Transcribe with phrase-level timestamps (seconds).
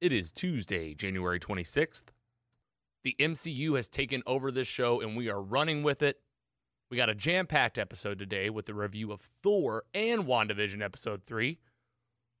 [0.00, 2.04] It is Tuesday, January 26th.
[3.04, 6.20] The MCU has taken over this show and we are running with it.
[6.90, 11.22] We got a jam packed episode today with the review of Thor and WandaVision episode
[11.22, 11.58] 3,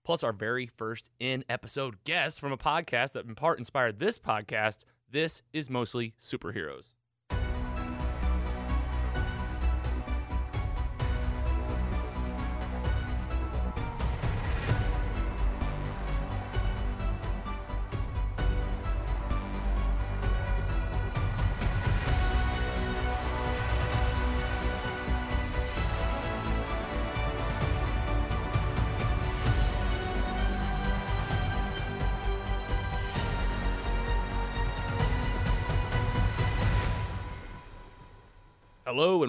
[0.04, 4.18] plus our very first in episode guest from a podcast that in part inspired this
[4.18, 4.84] podcast.
[5.10, 6.92] This is mostly superheroes.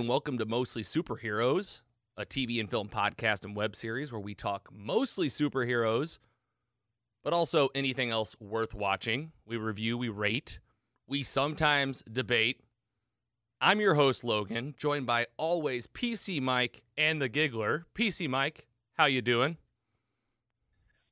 [0.05, 1.81] And welcome to Mostly Superheroes,
[2.15, 6.19] a TV and film podcast and web series where we talk mostly superheroes,
[7.23, 9.31] but also anything else worth watching.
[9.47, 10.59] We review, we rate,
[11.07, 12.61] we sometimes debate.
[13.59, 17.85] I'm your host, Logan, joined by always PC Mike and the Giggler.
[17.95, 19.57] PC Mike, how you doing?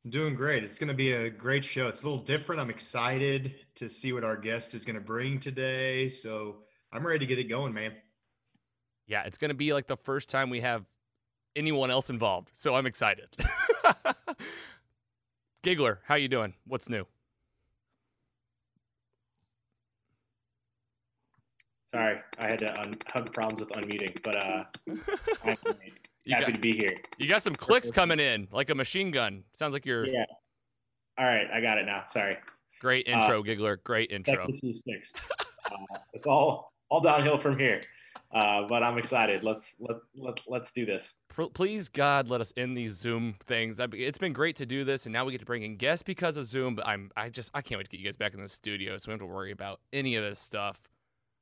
[0.06, 0.64] I'm doing great.
[0.64, 1.88] It's going to be a great show.
[1.88, 2.62] It's a little different.
[2.62, 6.10] I'm excited to see what our guest is going to bring today.
[6.10, 6.58] So
[6.92, 7.94] I'm ready to get it going, man
[9.08, 10.86] yeah, it's going to be like the first time we have
[11.56, 12.50] anyone else involved.
[12.54, 13.28] So I'm excited.
[15.64, 16.54] Giggler, how you doing?
[16.66, 17.06] What's new?
[21.86, 24.64] Sorry, I had to un- have problems with unmuting, but uh,
[25.46, 25.58] I'm
[26.28, 26.96] happy got, to be here.
[27.20, 29.44] You got some clicks coming in, like a machine gun.
[29.54, 30.08] Sounds like you're.
[30.08, 30.26] Yeah.
[31.20, 32.06] All right, I got it now.
[32.08, 32.38] Sorry.
[32.82, 33.78] Great intro, uh, Giggler.
[33.84, 34.48] Great intro.
[34.48, 35.32] This is fixed.
[35.72, 37.80] uh, it's all all downhill from here.
[38.34, 39.44] Uh, but I'm excited.
[39.44, 41.20] Let's let, let let's do this.
[41.54, 43.80] Please God, let us end these Zoom things.
[43.80, 46.36] It's been great to do this, and now we get to bring in guests because
[46.38, 46.76] of Zoom.
[46.76, 48.98] But I'm I just I can't wait to get you guys back in the studio,
[48.98, 50.82] so we don't have to worry about any of this stuff.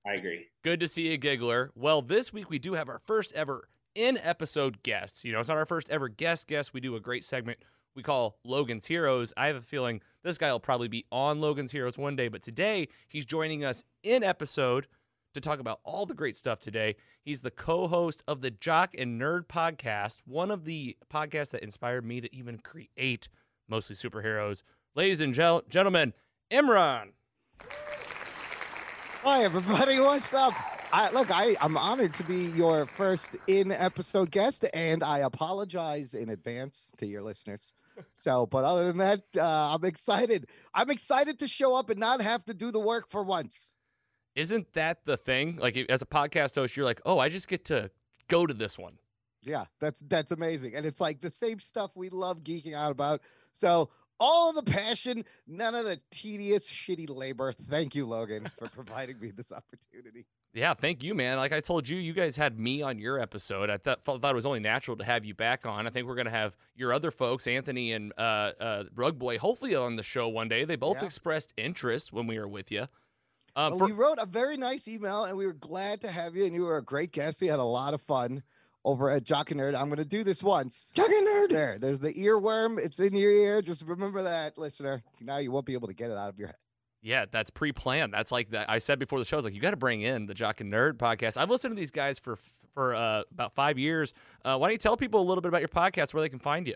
[0.06, 0.48] I agree.
[0.64, 1.70] Good to see you, Giggler.
[1.76, 5.24] Well, this week we do have our first ever in episode guest.
[5.24, 6.74] You know, it's not our first ever guest guest.
[6.74, 7.60] We do a great segment
[7.96, 9.34] we call Logan's Heroes.
[9.36, 12.42] I have a feeling this guy will probably be on Logan's Heroes one day, but
[12.42, 14.88] today he's joining us in episode
[15.34, 16.96] to talk about all the great stuff today.
[17.24, 21.64] He's the co host of the Jock and Nerd podcast, one of the podcasts that
[21.64, 23.28] inspired me to even create
[23.68, 24.64] mostly superheroes.
[24.96, 26.14] Ladies and gel- gentlemen,
[26.52, 27.10] Imran.
[29.24, 30.00] Hi, everybody.
[30.02, 30.54] What's up?
[30.94, 36.14] I, look, I, I'm honored to be your first in episode guest, and I apologize
[36.14, 37.74] in advance to your listeners.
[38.18, 40.48] So, but other than that, uh, I'm excited.
[40.74, 43.76] I'm excited to show up and not have to do the work for once.
[44.36, 45.58] Isn't that the thing?
[45.58, 47.92] Like as a podcast host, you're like, oh, I just get to
[48.28, 48.98] go to this one.
[49.44, 53.22] Yeah, that's that's amazing, and it's like the same stuff we love geeking out about.
[53.54, 53.90] So
[54.20, 57.54] all of the passion, none of the tedious, shitty labor.
[57.54, 60.28] Thank you, Logan, for providing me this opportunity.
[60.54, 61.38] Yeah, thank you, man.
[61.38, 63.70] Like I told you, you guys had me on your episode.
[63.70, 65.88] I thought, thought it was only natural to have you back on.
[65.88, 69.40] I think we're going to have your other folks, Anthony and uh, uh, Rug Boy,
[69.40, 70.66] hopefully on the show one day.
[70.66, 71.06] They both yeah.
[71.06, 72.88] expressed interest when we were with you.
[73.56, 76.36] Uh, well, for- you wrote a very nice email, and we were glad to have
[76.36, 76.46] you.
[76.46, 77.42] And you were a great guest.
[77.42, 78.44] We had a lot of fun
[78.84, 79.76] over at Jock and Nerd.
[79.76, 80.92] I'm going to do this once.
[80.96, 81.50] Jock and Nerd.
[81.52, 82.80] There, there's the earworm.
[82.80, 83.62] It's in your ear.
[83.62, 85.04] Just remember that, listener.
[85.20, 86.58] Now you won't be able to get it out of your head.
[87.04, 88.14] Yeah, that's pre-planned.
[88.14, 88.70] That's like that.
[88.70, 89.36] I said before the show.
[89.36, 91.36] I was like, you got to bring in the Jock and Nerd podcast.
[91.36, 92.38] I've listened to these guys for
[92.74, 94.14] for uh, about five years.
[94.46, 96.40] Uh, why don't you tell people a little bit about your podcast, where they can
[96.40, 96.76] find you?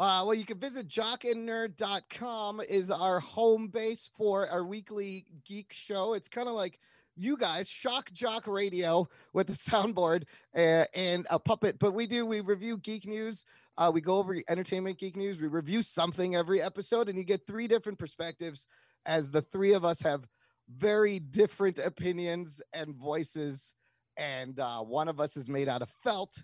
[0.00, 6.14] Uh, well, you can visit jockandnerd.com is our home base for our weekly geek show.
[6.14, 6.80] It's kind of like
[7.16, 10.24] you guys, Shock Jock Radio with a soundboard
[10.56, 11.78] uh, and a puppet.
[11.78, 13.44] But we do, we review geek news.
[13.78, 15.40] Uh, we go over entertainment geek news.
[15.40, 18.66] We review something every episode, and you get three different perspectives
[19.06, 20.26] as the three of us have
[20.68, 23.74] very different opinions and voices.
[24.16, 26.42] And uh, one of us is made out of felt.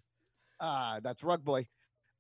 [0.61, 1.67] Uh, that's Rug Boy.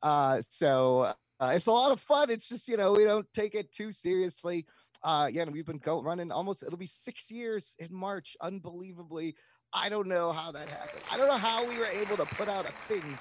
[0.02, 2.30] Uh, so uh, it's a lot of fun.
[2.30, 4.66] It's just, you know, we don't take it too seriously.
[5.02, 8.36] Uh, yeah, we've been go- running almost, it'll be six years in March.
[8.40, 9.34] Unbelievably.
[9.72, 11.02] I don't know how that happened.
[11.10, 13.18] I don't know how we were able to put out a thing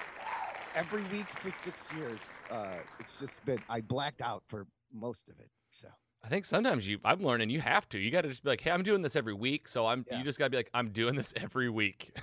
[0.74, 2.40] every week for six years.
[2.50, 5.48] Uh, it's just been, I blacked out for most of it.
[5.70, 5.88] So.
[6.22, 7.98] I think sometimes you I'm learning you have to.
[7.98, 10.18] You got to just be like, "Hey, I'm doing this every week." So I'm yeah.
[10.18, 12.16] you just got to be like, "I'm doing this every week."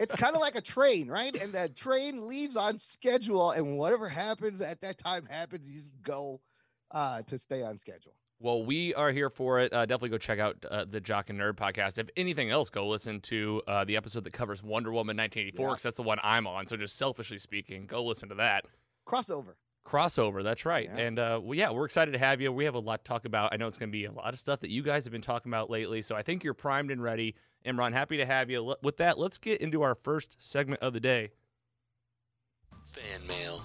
[0.00, 1.34] it's kind of like a train, right?
[1.34, 6.00] And that train leaves on schedule and whatever happens at that time happens, you just
[6.02, 6.40] go
[6.90, 8.12] uh, to stay on schedule.
[8.40, 9.72] Well, we are here for it.
[9.72, 11.98] Uh, definitely go check out uh, the Jock and Nerd podcast.
[11.98, 15.80] If anything else, go listen to uh, the episode that covers Wonder Woman 1984 because
[15.80, 15.88] yeah.
[15.88, 16.66] that's the one I'm on.
[16.66, 18.64] So just selfishly speaking, go listen to that.
[19.06, 19.54] Crossover.
[19.86, 20.90] Crossover, that's right.
[20.94, 21.02] Yeah.
[21.02, 22.50] And uh, well, yeah, we're excited to have you.
[22.50, 23.52] We have a lot to talk about.
[23.52, 25.20] I know it's going to be a lot of stuff that you guys have been
[25.20, 26.00] talking about lately.
[26.00, 27.34] So I think you're primed and ready.
[27.66, 28.66] Imran, happy to have you.
[28.70, 31.32] L- With that, let's get into our first segment of the day.
[32.88, 33.60] Fan mail.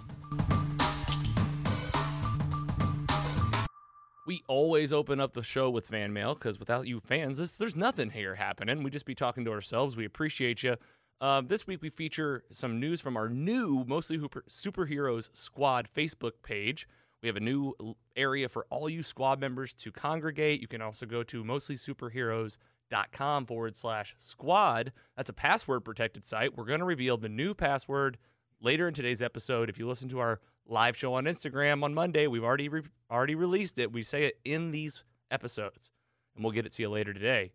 [4.27, 7.75] We always open up the show with fan mail because without you fans, this, there's
[7.75, 8.83] nothing here happening.
[8.83, 9.95] We just be talking to ourselves.
[9.95, 10.75] We appreciate you.
[11.21, 16.31] Um, this week we feature some news from our new Mostly Hooper Superheroes Squad Facebook
[16.43, 16.87] page.
[17.21, 17.73] We have a new
[18.15, 20.61] area for all you squad members to congregate.
[20.61, 24.93] You can also go to mostlysuperheroes.com forward slash squad.
[25.17, 26.55] That's a password protected site.
[26.55, 28.17] We're going to reveal the new password
[28.61, 29.69] later in today's episode.
[29.69, 33.35] If you listen to our live show on Instagram on Monday, we've already re- already
[33.35, 33.91] released it.
[33.91, 35.91] We say it in these episodes,
[36.33, 37.51] and we'll get it to you later today.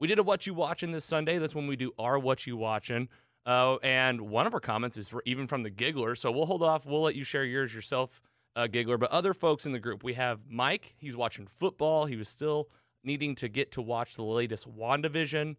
[0.00, 1.36] We did a what you watching this Sunday.
[1.36, 3.10] That's when we do our what you watching.
[3.44, 6.14] Uh, and one of our comments is for, even from the Giggler.
[6.14, 6.86] So we'll hold off.
[6.86, 8.22] We'll let you share yours yourself,
[8.56, 8.98] uh, Giggler.
[8.98, 10.94] But other folks in the group, we have Mike.
[10.96, 12.06] He's watching football.
[12.06, 12.70] He was still
[13.04, 15.56] needing to get to watch the latest WandaVision.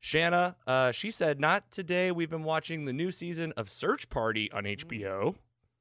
[0.00, 2.10] Shanna, uh, she said, not today.
[2.10, 5.34] We've been watching the new season of Search Party on HBO.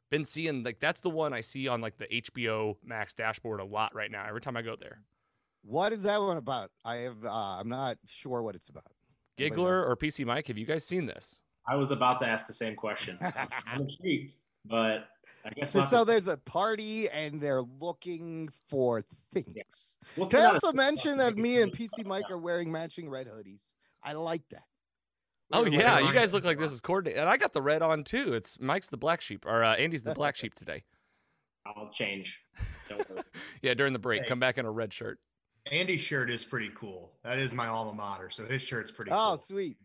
[0.10, 3.66] Been seeing like that's the one I see on like the HBO Max dashboard a
[3.66, 4.26] lot right now.
[4.26, 5.02] Every time I go there.
[5.68, 6.70] What is that one about?
[6.84, 7.24] I have.
[7.26, 7.30] Uh,
[7.60, 8.86] I'm not sure what it's about.
[9.38, 11.42] Giggler or PC Mike, have you guys seen this?
[11.68, 13.18] I was about to ask the same question.
[13.68, 14.34] I'm intrigued,
[14.64, 15.08] but
[15.44, 19.04] I guess we'll so to- there's a party and they're looking for
[19.34, 19.98] things.
[20.16, 20.76] we'll Can I also it.
[20.76, 23.64] mention that me and PC Mike are wearing matching red hoodies?
[24.04, 24.64] I like that.
[25.52, 27.82] Oh We're yeah, you guys look like this is coordinated, and I got the red
[27.82, 28.34] on too.
[28.34, 30.84] It's Mike's the black sheep, or uh, Andy's the black sheep today.
[31.66, 32.42] I'll change.
[33.64, 34.28] Yeah, during the break, Hey.
[34.28, 35.20] come back in a red shirt.
[35.72, 37.12] Andy's shirt is pretty cool.
[37.24, 39.38] That is my alma mater, so his shirt's pretty Oh, cool.
[39.38, 39.78] sweet.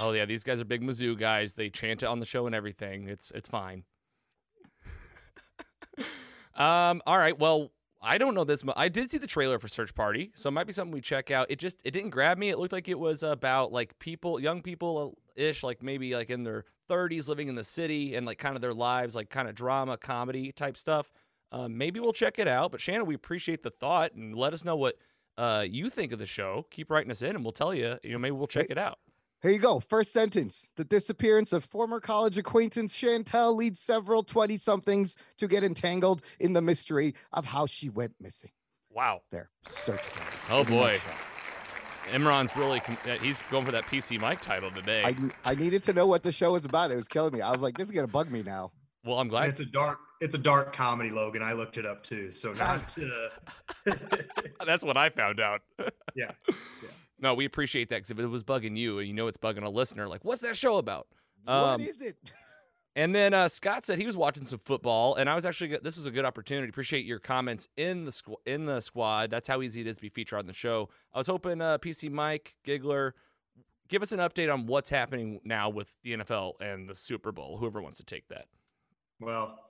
[0.00, 1.54] Oh yeah, these guys are big Mizzou guys.
[1.54, 3.08] They chant it on the show and everything.
[3.08, 3.84] It's it's fine.
[6.54, 7.02] um.
[7.06, 7.38] All right.
[7.38, 8.64] Well, I don't know this.
[8.64, 11.00] Mu- I did see the trailer for Search Party, so it might be something we
[11.00, 11.50] check out.
[11.50, 12.50] It just it didn't grab me.
[12.50, 16.44] It looked like it was about like people, young people ish, like maybe like in
[16.44, 19.54] their 30s, living in the city and like kind of their lives, like kind of
[19.54, 21.10] drama, comedy type stuff.
[21.50, 22.70] Um, maybe we'll check it out.
[22.72, 24.96] But Shannon, we appreciate the thought and let us know what
[25.38, 26.66] uh, you think of the show.
[26.70, 27.96] Keep writing us in, and we'll tell you.
[28.02, 28.98] You know, maybe we'll check Hey, it out.
[29.40, 29.78] Here you go.
[29.80, 30.70] First sentence.
[30.76, 36.52] The disappearance of former college acquaintance Chantal leads several 20 somethings to get entangled in
[36.52, 38.50] the mystery of how she went missing.
[38.90, 39.20] Wow.
[39.30, 39.48] There.
[39.64, 40.02] Search.
[40.50, 40.92] Oh, In boy.
[40.94, 41.12] nutshell.
[42.10, 45.04] Imran's really com- uh, he's going for that PC Mike title today.
[45.04, 45.14] I,
[45.44, 46.90] I needed to know what the show was about.
[46.90, 47.40] It was killing me.
[47.42, 48.72] I was like, this is going to bug me now.
[49.04, 49.50] well, I'm glad.
[49.50, 51.42] it's a dark, it's a dark comedy, Logan.
[51.42, 52.30] I looked it up too.
[52.32, 52.96] So not
[53.86, 53.94] uh,
[54.66, 55.62] That's what I found out.
[56.14, 56.32] Yeah.
[57.20, 59.62] No, we appreciate that because if it was bugging you, and you know it's bugging
[59.62, 61.06] a listener, like, what's that show about?
[61.44, 62.16] what Um, is it?
[62.96, 65.96] And then uh, Scott said he was watching some football, and I was actually this
[65.96, 66.68] was a good opportunity.
[66.68, 69.30] Appreciate your comments in the squ- in the squad.
[69.30, 70.88] That's how easy it is to be featured on the show.
[71.14, 73.14] I was hoping uh, PC Mike Giggler
[73.88, 77.58] give us an update on what's happening now with the NFL and the Super Bowl.
[77.58, 78.46] Whoever wants to take that.
[79.20, 79.60] well,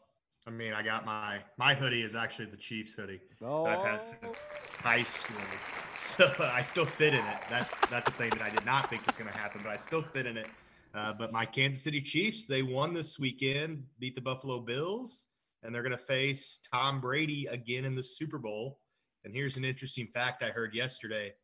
[0.49, 3.85] I mean, I got my my hoodie is actually the Chiefs hoodie Oh, that I've
[3.85, 4.37] had since
[4.79, 5.37] high school,
[5.95, 7.41] so I still fit in it.
[7.51, 9.77] That's that's a thing that I did not think was going to happen, but I
[9.77, 10.47] still fit in it.
[10.95, 15.27] Uh, but my Kansas City Chiefs, they won this weekend, beat the Buffalo Bills,
[15.63, 18.81] and they're going to face Tom Brady again in the Super Bowl.
[19.25, 21.35] And here's an interesting fact I heard yesterday: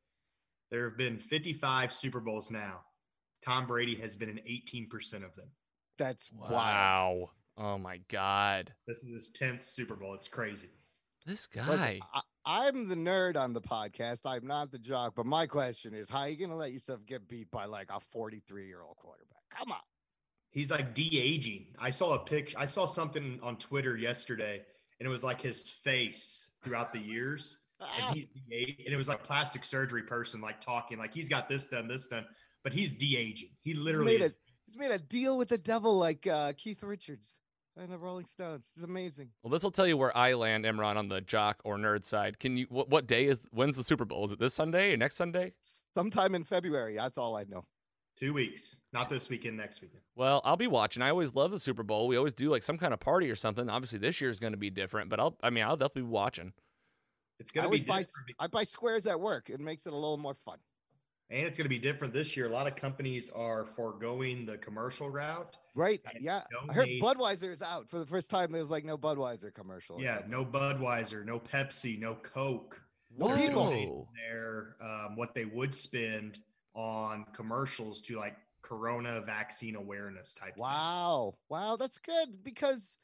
[0.70, 2.80] there have been 55 Super Bowls now.
[3.44, 5.50] Tom Brady has been in 18% of them.
[5.98, 6.52] that's wild.
[6.52, 7.30] Wow.
[7.56, 8.72] Oh my God.
[8.86, 10.14] This is his 10th Super Bowl.
[10.14, 10.68] It's crazy.
[11.26, 12.00] This Look, guy.
[12.12, 14.22] I, I'm the nerd on the podcast.
[14.24, 15.14] I'm not the jock.
[15.14, 17.88] But my question is, how are you going to let yourself get beat by like
[17.90, 19.42] a 43 year old quarterback?
[19.56, 19.78] Come on.
[20.50, 21.66] He's like de-aging.
[21.80, 22.58] I saw a picture.
[22.58, 24.62] I saw something on Twitter yesterday,
[25.00, 29.08] and it was like his face throughout the years, and he's de and it was
[29.08, 32.24] like a plastic surgery person like talking, like he's got this done, this done,
[32.62, 33.48] but he's de-aging.
[33.62, 34.36] He literally made is.
[34.66, 37.40] He's made a deal with the devil like uh, Keith Richards
[37.76, 38.70] and the Rolling Stones.
[38.74, 39.30] It's amazing.
[39.42, 42.38] Well, this will tell you where I land, Imran, on the jock or nerd side.
[42.38, 42.66] Can you?
[42.68, 43.40] What, what day is?
[43.50, 44.24] When's the Super Bowl?
[44.24, 45.52] Is it this Sunday or next Sunday?
[45.94, 46.96] Sometime in February.
[46.96, 47.64] That's all I know.
[48.16, 50.00] Two weeks, not this weekend, next weekend.
[50.14, 51.02] Well, I'll be watching.
[51.02, 52.06] I always love the Super Bowl.
[52.06, 53.68] We always do like some kind of party or something.
[53.68, 55.36] Obviously, this year is going to be different, but I'll.
[55.42, 56.52] I mean, I'll definitely be watching.
[57.40, 59.50] It's gonna be always buy, be- I buy squares at work.
[59.50, 60.58] It makes it a little more fun.
[61.30, 62.46] And it's gonna be different this year.
[62.46, 65.56] A lot of companies are foregoing the commercial route.
[65.74, 66.00] Right?
[66.20, 66.42] Yeah.
[66.68, 68.52] I heard donate- Budweiser is out for the first time.
[68.52, 70.00] There was like no Budweiser commercial.
[70.00, 72.80] Yeah, no Budweiser, no Pepsi, no Coke.
[73.16, 76.40] They're people- their um, what they would spend
[76.74, 80.54] on commercials to like Corona vaccine awareness type.
[80.54, 80.58] things.
[80.58, 81.34] Wow.
[81.48, 81.76] Wow.
[81.76, 82.96] That's good because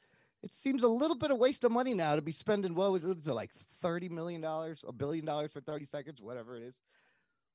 [0.43, 3.05] it seems a little bit of waste of money now to be spending what was
[3.05, 3.51] it, is it like
[3.83, 6.81] thirty million dollars, a billion dollars for thirty seconds, whatever it is.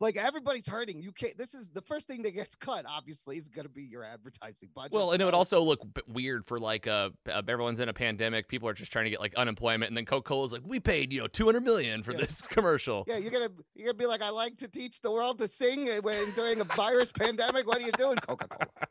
[0.02, 1.02] Like everybody's hurting.
[1.02, 1.38] You can't.
[1.38, 2.86] This is the first thing that gets cut.
[2.86, 4.92] Obviously, is going to be your advertising budget.
[4.92, 7.94] Well, and it would also look b- weird for like uh, uh, everyone's in a
[7.94, 8.50] pandemic.
[8.50, 11.14] People are just trying to get like unemployment, and then Coca Cola's like, we paid
[11.14, 12.18] you know two hundred million for Yeah.
[12.20, 13.06] this commercial.
[13.08, 15.90] Yeah, you're gonna you're gonna be like, I like to teach the world to sing
[15.90, 17.66] uh, when during a virus pandemic.
[17.66, 18.70] What are you doing, Coca Cola?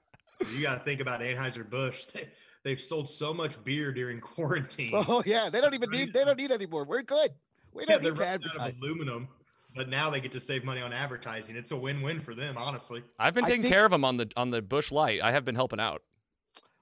[0.55, 2.05] You got to think about Anheuser Busch.
[2.07, 2.29] They,
[2.65, 4.91] they've sold so much beer during quarantine.
[4.93, 6.85] Oh yeah, they don't even need they don't need anymore.
[6.85, 7.31] We're good.
[7.73, 8.83] We yeah, don't they're need to running out of advertise.
[8.83, 9.29] aluminum,
[9.75, 11.57] but now they get to save money on advertising.
[11.57, 13.03] It's a win-win for them, honestly.
[13.19, 15.21] I've been taking think- care of them on the on the Busch Light.
[15.23, 16.03] I have been helping out.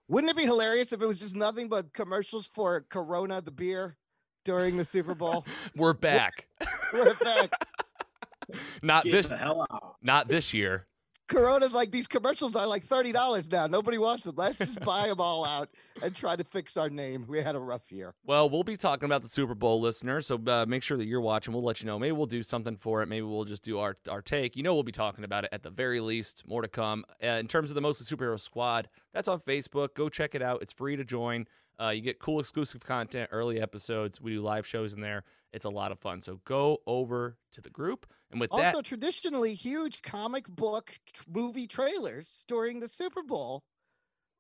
[0.09, 3.97] Wouldn't it be hilarious if it was just nothing but commercials for Corona, the beer,
[4.45, 5.47] during the Super Bowl?
[5.77, 6.49] We're back.
[6.93, 7.51] We're back.
[8.83, 9.97] not Get this the hell out.
[10.03, 10.85] not this year.
[11.33, 13.67] Corona's like these commercials are like thirty dollars now.
[13.67, 14.35] Nobody wants them.
[14.37, 15.71] Let's just buy them all out
[16.03, 17.25] and try to fix our name.
[17.27, 18.15] We had a rough year.
[18.27, 20.21] Well, we'll be talking about the Super Bowl, listener.
[20.21, 21.55] So uh, make sure that you're watching.
[21.55, 21.99] We'll let you know.
[21.99, 23.09] Maybe we'll do something for it.
[23.09, 24.57] Maybe we'll just do our our take.
[24.57, 26.47] You know, we'll be talking about it at the very least.
[26.47, 27.05] More to come.
[27.23, 29.95] Uh, in terms of the Mostly Superhero Squad, that's on Facebook.
[29.95, 30.61] Go check it out.
[30.61, 31.47] It's free to join.
[31.81, 34.21] Uh, you get cool exclusive content, early episodes.
[34.21, 35.25] We do live shows in there.
[35.53, 36.21] It's a lot of fun.
[36.21, 38.07] So go over to the group.
[38.33, 43.63] And with Also, that, traditionally, huge comic book tr- movie trailers during the Super Bowl.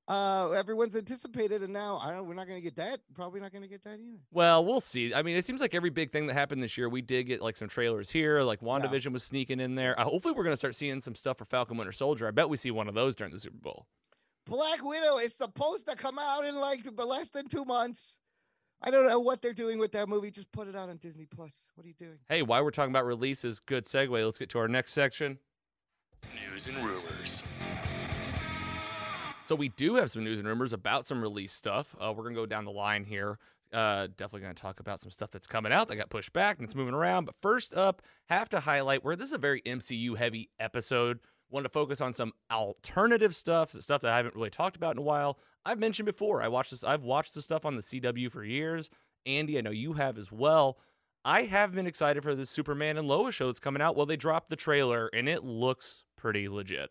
[0.08, 2.26] Uh, everyone's anticipated, and now I don't.
[2.26, 3.00] We're not going to get that.
[3.14, 4.18] Probably not going to get that either.
[4.32, 5.14] Well, we'll see.
[5.14, 7.40] I mean, it seems like every big thing that happened this year, we did get
[7.40, 8.42] like some trailers here.
[8.42, 9.98] Like WandaVision was sneaking in there.
[9.98, 12.26] Uh, hopefully, we're going to start seeing some stuff for Falcon Winter Soldier.
[12.26, 13.86] I bet we see one of those during the Super Bowl.
[14.44, 18.18] Black Widow is supposed to come out in like less than two months.
[18.84, 20.30] I don't know what they're doing with that movie.
[20.30, 21.68] Just put it out on Disney Plus.
[21.76, 22.18] What are you doing?
[22.28, 24.24] Hey, while we're talking about releases, good segue.
[24.24, 25.38] Let's get to our next section.
[26.50, 27.42] News and rumors.
[29.46, 31.94] So we do have some news and rumors about some release stuff.
[32.00, 33.38] Uh, we're gonna go down the line here.
[33.72, 36.64] Uh, definitely gonna talk about some stuff that's coming out that got pushed back and
[36.64, 37.24] it's moving around.
[37.24, 41.20] But first up, have to highlight where this is a very MCU heavy episode.
[41.52, 44.98] Wanted to focus on some alternative stuff, stuff that I haven't really talked about in
[44.98, 45.38] a while.
[45.66, 46.42] I've mentioned before.
[46.42, 46.82] I watched this.
[46.82, 48.88] I've watched the stuff on the CW for years.
[49.26, 50.78] Andy, I know you have as well.
[51.26, 53.94] I have been excited for the Superman and Lois show that's coming out.
[53.96, 56.90] Well, they dropped the trailer and it looks pretty legit.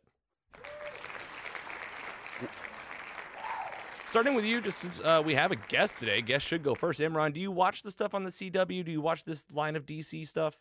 [4.06, 7.00] Starting with you, just since uh, we have a guest today, guest should go first.
[7.00, 8.86] Imran, do you watch the stuff on the CW?
[8.86, 10.60] Do you watch this line of DC stuff?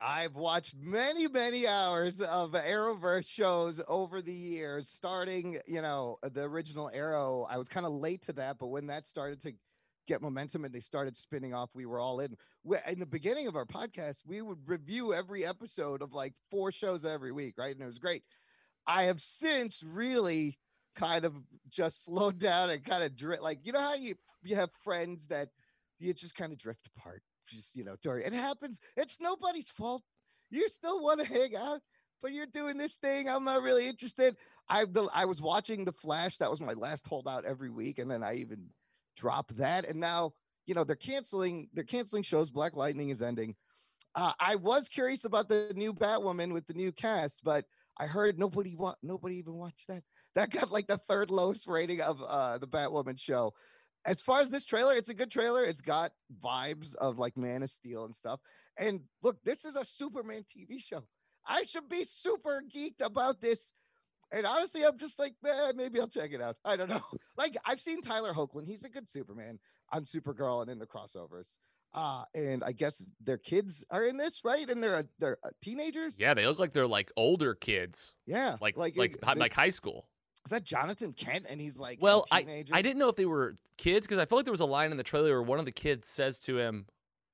[0.00, 6.42] I've watched many, many hours of Arrowverse shows over the years, starting, you know, the
[6.42, 7.46] original Arrow.
[7.50, 9.52] I was kind of late to that, but when that started to
[10.06, 12.36] get momentum and they started spinning off, we were all in.
[12.86, 17.04] In the beginning of our podcast, we would review every episode of like four shows
[17.04, 17.74] every week, right?
[17.74, 18.22] And it was great.
[18.86, 20.58] I have since really
[20.94, 21.34] kind of
[21.70, 23.42] just slowed down and kind of drift.
[23.42, 24.14] Like, you know how you
[24.44, 25.48] you have friends that
[25.98, 30.02] you just kind of drift apart just you know during it happens it's nobody's fault.
[30.50, 31.80] You still want to hang out
[32.22, 34.36] but you're doing this thing i'm not really interested.
[34.68, 38.10] I the, i was watching the flash that was my last holdout every week and
[38.10, 38.66] then i even
[39.16, 40.32] dropped that and now
[40.66, 43.54] you know they're canceling they're canceling shows black lightning is ending.
[44.14, 47.64] Uh, i was curious about the new batwoman with the new cast but
[47.98, 50.02] i heard nobody wa- nobody even watched that.
[50.34, 53.54] That got like the third lowest rating of uh the batwoman show
[54.08, 55.64] as far as this trailer, it's a good trailer.
[55.64, 56.12] It's got
[56.42, 58.40] vibes of like Man of Steel and stuff.
[58.78, 61.02] And look, this is a Superman TV show.
[61.46, 63.72] I should be super geeked about this.
[64.32, 66.56] And honestly, I'm just like, eh, maybe I'll check it out.
[66.64, 67.02] I don't know.
[67.36, 68.66] Like, I've seen Tyler Hoechlin.
[68.66, 69.60] He's a good Superman
[69.92, 71.58] on Supergirl and in the crossovers.
[71.94, 74.68] Uh, and I guess their kids are in this, right?
[74.68, 76.18] And they're uh, they're uh, teenagers.
[76.18, 78.56] Yeah, they look like they're like older kids, yeah.
[78.60, 80.08] like like like it- they- like high school.
[80.48, 81.44] Is that Jonathan Kent?
[81.48, 82.74] And he's like, Well, I teenager?
[82.74, 84.90] I didn't know if they were kids because I felt like there was a line
[84.90, 86.86] in the trailer where one of the kids says to him,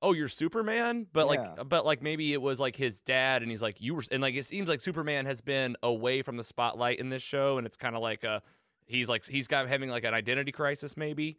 [0.02, 1.54] "Oh, you're Superman," but Yeah.
[1.54, 4.20] like but like maybe it was like his dad, and he's like, "You were," and
[4.20, 7.66] like it seems like Superman has been away from the spotlight in this show, and
[7.66, 8.42] it's kind of like a
[8.86, 11.38] he's like he's got having like an identity crisis maybe.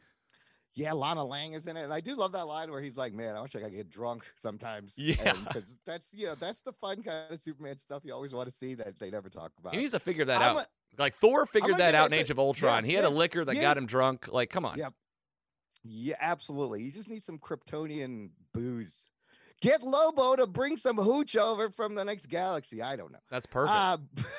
[0.77, 3.13] Yeah, Lana Lang is in it, and I do love that line where he's like,
[3.13, 5.31] "Man, I wish I could get drunk sometimes." Yeah.
[5.33, 8.53] because that's you know that's the fun kind of Superman stuff you always want to
[8.55, 9.73] see that they never talk about.
[9.73, 10.63] He needs to figure that I'm out.
[10.63, 12.83] a- like Thor figured that out in Age of Ultron.
[12.83, 13.61] yeah, he had a liquor that yeah.
[13.61, 14.27] got him drunk.
[14.27, 14.77] Like, come on.
[14.77, 14.89] Yeah.
[15.83, 16.83] yeah, absolutely.
[16.83, 19.09] You just need some Kryptonian booze.
[19.61, 22.81] Get Lobo to bring some hooch over from the next galaxy.
[22.81, 23.19] I don't know.
[23.31, 23.73] That's perfect.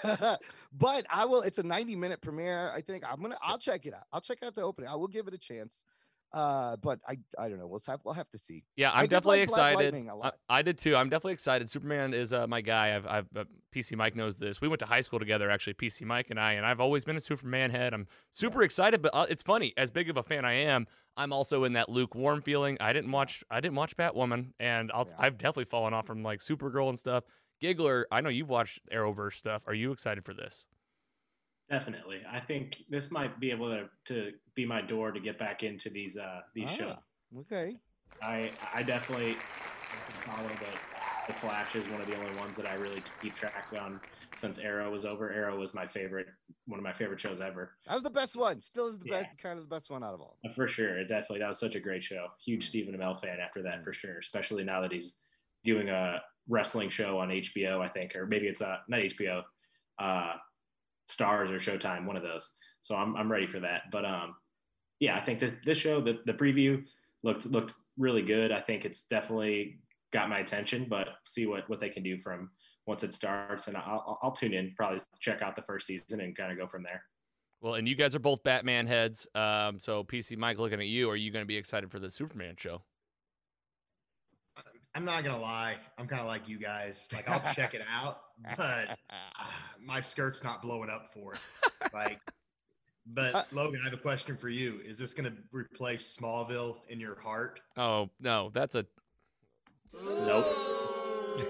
[0.04, 0.36] Uh,
[0.72, 1.40] but I will.
[1.40, 2.70] It's a 90 minute premiere.
[2.74, 3.38] I think I'm gonna.
[3.42, 4.04] I'll check it out.
[4.12, 4.90] I'll check out the opening.
[4.90, 5.84] I will give it a chance.
[6.32, 7.66] Uh, but I I don't know.
[7.66, 8.64] We'll have we'll have to see.
[8.76, 10.08] Yeah, I I'm definitely like excited.
[10.22, 10.32] I.
[10.48, 10.94] I did too.
[10.96, 11.70] I'm definitely excited.
[11.70, 12.94] Superman is uh, my guy.
[12.96, 14.60] I've, I've uh, PC Mike knows this.
[14.60, 17.16] We went to high school together, actually, PC Mike and I, and I've always been
[17.16, 17.94] a Superman head.
[17.94, 19.72] I'm super excited, but uh, it's funny.
[19.76, 22.76] As big of a fan I am, I'm also in that lukewarm feeling.
[22.80, 23.42] I didn't watch.
[23.50, 25.14] I didn't watch Batwoman, and I'll, Yeah.
[25.18, 27.24] I've definitely fallen off from like Supergirl and stuff.
[27.60, 29.62] Giggler, I know you've watched Arrowverse stuff.
[29.66, 30.66] Are you excited for this?
[31.70, 32.22] Definitely.
[32.30, 35.90] I think this might be able to, to be my door to get back into
[35.90, 36.94] these uh these shows.
[36.96, 37.76] Ah, Okay.
[38.22, 39.36] I I definitely
[40.24, 40.78] follow the
[41.26, 44.00] the Flash is one of the only ones that I really keep track on
[44.36, 45.32] since Arrow was over.
[45.32, 46.28] Arrow was my favorite,
[46.68, 47.72] one of my favorite shows ever.
[47.86, 48.60] That was the best one.
[48.60, 49.22] Still is the Yeah.
[49.22, 50.38] best kind of the best one out of all.
[50.54, 51.40] For sure, definitely.
[51.40, 52.28] That was such a great show.
[52.44, 54.18] Huge Stephen Amell fan after that, for sure.
[54.18, 55.16] Especially now that he's
[55.64, 59.42] doing a wrestling show on HBO, I think, or maybe it's uh, not HBO,
[59.98, 60.34] uh,
[61.06, 62.50] Stars or Showtime, one of those.
[62.80, 63.82] So I'm, I'm ready for that.
[63.90, 64.34] But um,
[65.00, 66.86] yeah, I think this this show, the, the preview
[67.22, 68.52] looked looked really good.
[68.52, 69.78] I think it's definitely
[70.12, 72.50] got my attention, but see what what they can do from
[72.86, 76.36] once it starts, and I'll, I'll- tune in, probably check out the first season and
[76.36, 77.02] kind of go from there.
[77.60, 79.26] Well, and you guys are both Batman heads.
[79.34, 82.10] Um, so PC Mike, looking at you, are you going to be excited for the
[82.10, 82.82] Superman show?
[84.96, 85.76] I'm not gonna lie.
[85.98, 87.06] I'm kind of like you guys.
[87.12, 88.20] Like I'll check it out,
[88.56, 88.96] but
[89.38, 91.40] ah, my skirt's not blowing up for it.
[91.92, 92.18] Like,
[93.08, 94.80] Uh, but Logan, I have a question for you.
[94.84, 97.60] Is this gonna replace Smallville in your heart?
[97.76, 98.84] Oh no, that's a
[100.02, 100.46] Nope.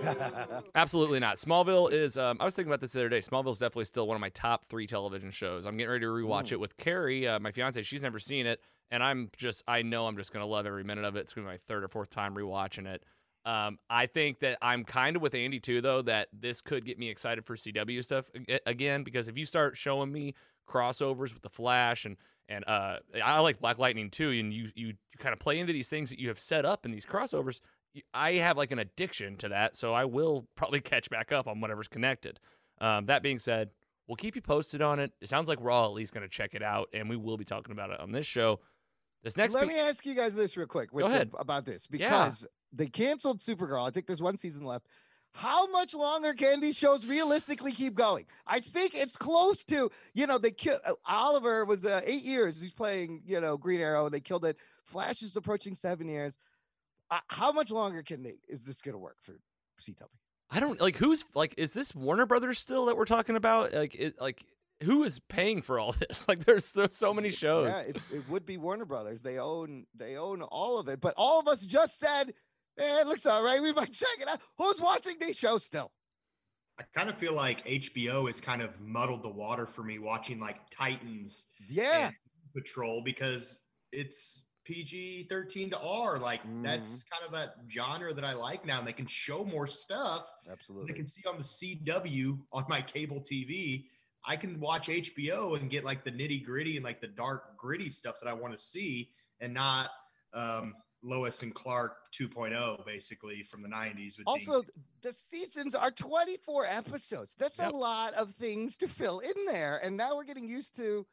[0.75, 1.37] Absolutely not.
[1.37, 2.19] Smallville is.
[2.19, 3.21] Um, I was thinking about this the other day.
[3.21, 5.65] Smallville's definitely still one of my top three television shows.
[5.65, 6.53] I'm getting ready to rewatch Mm.
[6.53, 7.83] it with Carrie, uh, my fiance.
[7.85, 8.61] She's never seen it,
[8.91, 9.63] and I'm just.
[9.67, 11.21] I know I'm just gonna love every minute of it.
[11.21, 13.03] It's gonna be my third or fourth time rewatching it.
[13.47, 16.99] Um, I think that I'm kind of with Andy too, though, that this could get
[16.99, 18.29] me excited for CW stuff
[18.67, 20.35] again because if you start showing me
[20.69, 22.17] crossovers with the Flash and
[22.49, 25.73] and uh, I like Black Lightning too, and you you, you kind of play into
[25.73, 27.61] these things that you have set up in these crossovers.
[28.13, 31.61] I have like an addiction to that, so I will probably catch back up on
[31.61, 32.39] whatever's connected.
[32.81, 33.71] Um, that being said,
[34.07, 35.13] we'll keep you posted on it.
[35.21, 37.37] It sounds like we're all at least going to check it out, and we will
[37.37, 38.61] be talking about it on this show.
[39.27, 41.89] This next, Let me ask you guys this real quick with Go the- about this
[41.91, 42.09] Yeah.
[42.09, 43.85] because they canceled Supergirl.
[43.85, 44.87] I think there's one season left.
[45.35, 48.27] How much longer can these shows realistically keep going?
[48.47, 52.61] I think it's close to, you know, they killed Oliver was uh, eight years.
[52.61, 54.09] He's playing, you know, Green Arrow.
[54.09, 54.57] They killed it.
[54.85, 56.39] Flash is approaching seven years.
[57.11, 58.37] Uh, how much longer can they?
[58.49, 59.33] Is this going to work for
[59.83, 60.07] CW?
[60.51, 61.55] I don't like who's like.
[61.59, 63.73] Is this Warner Brothers still that we're talking about?
[63.73, 64.47] Like, it, like
[64.83, 66.27] who is paying for all this?
[66.29, 67.69] Like, there's there's so many shows.
[67.69, 69.23] Yeah, it, it would be Warner Brothers.
[69.23, 71.01] They own they own all of it.
[71.01, 72.35] But all of us just said,
[72.79, 73.61] eh, it looks all right.
[73.63, 74.41] We might check it out.
[74.59, 75.93] Who's watching these shows still?
[76.79, 80.39] I kind of feel like HBO has kind of muddled the water for me watching
[80.39, 82.09] like Titans Yeah.
[82.09, 82.15] and
[82.55, 83.61] Patrol because
[83.93, 86.19] it's PG 13 to R.
[86.19, 88.79] Like that's kind of that genre that I like now.
[88.81, 90.31] And they can show more stuff.
[90.47, 90.59] and
[90.91, 93.85] I can see on the CW on my cable TV.
[94.27, 97.89] I can watch HBO and get like the nitty gritty and like the dark gritty
[97.89, 99.11] stuff that I want to see
[99.41, 99.91] and not
[100.35, 104.19] um, Lois and Clark 2.0 basically from the 90s.
[104.19, 104.63] With Dean Also,
[105.03, 107.37] the seasons are 24 episodes.
[107.39, 107.73] That's Yep.
[107.73, 109.79] a lot of things to fill in there.
[109.83, 111.07] And now we're getting used to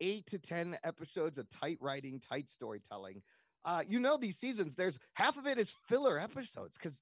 [0.00, 3.22] eight to 10 episodes of tight writing, tight storytelling.
[3.64, 7.00] Uh, you know, these seasons, there's half of it is filler episodes because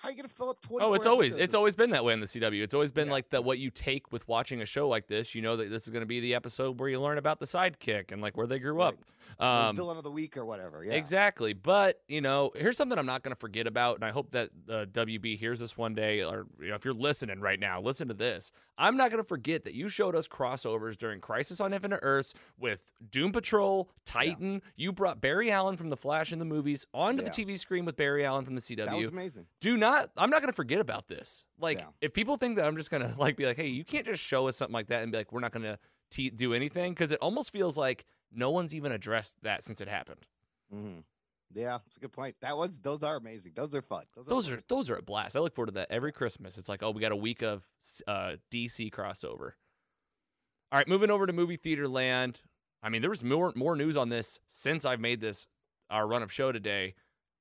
[0.00, 0.84] how are you going to fill up 20?
[0.84, 2.62] Oh, it's always it's always been that way in the CW.
[2.62, 3.12] It's always been Yeah.
[3.14, 3.44] like that.
[3.44, 6.02] What you take with watching a show like this, you know that this is going
[6.02, 8.74] to be the episode where you learn about the sidekick and like where they grew
[8.74, 8.94] Right.
[9.38, 9.44] up.
[9.44, 10.82] Um, villain of the week or whatever.
[10.84, 10.94] Yeah.
[10.94, 11.52] Exactly.
[11.52, 13.96] But, you know, here's something I'm not going to forget about.
[13.96, 16.22] And I hope that uh, WB hears this one day.
[16.22, 18.52] Or, you know, if you're listening right now, listen to this.
[18.78, 22.32] I'm not going to forget that you showed us crossovers during Crisis on Infinite Earths
[22.58, 24.62] with Doom Patrol, Titan.
[24.76, 27.28] You brought Barry Allen from The Flash in the movies onto Yeah.
[27.30, 29.46] the TV screen with Barry Allen from the CW That was amazing.
[29.60, 31.86] do not i'm not going to forget about this like Yeah.
[32.00, 34.22] if people think that i'm just going to like be like hey you can't just
[34.22, 35.78] show us something like that and be like we're not going to
[36.10, 39.88] te- do anything because it almost feels like no one's even addressed that since it
[39.88, 40.26] happened
[40.70, 40.98] hmm
[41.54, 42.36] Yeah, it's a good point.
[42.42, 43.52] That was those are amazing.
[43.54, 44.04] Those are fun.
[44.14, 44.58] Those, those fun.
[44.58, 46.90] are those are a blast i look forward to that every christmas it's like oh
[46.90, 47.66] we got a week of
[48.06, 49.52] uh, dc crossover
[50.70, 52.40] all right moving over to movie theater land
[52.82, 55.46] i mean there was more more news on this since i've made this
[55.90, 56.94] our run of show today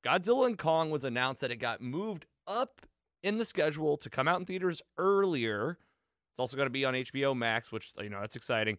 [0.07, 2.81] godzilla and kong was announced that it got moved up
[3.23, 5.77] in the schedule to come out in theaters earlier
[6.31, 8.77] it's also going to be on hbo max which you know that's exciting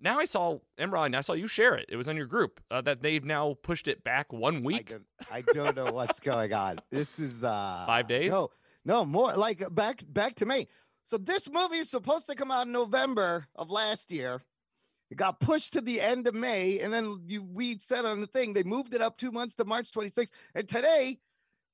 [0.00, 2.80] now i saw Imran, i saw you share it it was on your group uh,
[2.80, 6.52] that they've now pushed it back one I week don't, I don't know what's going
[6.52, 6.78] on.
[6.90, 8.30] This is uh Five days?
[8.30, 8.50] No,
[8.84, 9.34] no more.
[9.34, 10.66] Like back back to me.
[11.04, 14.40] So this movie is supposed to come out in November of last year.
[15.10, 18.26] It got pushed to the end of May, and then you we said on the
[18.26, 21.18] thing they moved it up two months to March 26th, and today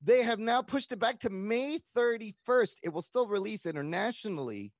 [0.03, 2.75] they have now pushed it back to May 31st.
[2.83, 4.73] It will still release internationally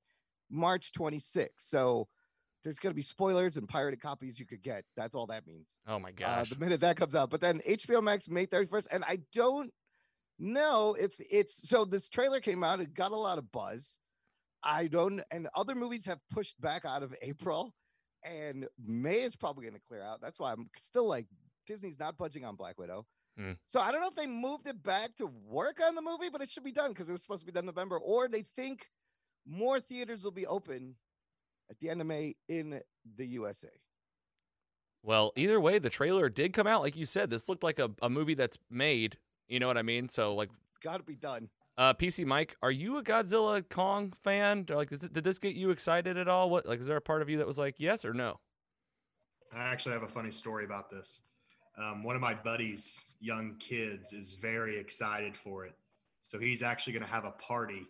[0.49, 1.49] March 26th.
[1.57, 2.07] So
[2.63, 4.85] there's going to be spoilers and pirated copies you could get.
[4.95, 5.79] That's all that means.
[5.87, 6.49] Oh my Uh, gosh.
[6.51, 7.29] the minute that comes out.
[7.31, 8.87] But then HBO Max May 31st.
[8.91, 9.71] And I don't
[10.39, 13.97] know if it's so this trailer came out, it got a lot of buzz.
[14.63, 17.73] I don't, and other movies have pushed back out of April,
[18.25, 20.21] and May is probably going to clear out.
[20.21, 21.27] That's why I'm still like,
[21.67, 23.05] Disney's not budging on Black Widow.
[23.37, 23.53] Hmm.
[23.65, 26.41] So I don't know if they moved it back to work on the movie, but
[26.41, 28.87] it should be done because it was supposed to be done November, or they think
[29.45, 30.95] more theaters will be open
[31.69, 32.81] at the end of May in
[33.17, 33.69] the USA.
[35.03, 36.81] Well, either way, the trailer did come out.
[36.81, 39.17] Like you said, this looked like a, a movie that's made.
[39.47, 40.09] You know what I mean?
[40.09, 41.49] So, like, It's got to be done.
[41.77, 44.65] Uh, PC Mike, are you a Godzilla Kong fan?
[44.69, 46.49] Or, like, it, did this get you excited at all?
[46.49, 48.39] What, like, is there a part of you that was like, yes or no?
[49.53, 51.21] I actually have a funny story about this.
[51.77, 55.73] Um, one of my buddies, young kids, is very excited for it.
[56.21, 57.85] So he's actually going to have a party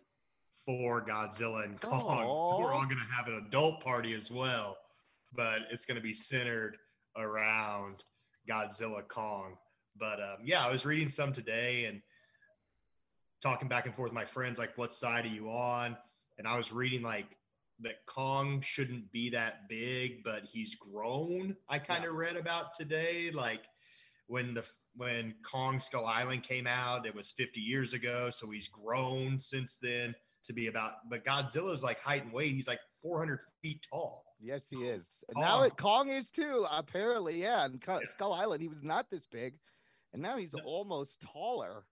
[0.66, 2.02] for Godzilla and Kong.
[2.02, 4.78] So we're all going to have an adult party as well,
[5.34, 6.78] but it's going to be centered
[7.16, 8.04] around
[8.50, 9.58] Godzilla Kong.
[9.98, 12.02] But um, yeah, I was reading some today and
[13.46, 15.96] talking back and forth with my friends, like, what side are you on?
[16.40, 17.28] And I was reading like
[17.80, 21.56] that Kong shouldn't be that big, but he's grown.
[21.70, 23.62] I kind of read about today, like
[24.28, 28.68] when the when Kong Skull Island came out, it was 50 years ago, so he's
[28.68, 30.94] grown since then to be about.
[31.10, 34.24] But Godzilla's like height and weight; he's like 400 feet tall.
[34.40, 35.24] Yes, he is.
[35.30, 35.66] And now Kong.
[35.68, 37.40] it Kong is too, apparently.
[37.42, 37.66] Yeah.
[37.66, 38.00] And Yeah.
[38.06, 39.60] Skull Island, he was not this big.
[40.14, 40.64] And now he's No.
[40.64, 41.86] almost taller.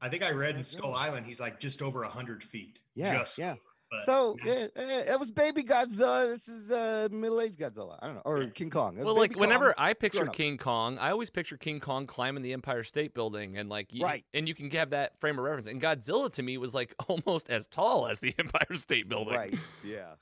[0.00, 2.78] I think I read in Skull Island he's like just over 100 feet.
[2.94, 3.56] Yeah, just yeah.
[3.90, 6.26] but so now- yeah, eh, it was baby Godzilla.
[6.28, 7.98] This is uh middle-aged Godzilla.
[8.00, 8.22] I don't know.
[8.24, 8.50] Or Yeah.
[8.50, 8.96] King Kong.
[8.96, 10.26] Well, like, baby whenever I picture.
[10.26, 14.04] King Kong, I always picture King Kong climbing the Empire State Building, and like, you,
[14.04, 14.24] Right.
[14.32, 15.66] and you can have that frame of reference.
[15.66, 19.34] And Godzilla to me was like almost as tall as the Empire State Building.
[19.34, 19.54] Right.
[19.84, 20.14] Yeah.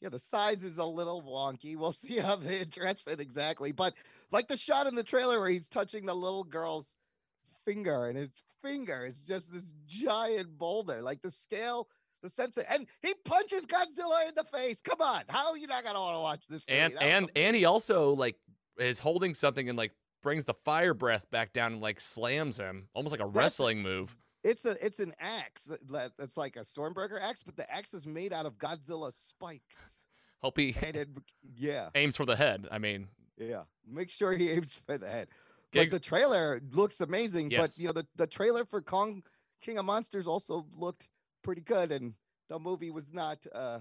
[0.00, 1.76] Yeah, the size is a little wonky.
[1.76, 3.70] We'll see how they address it exactly.
[3.70, 3.94] But
[4.32, 6.96] like the shot in the trailer where he's touching the little girl's
[7.64, 11.00] finger and his finger is just this giant boulder.
[11.02, 11.88] Like the scale,
[12.22, 14.80] the sense of, and he punches Godzilla in the face.
[14.80, 15.22] Come on.
[15.28, 16.62] How are you not gonna want to watch this?
[16.68, 16.80] Movie?
[16.80, 18.36] and That was and and he also like
[18.78, 22.88] is holding something and like brings the fire breath back down and like slams him
[22.94, 24.16] almost like a That's- wrestling move.
[24.44, 28.06] It's a it's an axe that- that's like a Stormbreaker axe, but the axe is
[28.06, 30.04] made out of Godzilla spikes.
[30.40, 31.08] Hope he And it,
[31.56, 32.66] yeah, aims for the head.
[32.72, 33.06] I mean,
[33.38, 33.62] yeah.
[33.86, 35.28] Make sure he aims for the head.
[35.72, 37.50] Gig- But the trailer looks amazing.
[37.50, 37.60] Yes.
[37.60, 39.22] But you know, the, the trailer for Kong
[39.62, 41.08] King of Monsters also looked
[41.42, 42.14] pretty good, and
[42.48, 43.80] the movie was not uh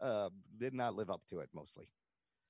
[0.00, 1.88] uh did not live up to it mostly.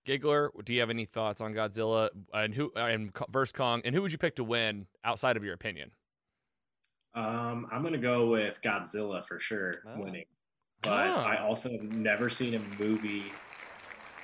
[0.07, 3.95] Giggler, do you have any thoughts on Godzilla and who and Ko- versus Kong and
[3.95, 5.91] who would you pick to win outside of your opinion?
[7.15, 9.97] Um, I'm gonna go with Godzilla for sure Ah.
[9.97, 10.27] winning,
[10.83, 11.25] but Ah.
[11.25, 13.33] I also have never seen a movie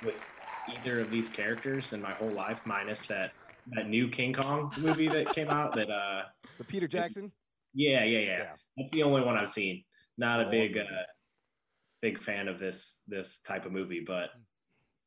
[0.03, 0.21] with
[0.67, 3.33] either of these characters in my whole life, minus that
[3.67, 5.75] that new King Kong movie that came out.
[5.75, 6.23] That uh,
[6.57, 7.31] The Peter Jackson.
[7.73, 8.53] yeah, yeah, yeah, Yeah.
[8.77, 9.83] That's the only one I've seen.
[10.17, 10.83] Not a Oh, big, uh,
[12.01, 14.29] big fan of this this type of movie, but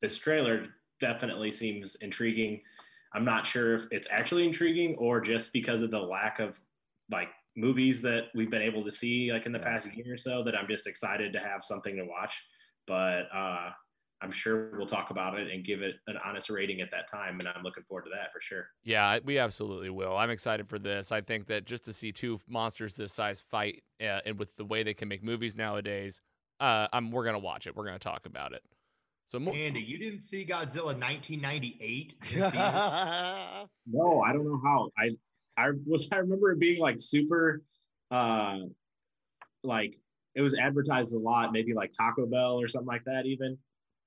[0.01, 0.67] this trailer
[0.99, 2.61] definitely seems intriguing.
[3.13, 6.59] I'm not sure if it's actually intriguing or just because of the lack of
[7.11, 9.65] like movies that we've been able to see like in the Yeah.
[9.65, 12.45] past year or so that I'm just excited to have something to watch.
[12.87, 13.69] But uh,
[14.21, 17.39] I'm sure we'll talk about it and give it an honest rating at that time,
[17.39, 18.67] and I'm looking forward to that for sure.
[18.83, 20.15] Yeah, we absolutely will.
[20.15, 21.11] I'm excited for this.
[21.11, 24.65] I think that just to see two monsters this size fight, uh, and with the
[24.65, 26.21] way they can make movies nowadays,
[26.59, 27.75] uh, I'm we're gonna watch it.
[27.75, 28.63] We're gonna talk about it.
[29.27, 32.15] So mo- Andy, you didn't see Godzilla 1998?
[33.87, 34.89] No, I don't know how.
[34.97, 35.11] I
[35.57, 37.61] I was I remember it being like super
[38.11, 38.59] uh
[39.63, 39.95] like
[40.35, 43.57] it was advertised a lot, maybe like Taco Bell or something like that even.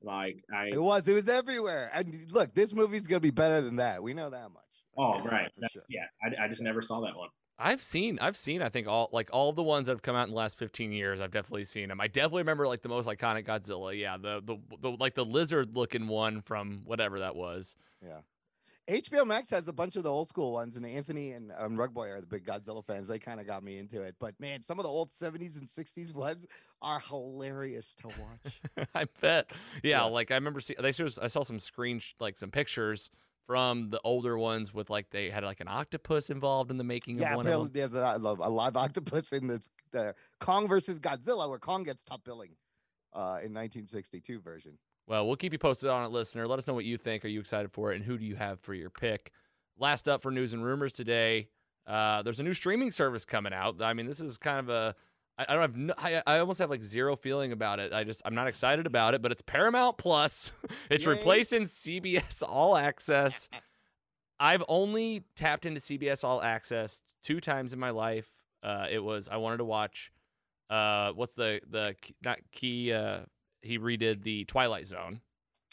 [0.03, 1.09] Like I it was.
[1.09, 1.91] It was everywhere.
[1.93, 4.03] And look, this movie's gonna be better than that.
[4.03, 4.63] We know that much.
[4.97, 5.51] oh Yeah, right.
[5.59, 5.83] That's sure.
[5.89, 6.05] yeah.
[6.23, 7.29] I, I just never saw that one.
[7.61, 10.29] I've seen, I've seen, I think all like all the ones that have come out
[10.29, 11.21] in the last 15 years.
[11.21, 12.01] I've definitely seen them.
[12.01, 13.99] I definitely remember like the most iconic Godzilla.
[13.99, 17.75] Yeah, the the, the like the lizard looking one from whatever that was.
[18.01, 18.21] Yeah.
[18.89, 22.11] HBO Max has a bunch of the old school ones, and Anthony and um, Rugboy
[22.17, 23.07] are the big Godzilla fans.
[23.07, 24.15] They kind of got me into it.
[24.19, 26.47] But man, some of the old 70s and 60s ones
[26.81, 28.89] are hilarious to watch.
[28.95, 29.51] I bet.
[29.83, 30.03] Yeah, Yeah.
[30.05, 30.79] like I remember seeing.
[30.81, 33.11] They I saw some screen like some pictures
[33.47, 37.19] from the older ones with like they had like an octopus involved in the making
[37.19, 37.91] yeah, of one of apparently them.
[37.93, 42.25] there's a, a live octopus in this the Kong versus Godzilla, where Kong gets top
[42.25, 42.51] billing
[43.15, 44.79] uh, in 1962 version.
[45.09, 46.47] Well, we'll keep you posted on it, listener.
[46.47, 47.25] Let us know what you think.
[47.25, 47.97] Are you excited for it?
[47.97, 49.33] And who do you have for your pick?
[49.79, 51.49] Last up for news and rumors today,
[51.87, 53.81] uh, there's a new streaming service coming out.
[53.81, 54.95] I mean, this is kind of a
[55.39, 57.93] I, I don't have no, I, I almost have like zero feeling about it.
[57.93, 60.53] I just I'm not excited about it, but it's Paramount Plus.
[60.91, 61.13] it's Yay.
[61.13, 63.49] replacing CBS All Access.
[64.41, 68.29] I've only tapped into CBS All Access two times in my life.
[68.63, 70.13] Uh, it was I wanted to watch
[70.69, 73.21] uh, what's the the key- not key uh,
[73.63, 75.21] he redid the Twilight Zone.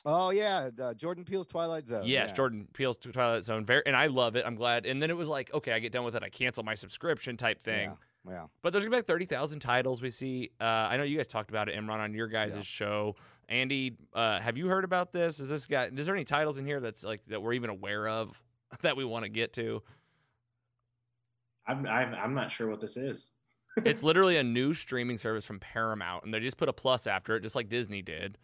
[0.07, 2.03] Oh yeah, uh, Jordan Peele's Twilight Zone.
[2.05, 2.35] yes, yeah.
[2.35, 3.65] Jordan Peele's Twilight Zone.
[3.65, 4.45] Very, and I love it.
[4.45, 4.85] I'm glad.
[4.85, 6.21] And then it was like, okay, I get done with it.
[6.23, 7.95] I cancel my subscription type thing.
[8.27, 8.45] Yeah, yeah.
[8.61, 10.51] But there's gonna be like thirty thousand titles we see.
[10.61, 12.61] Uh, I know you guys talked about it, Imran, on your guys' Yeah.
[12.61, 13.15] show.
[13.49, 15.39] Andy, uh, have you heard about this?
[15.39, 15.89] Is this guy?
[15.95, 18.39] Is there any titles in here that's like that we're even aware of
[18.83, 19.81] that we want to get to?
[21.67, 23.31] I'm I've, I'm not sure what this is.
[23.77, 27.35] It's literally a new streaming service from Paramount, and they just put a plus after
[27.35, 28.37] it, just like Disney did.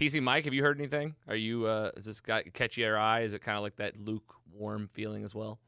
[0.00, 1.14] PC Mike, have you heard anything?
[1.28, 1.66] Are you?
[1.66, 3.20] Uh, is this guy catch your eye?
[3.22, 5.60] Is it kind of like that lukewarm feeling as well?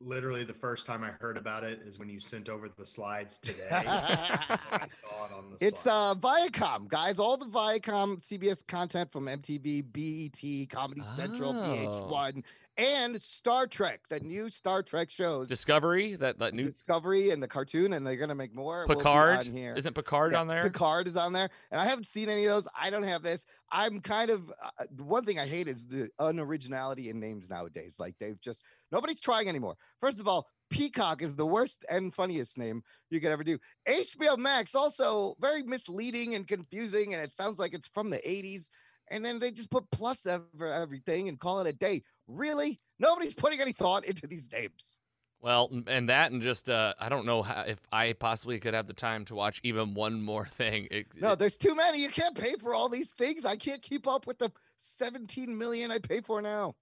[0.00, 3.38] Literally, the first time I heard about it is when you sent over the slides
[3.40, 3.66] today.
[3.72, 6.12] I saw it on the It's slide.
[6.12, 7.18] uh Viacom, guys.
[7.18, 12.08] All the Viacom CBS content from MTV, BET, Comedy Central, Oh.
[12.08, 12.44] VH1,
[12.78, 14.00] and Star Trek.
[14.08, 18.16] The new Star Trek shows, Discovery, that that new Discovery and the cartoon, and they're
[18.16, 18.86] gonna make more.
[18.86, 19.38] Picard.
[19.38, 19.74] on here.
[19.76, 20.62] Isn't Picard Yeah, on there?
[20.62, 22.68] Picard is on there, and I haven't seen any of those.
[22.80, 23.44] I don't have this.
[23.70, 27.96] I'm kind of uh, one thing I hate is the unoriginality in names nowadays.
[27.98, 28.62] Like they've just
[28.92, 29.76] nobody's trying anymore.
[30.00, 33.58] First of all, Peacock is the worst and funniest name you could ever do.
[33.88, 38.70] HBO Max also very misleading and confusing, and it sounds like it's from the 80s.
[39.10, 42.02] And then they just put plus over everything and call it a day.
[42.26, 42.80] Really?
[42.98, 44.98] Nobody's putting any thought into these names.
[45.40, 48.88] Well, and that, and just uh, I don't know how, if I possibly could have
[48.88, 50.88] the time to watch even one more thing.
[50.90, 52.02] It, No, there's too many.
[52.02, 53.44] You can't pay for all these things.
[53.44, 56.74] I can't keep up with the 17 million I pay for now.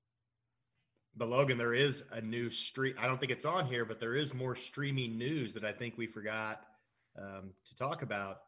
[1.16, 2.94] But Logan, there is a new stream.
[2.98, 5.98] I don't think it's on here, but there is more streaming news that I think
[5.98, 6.62] we forgot
[7.20, 8.40] um, to talk about.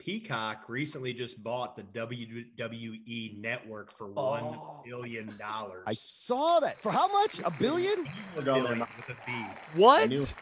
[0.00, 4.82] Peacock recently just bought the WWE network for one Oh.
[4.84, 5.84] billion dollars.
[5.86, 6.80] I saw that.
[6.82, 7.38] For how much?
[7.44, 8.08] A billion?
[8.34, 8.72] We're going there.
[8.74, 9.32] Billion with a B
[9.74, 10.34] what?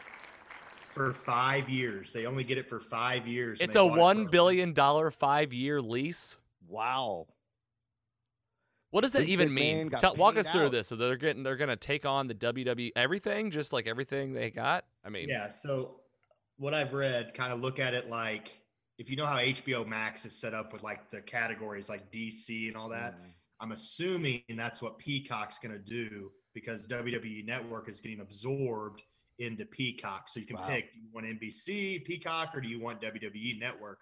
[0.91, 2.13] for five years.
[2.13, 3.59] They only get it for five years.
[3.59, 6.37] It's a bought it billion dollar five year lease.
[6.67, 7.27] Wow.
[8.91, 9.89] What does that Vince even McMahon mean?
[9.91, 10.71] Tell, walk paid us through out.
[10.71, 10.87] this.
[10.87, 14.85] So they're getting they're gonna take on the WWE everything, just like everything they got.
[15.05, 15.49] I mean, Yeah.
[15.49, 15.99] So
[16.57, 18.51] what I've read, kind of look at it like
[18.99, 22.67] if you know how HBO Max is set up with like the categories like DC
[22.67, 23.13] and all that.
[23.13, 23.31] Mm.
[23.61, 29.01] I'm assuming that's what Peacock's going to do because WWE Network is getting absorbed
[29.39, 30.27] into Peacock.
[30.27, 30.67] So you can Wow.
[30.67, 33.99] pick do you want NBC, Peacock, or do you want WWE Network?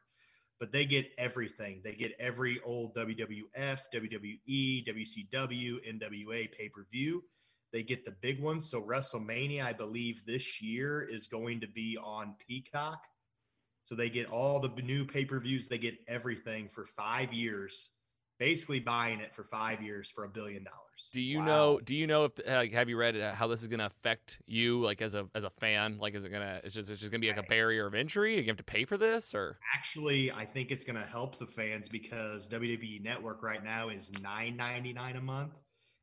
[0.60, 1.82] But they get everything.
[1.84, 7.24] They get every old WWF, WWE, WCW, NWA pay per view.
[7.72, 8.70] They get the big ones.
[8.70, 13.04] So WrestleMania, I believe this year is going to be on Peacock.
[13.88, 15.70] So they get all the new pay per views.
[15.70, 17.92] They get everything for five years
[18.40, 21.10] basically buying it for five years for a billion dollars.
[21.12, 21.46] Do you Wow.
[21.46, 21.80] know?
[21.84, 24.82] Do you know if like have you read uh, how this is gonna affect you
[24.82, 25.98] like as a as a fan?
[26.00, 26.60] Like, is it gonna?
[26.64, 28.38] It's just it's just gonna be like a barrier of entry.
[28.40, 31.48] You have to pay for this, or Actually, I think it's going to help the
[31.48, 35.54] fans because WWE Network right now is nine ninety nine a month,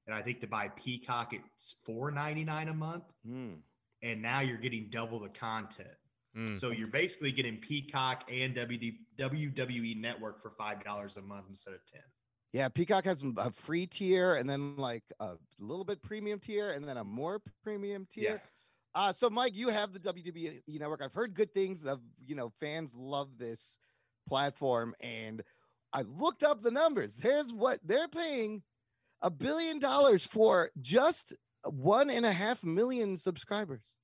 [0.06, 3.58] and I think to buy Peacock it's four ninety nine a month, Mm.
[4.02, 5.88] and now you're getting double the content.
[6.36, 6.58] Mm.
[6.58, 11.74] So you're basically getting Peacock and WD, WWE Network for five dollars a month instead
[11.74, 12.02] of ten.
[12.52, 16.86] Yeah, Peacock has a free tier and then like a little bit premium tier and
[16.86, 18.40] then a more premium tier.
[18.94, 21.02] Uh, so Mike, you have the WWE network.
[21.02, 23.78] I've heard good things of you know fans love this
[24.28, 25.42] platform, and
[25.92, 27.18] I looked up the numbers.
[27.20, 28.62] Here's what they're paying:
[29.20, 31.32] a billion dollars for just
[31.64, 33.96] one and a half million subscribers.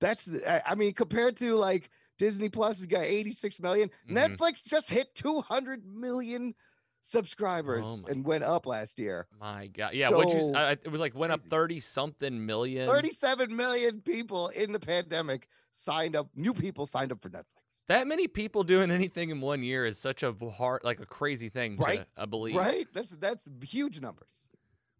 [0.00, 3.90] That's the, I- I mean, compared to like Disney Plus has got 86 million.
[4.08, 4.36] Mhm.
[4.36, 6.54] Netflix just hit 200 million
[7.02, 9.26] subscribers Oh my and went up last year.
[9.40, 10.10] My God, yeah.
[10.10, 10.52] what you?
[10.54, 12.88] I, I- it was like went up thirty something million.
[12.88, 17.44] 37 million people in the pandemic signed up, new people signed up for Netflix.
[17.88, 21.48] That many people doing anything in one year is such a hard, like a crazy
[21.48, 22.56] thing Right, to uh, believe.
[22.56, 22.86] Right?
[22.92, 24.50] That's that's huge numbers.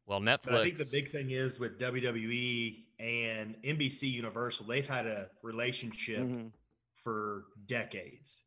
[0.06, 0.44] Well, Netflix.
[0.44, 5.30] But I think the big thing is with WWE and NBC Universal, they've had a
[5.42, 6.52] relationship Mhm.
[6.94, 8.44] for decades.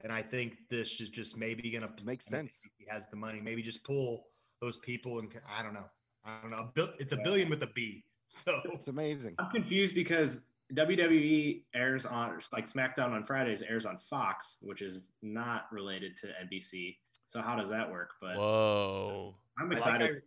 [0.00, 2.60] And I think this is just maybe going to make sense.
[2.78, 3.40] He has the money.
[3.40, 4.26] Maybe just pull
[4.60, 5.88] those people and I don't know.
[6.24, 6.72] I don't know.
[6.98, 8.04] It's a billion with a B.
[8.34, 9.34] So It's amazing.
[9.38, 15.12] I'm confused because WWE airs on like SmackDown on Fridays airs on Fox, which is
[15.20, 16.96] not related to NBC.
[17.26, 18.14] So how does that work?
[18.22, 19.34] But Whoa.
[19.58, 20.16] I'm I like excited.
[20.16, 20.20] I-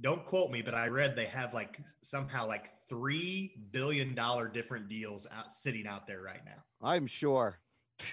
[0.00, 4.88] don't quote me, but I read they have like somehow like three billion dollar different
[4.88, 6.62] deals out sitting out there right now.
[6.82, 7.58] I'm sure.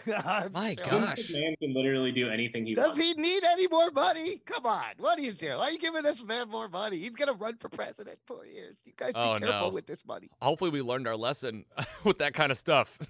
[0.26, 0.86] I'm My sure.
[0.86, 1.15] God.
[1.17, 3.00] Vince McMahon can literally do anything he Does wants.
[3.00, 4.39] he need any more money?
[4.46, 4.84] Come on.
[5.00, 5.50] What do you do?
[5.58, 6.98] Why are you giving this man more money?
[6.98, 8.78] He's going to run for president for years.
[8.86, 9.70] You guys be Oh, careful no.
[9.70, 10.30] with this money.
[10.39, 11.65] Hopefully, we learned our lesson
[12.04, 12.96] with that kind of stuff.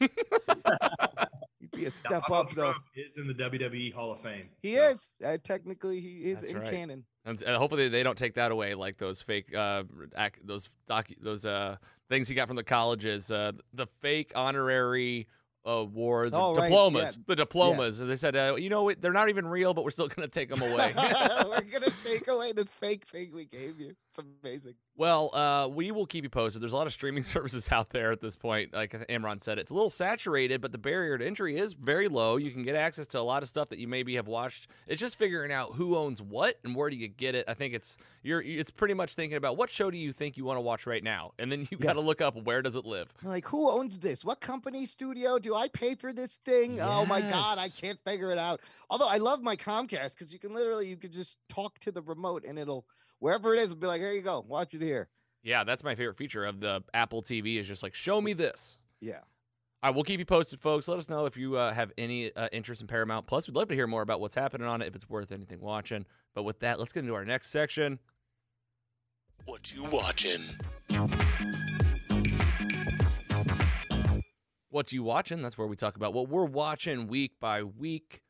[1.81, 2.71] He'd be a step Donald up, though.
[2.71, 4.43] Trump is in the WWE Hall of Fame.
[4.61, 5.13] He so- is.
[5.23, 6.71] Uh, technically, he is That's in right.
[6.71, 7.03] canon.
[7.25, 9.83] And, and hopefully they don't take that away, like those fake, uh,
[10.17, 11.75] ac those docu- those uh
[12.09, 15.27] things he got from the colleges, uh, the fake honorary
[15.63, 17.23] awards, or Oh, right, diplomas, yeah.
[17.27, 17.99] the diplomas.
[17.99, 20.27] And they said, uh, you know, what, they're not even real, but we're still going
[20.27, 20.91] to take them away.
[20.97, 23.93] We're going to take away this fake thing we gave you.
[24.09, 24.73] It's amazing.
[25.01, 26.61] Well, uh, we will keep you posted.
[26.61, 28.71] There's a lot of streaming services out there at this point.
[28.71, 32.37] Like Imran said, it's a little saturated, but the barrier to entry is very low.
[32.37, 34.67] You can get access to a lot of stuff that you maybe have watched.
[34.85, 37.45] It's just figuring out who owns what and where do you get it.
[37.47, 40.45] I think it's you're it's pretty much thinking about what show do you think you
[40.45, 41.87] want to watch right now, and then you Yeah.
[41.87, 43.11] got to look up where does it live.
[43.23, 44.23] Like, who owns this?
[44.23, 45.39] What company studio?
[45.39, 46.79] Do I pay for this thing?
[46.79, 48.61] Oh my God, I can't figure it out.
[48.91, 52.03] Although I love my Comcast because you can literally, you could just talk to the
[52.03, 52.85] remote and it'll,
[53.21, 55.07] wherever it is, it'll be like, here you go, watch it here.
[55.43, 58.79] Yeah, that's my favorite feature of the Apple TV is just like show me this.
[58.99, 59.19] Yeah.
[59.83, 60.87] All right, we'll keep you posted, folks.
[60.87, 63.25] Let us know if you uh, have any uh, interest in Paramount.
[63.25, 65.59] Plus, we'd love to hear more about what's happening on it, if it's worth anything
[65.59, 66.05] watching.
[66.35, 67.97] But with that, let's get into our next section.
[69.45, 70.43] What you watching?
[74.69, 75.41] What you watching?
[75.41, 78.21] That's where we talk about what we're watching week by week.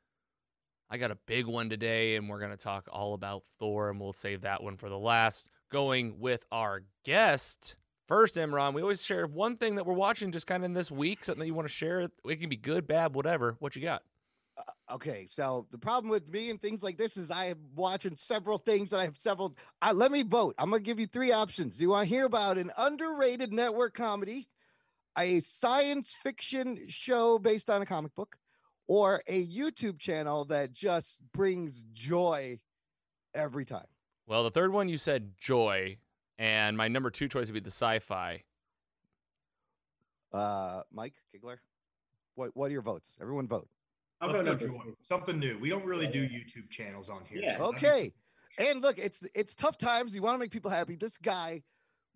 [0.92, 3.98] I got a big one today, and we're going to talk all about Thor, and
[3.98, 5.50] we'll save that one for the last.
[5.72, 7.78] Going with our guest.
[8.10, 10.92] First, Imran, we always share one thing that we're watching just kind of in this
[10.92, 12.02] week, something that you want to share.
[12.02, 13.56] It can be good, bad, whatever.
[13.60, 14.04] What you got?
[14.92, 18.58] Okay, so the problem with me and things like this is I am watching several
[18.58, 19.56] things and I have several.
[19.82, 20.56] Uh, let me vote.
[20.58, 21.78] I'm gonna give you three options.
[21.78, 24.50] Do you want to hear about an underrated network comedy,
[25.18, 28.36] a science fiction show based on a comic book,
[28.92, 32.60] or a YouTube channel that just brings joy
[33.34, 33.86] every time?
[34.28, 35.96] Well, the third one you said joy,
[36.38, 38.44] and my number two choice would be the sci-fi.
[40.34, 41.62] Uh, Mike Giggler,
[42.36, 43.18] what what are your votes?
[43.22, 43.70] Everyone vote.
[44.20, 44.92] I'll Let's go go number- joy.
[45.02, 45.58] Something new.
[45.58, 47.40] We don't really do YouTube channels on here.
[47.42, 47.56] Yeah.
[47.56, 48.14] so that'd Okay.
[48.58, 50.14] And look, it's it's tough times.
[50.14, 50.96] You want to make people happy.
[50.96, 51.64] This guy,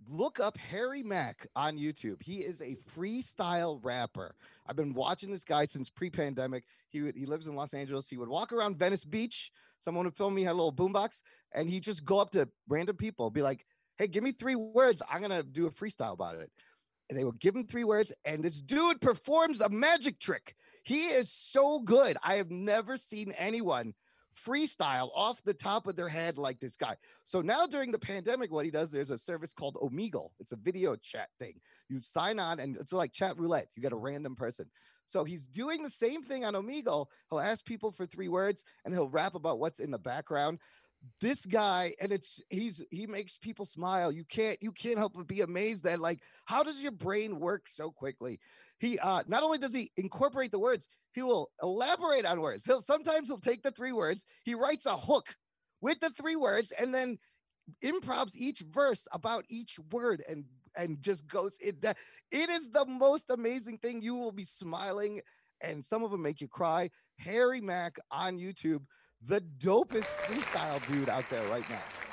[0.07, 2.21] look up Harry Mack on YouTube.
[2.21, 4.35] He is a freestyle rapper.
[4.67, 6.65] I've been watching this guy since pre-pandemic.
[6.89, 8.09] He he lives in Los Angeles.
[8.09, 9.51] He would walk around Venice Beach.
[9.79, 11.21] Someone would film me, had a little boombox,
[11.53, 13.65] and he'd just go up to random people, be like,
[13.97, 15.01] "Hey, give me three words.
[15.09, 16.51] I'm gonna do a freestyle about it."
[17.09, 20.55] And they would give him three words, and this dude performs a magic trick.
[20.83, 22.17] He is so good.
[22.23, 23.93] I have never seen anyone
[24.35, 26.95] freestyle off the top of their head like this guy.
[27.23, 30.31] So now during the pandemic, what he does, there's a service called Omegle.
[30.39, 31.59] It's a video chat thing.
[31.89, 33.67] You sign on and it's like chat roulette.
[33.75, 34.69] You get a random person.
[35.07, 37.07] So he's doing the same thing on Omegle.
[37.29, 40.59] He'll ask people for three words and he'll rap about what's in the background.
[41.21, 44.11] This guy, and it's he's he makes people smile.
[44.11, 47.67] You can't you can't help but be amazed that like how does your brain work
[47.67, 48.39] so quickly?
[48.79, 52.65] He uh not only does he incorporate the words, he will elaborate on words.
[52.65, 55.35] He'll sometimes he'll take the three words, he writes a hook
[55.81, 57.17] with the three words, and then
[57.83, 60.45] improvs each verse about each word and
[60.77, 61.97] and just goes it that
[62.31, 64.01] it is the most amazing thing.
[64.01, 65.21] You will be smiling,
[65.61, 66.89] and some of them make you cry.
[67.17, 68.81] Harry Mack on YouTube,
[69.25, 72.04] the dopest freestyle dude out there right now.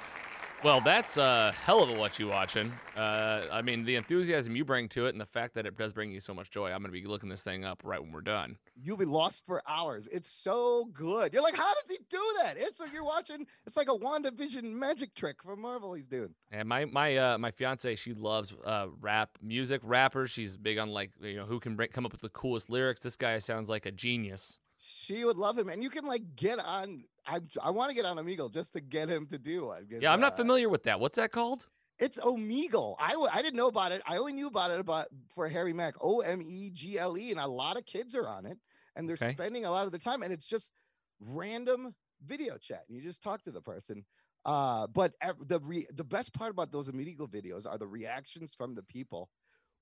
[0.65, 2.73] Well, that's a hell of a what you watching.
[2.97, 5.93] Uh, I mean, the enthusiasm you bring to it, and the fact that it does
[5.93, 6.71] bring you so much joy.
[6.71, 8.57] I'm gonna be looking this thing up right when we're done.
[8.81, 10.09] You'll be lost for hours.
[10.13, 11.33] It's so good.
[11.33, 12.55] You're like, how does he do that?
[12.59, 13.45] It's like you're watching.
[13.67, 15.95] It's like a WandaVision magic trick from Marvel.
[15.95, 16.33] He's doing.
[16.53, 20.31] And my my uh, my fiance, she loves uh, rap music, rappers.
[20.31, 23.01] She's big on like you know who can bring, come up with the coolest lyrics.
[23.01, 24.61] This guy sounds like a genius.
[24.85, 27.05] She would love him, and you can like get on.
[27.25, 29.87] I I want to get on Omegle just to get him to do one.
[29.89, 30.99] Yeah, I'm not uh, familiar with that.
[30.99, 31.69] What's that called?
[32.01, 32.97] It's Omegle.
[32.99, 34.03] I w- I didn't know about it.
[34.07, 35.95] I only knew about it about for Harry Mack.
[36.01, 38.59] O M E G L E, and a lot of kids are on it,
[38.97, 39.33] and they're Okay.
[39.35, 40.73] spending a lot of their time, and it's just
[41.21, 41.95] random
[42.27, 42.83] video chat.
[42.89, 44.05] and You just talk to the person.
[44.45, 45.13] Uh, but
[45.47, 49.31] the re- the best part about those Omegle videos are the reactions from the people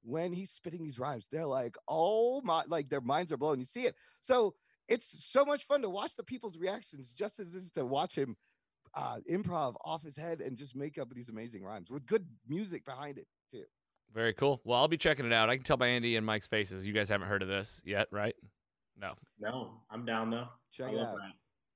[0.03, 1.26] when he's spitting these rhymes.
[1.32, 3.59] They're like, oh my, like their minds are blown.
[3.59, 3.94] You see it.
[4.20, 4.55] So
[4.91, 8.16] it's so much fun to watch the people's reactions, just as it is to watch
[8.16, 8.36] him
[8.95, 12.84] uh, improv off his head and just make up these amazing rhymes with good music
[12.84, 13.62] behind it too.
[14.12, 14.61] Very cool.
[14.64, 15.49] Well, I'll be checking it out.
[15.49, 16.84] I can tell by Andy and Mike's faces.
[16.84, 18.34] You guys haven't heard of this yet, right?
[19.01, 19.12] No.
[19.38, 20.49] No, I'm down though.
[20.72, 21.14] Check I it out.
[21.14, 21.32] that.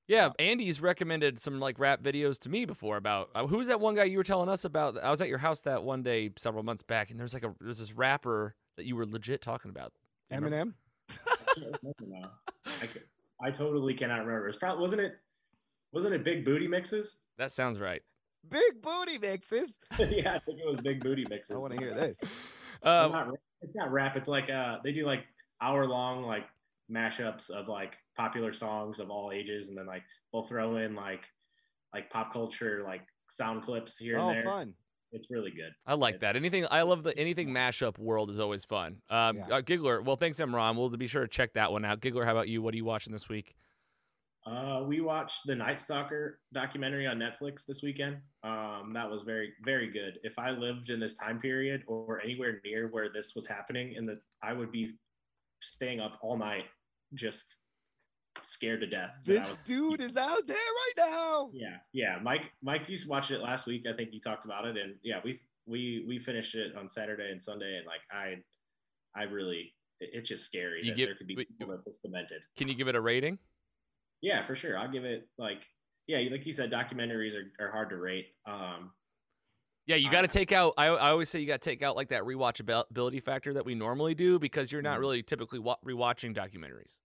[0.07, 3.95] Yeah, Andy's recommended some like rap videos to me before about uh, who's that one
[3.95, 4.99] guy you were telling us about?
[5.03, 7.55] I was at your house that one day several months back, and there's like a
[7.61, 9.93] there's this rapper that you were legit talking about.
[10.31, 10.37] Eminem.
[10.45, 10.73] Remember now.
[12.67, 12.89] I,
[13.43, 14.49] I totally cannot remember.
[14.49, 15.13] It's probably wasn't it
[15.93, 17.21] wasn't it Big Booty Mixes?
[17.39, 18.03] That sounds right.
[18.51, 19.79] Big booty mixes.
[19.99, 21.57] yeah, I think it was Big Booty Mixes.
[21.57, 22.23] I want to hear this.
[22.83, 23.29] Um, not
[23.63, 24.17] it's not rap.
[24.17, 25.25] It's like uh, they do like
[25.63, 26.45] hour long like
[26.93, 30.03] mashups of like popular songs of all ages, and then like
[30.33, 31.23] they'll throw in like
[31.95, 34.45] like pop culture like sound clips here Oh, and there.
[34.45, 34.75] fun.
[35.15, 35.73] It's really good.
[35.87, 36.35] I like that.
[36.35, 39.01] Anything I love the anything mashup world is always fun.
[39.09, 39.47] Um, Yeah.
[39.57, 40.03] uh, Giggler.
[40.03, 40.77] Well, thanks, Imran.
[40.77, 42.01] We'll be sure to check that one out.
[42.01, 42.61] Giggler, how about you?
[42.61, 43.55] What are you watching this week?
[44.45, 48.19] Uh, we watched the Night Stalker documentary on Netflix this weekend.
[48.43, 50.19] Um, that was very, very good.
[50.23, 54.05] If I lived in this time period or anywhere near where this was happening, in
[54.05, 54.99] the I would be
[55.61, 56.65] staying up all night,
[57.15, 57.61] just
[58.43, 59.21] scared to death.
[59.25, 61.51] that This was- dude is out there right now.
[61.53, 62.19] yeah, yeah.
[62.23, 63.87] Mike, Mike used to watch it last week.
[63.87, 67.31] I think he talked about it, and yeah, we we we finished it on Saturday
[67.31, 68.43] and Sunday, and like I,
[69.15, 72.03] I really, it- it's just scary You that give- there could be people that's just
[72.03, 72.45] demented.
[72.57, 73.39] Can you give it a rating?
[74.21, 74.77] Yeah, for sure.
[74.79, 75.65] I'll give it like
[76.07, 78.27] yeah, like you said, documentaries are, are hard to rate.
[78.45, 78.93] Um,
[79.87, 80.75] Yeah, you got to take out.
[80.77, 83.75] I, I always say you got to take out like that rewatchability factor that we
[83.75, 85.01] normally do because you're not Mhm.
[85.01, 86.99] really typically wa- rewatching documentaries.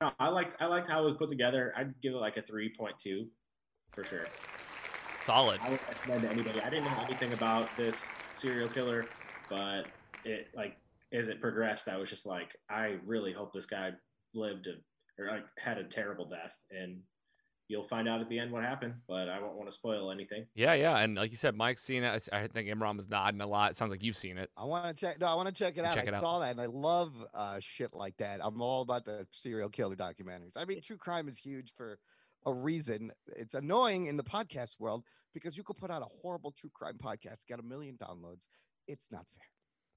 [0.00, 1.72] No, I liked I liked how it was put together.
[1.76, 3.28] I'd give it like a three point two,
[3.92, 4.26] for sure.
[5.22, 5.60] Solid.
[5.62, 6.60] I would recommend to anybody.
[6.60, 9.06] I didn't know anything about this serial killer,
[9.48, 9.86] but
[10.24, 10.76] it like
[11.12, 13.92] as it progressed, I was just like, I really hope this guy
[14.34, 17.00] lived a, or like had a terrible death, and
[17.68, 18.94] you'll find out at the end what happened.
[19.08, 20.46] But I won't want to spoil anything.
[20.54, 22.08] Yeah, yeah, and like you said, Mike's seen it.
[22.08, 23.70] I s- I think Imran was nodding a lot.
[23.72, 24.50] It sounds like you've seen it.
[24.56, 25.18] I want to check.
[25.20, 25.94] No, I want to check it out.
[25.94, 26.20] Check I out.
[26.22, 28.40] saw that, and I love uh, shit like that.
[28.42, 30.56] I'm all about the serial killer documentaries.
[30.56, 31.98] I mean, true crime is huge for
[32.46, 33.10] a reason.
[33.36, 35.02] It's annoying in the podcast world
[35.34, 38.48] because you could put out a horrible true crime podcast, get a million downloads.
[38.86, 39.42] It's not fair.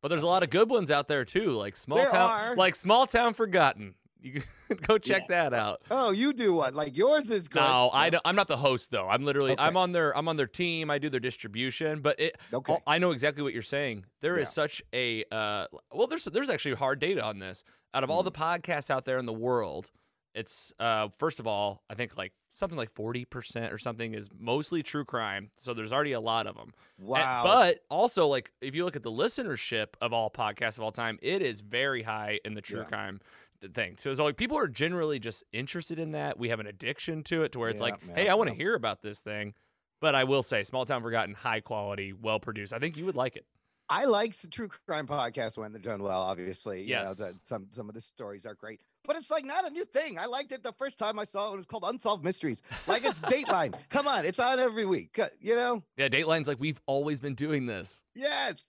[0.02, 2.56] But there's a lot of good ones out there too, like small There town, are.
[2.56, 3.96] like small town forgotten.
[4.22, 5.82] You can go check that out.
[5.90, 6.74] Oh, you do what?
[6.76, 7.62] Like yours is good.
[7.62, 9.08] No, I don't, I'm not the host though.
[9.08, 10.90] I'm literally I'm on their I'm on their team.
[10.92, 12.78] I do their distribution, but it Okay.
[12.86, 14.06] I know exactly what you're saying.
[14.22, 14.52] There is Yeah.
[14.52, 17.64] such a uh, well, there's there's actually hard data on this.
[17.94, 18.44] Out of all the Mm-hmm.
[18.44, 19.90] podcasts out there in the world,
[20.36, 24.30] it's uh, first of all, I think like something like forty percent or something is
[24.38, 25.50] mostly true crime.
[25.58, 26.74] So there's already a lot of them.
[27.00, 27.42] wow.
[27.44, 31.18] but also, like if you look at the listenership of all podcasts of all time,
[31.24, 32.86] it is very high in the true Yeah.
[32.86, 33.30] crime th-
[33.68, 33.96] thing.
[34.00, 36.40] So it's like people are generally just interested in that.
[36.40, 38.50] We have an addiction to it, to where it's like, Yeah, hey, yeah, I want
[38.50, 38.64] to yeah.
[38.64, 39.54] hear about this thing.
[40.02, 42.72] But I will say, Small Town Forgotten, high quality, well produced.
[42.72, 43.46] I think you would like it.
[43.90, 46.22] I like true crime podcasts when they're done well.
[46.22, 47.18] Obviously, you know, Yes.
[47.18, 50.20] the, some some of the stories are great, but it's like not a new thing.
[50.20, 51.54] I liked it the first time I saw it.
[51.54, 52.62] It was called Unsolved Mysteries.
[52.86, 53.74] Like it's Dateline.
[53.90, 55.18] Come on, it's on every week.
[55.18, 55.84] uh, You know?
[55.98, 58.04] Yeah, Dateline's like we've always been doing this.
[58.14, 58.64] Yes.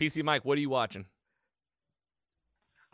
[0.00, 1.04] PC Mike, what are you watching?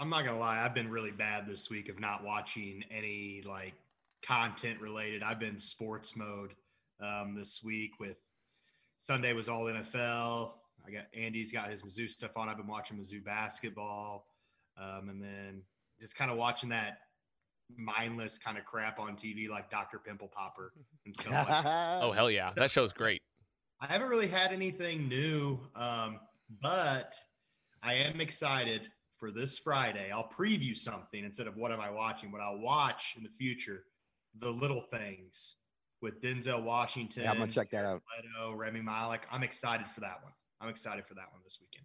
[0.00, 3.74] I'm not gonna lie, I've been really bad this week of not watching any like
[4.22, 5.22] content related.
[5.22, 6.54] I've been sports mode
[7.00, 8.16] um, this week with
[8.96, 10.54] Sunday was all NFL.
[10.86, 12.48] I got Andy's got his Mizzou stuff on.
[12.48, 14.24] I've been watching Mizzou basketball,
[14.78, 15.60] um, and then
[16.00, 17.00] just kind of watching that
[17.76, 19.98] mindless kind of crap on TV like Dr.
[19.98, 20.72] Pimple Popper
[21.04, 21.64] and stuff like.
[22.02, 23.20] Oh hell yeah, that show's great.
[23.82, 26.20] I haven't really had anything new, um,
[26.62, 27.14] but
[27.82, 28.88] I am excited
[29.20, 30.10] for this Friday.
[30.10, 32.32] I'll preview something instead of what am I watching.
[32.32, 33.84] What I'll watch in the future,
[34.38, 35.56] The Little Things
[36.00, 37.24] with Denzel Washington.
[37.24, 38.02] Yeah, I'm gonna check that out.
[38.16, 39.26] Leto, Rami Malek.
[39.30, 40.32] I'm excited for that one.
[40.60, 41.84] I'm excited for that one this weekend.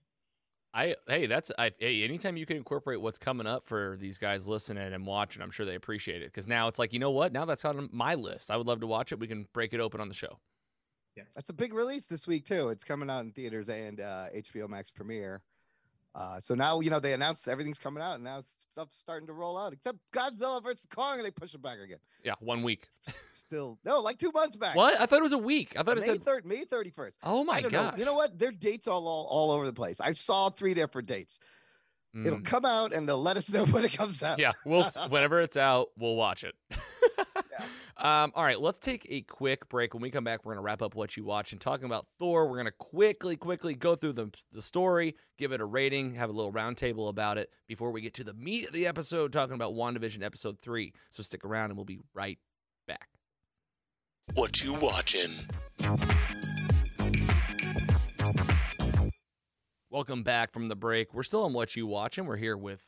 [0.73, 4.47] I hey, that's I hey, anytime you can incorporate what's coming up for these guys
[4.47, 6.31] listening and watching, I'm sure they appreciate it.
[6.31, 7.33] Because now it's like, you know what?
[7.33, 8.49] Now that's on my list.
[8.49, 9.19] I would love to watch it.
[9.19, 10.39] We can break it open on the show.
[11.15, 12.69] Yeah, that's a big release this week too.
[12.69, 15.41] It's coming out in theaters and uh, HBO Max premiere.
[16.17, 19.33] Uh, so now you know they announced everything's coming out, and now stuff's starting to
[19.33, 19.73] roll out.
[19.73, 21.97] Except Godzilla versus Kong, and they push it back again.
[22.23, 22.87] Yeah, one week.
[23.33, 24.75] Still, no, like two months back.
[24.77, 24.99] What?
[24.99, 25.73] I thought it was a week.
[25.77, 26.23] I thought it May said.
[26.23, 27.17] third, May thirty first.
[27.21, 27.99] Oh my god.
[27.99, 28.39] You know what?
[28.39, 29.99] Their dates all, all all over the place.
[29.99, 31.37] I saw three different dates.
[32.17, 32.45] It'll Mm.
[32.45, 34.39] come out, and they'll let us know when it comes out.
[34.39, 36.55] Yeah, we'll whenever it's out, we'll watch it.
[37.97, 39.93] Um, all right, let's take a quick break.
[39.93, 42.49] When we come back, we're gonna wrap up what you watch and talking about Thor.
[42.49, 46.33] We're gonna quickly, quickly go through the the story, give it a rating, have a
[46.33, 49.73] little roundtable about it before we get to the meat of the episode, talking about
[49.73, 50.93] WandaVision episode three.
[51.09, 52.37] So stick around, and we'll be right
[52.87, 53.07] back.
[54.33, 55.47] What you watching?
[59.89, 61.13] Welcome back from the break.
[61.13, 62.25] We're still on what you watching.
[62.25, 62.85] We're here with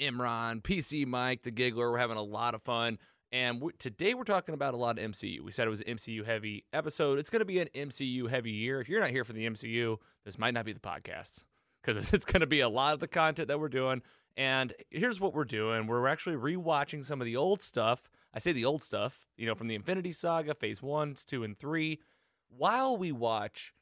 [0.00, 1.90] Imran, PC Mike, the Giggler.
[1.90, 2.98] We're having a lot of fun.
[3.32, 5.40] And today we're talking about a lot of MCU.
[5.40, 7.18] We said it was an MCU heavy episode.
[7.18, 8.80] It's going to be an MCU heavy year.
[8.80, 11.44] If you're not here for the MCU, this might not be the podcast
[11.82, 14.02] because it's going to be a lot of the content that we're doing.
[14.36, 18.08] And here's what we're doing we're actually rewatching some of the old stuff.
[18.32, 21.56] I say the old stuff, you know, from the Infinity Saga, phase one, two, and
[21.56, 22.00] three,
[22.48, 23.72] while we watch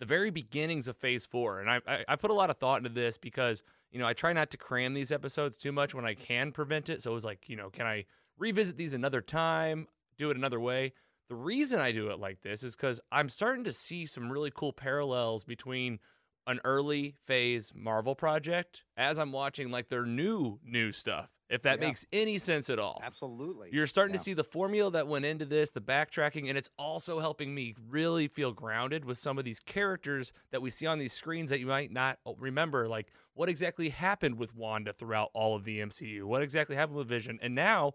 [0.00, 1.60] the very beginnings of phase four.
[1.60, 4.14] And I, I, I put a lot of thought into this because, you know, I
[4.14, 7.02] try not to cram these episodes too much when I can prevent it.
[7.02, 8.06] So it was like, you know, can I
[8.40, 9.86] revisit these another time,
[10.18, 10.92] do it another way?
[11.28, 14.50] The reason I do it like this is because I'm starting to see some really
[14.52, 16.00] cool parallels between
[16.46, 21.30] an early phase Marvel project as I'm watching like their new new stuff.
[21.48, 21.88] If that Yeah.
[21.88, 23.00] makes any sense at all.
[23.04, 23.68] Absolutely.
[23.72, 24.18] You're starting Yeah.
[24.18, 27.76] to see the formula that went into this, the backtracking, and it's also helping me
[27.88, 31.60] really feel grounded with some of these characters that we see on these screens that
[31.60, 32.88] you might not remember.
[32.88, 36.24] Like, what exactly happened with Wanda throughout all of the MCU?
[36.26, 37.38] What exactly happened with Vision?
[37.42, 37.92] And now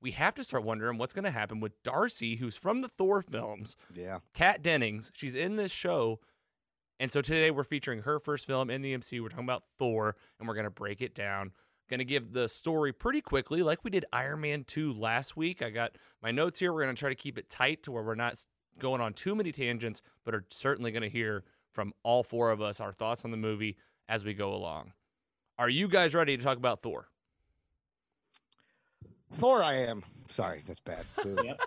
[0.00, 3.22] we have to start wondering what's going to happen with Darcy, who's from the Thor
[3.22, 3.76] films.
[3.94, 4.18] Yeah.
[4.34, 6.20] Kat Dennings, she's in this show.
[7.00, 9.22] And so today we're featuring her first film in the MCU.
[9.22, 11.52] We're talking about Thor, and we're going to break it down.
[11.88, 15.62] Going to give the story pretty quickly, like we did Iron Man 2 last week.
[15.62, 15.92] I got
[16.22, 16.72] my notes here.
[16.72, 18.44] We're going to try to keep it tight to where we're not
[18.78, 22.60] going on too many tangents, but are certainly going to hear from all four of
[22.60, 23.76] us our thoughts on the movie
[24.08, 24.92] as we go along.
[25.58, 27.08] Are you guys ready to talk about Thor?
[29.34, 30.02] Thor, I am.
[30.30, 31.04] Sorry, that's bad.
[31.24, 31.60] Yep.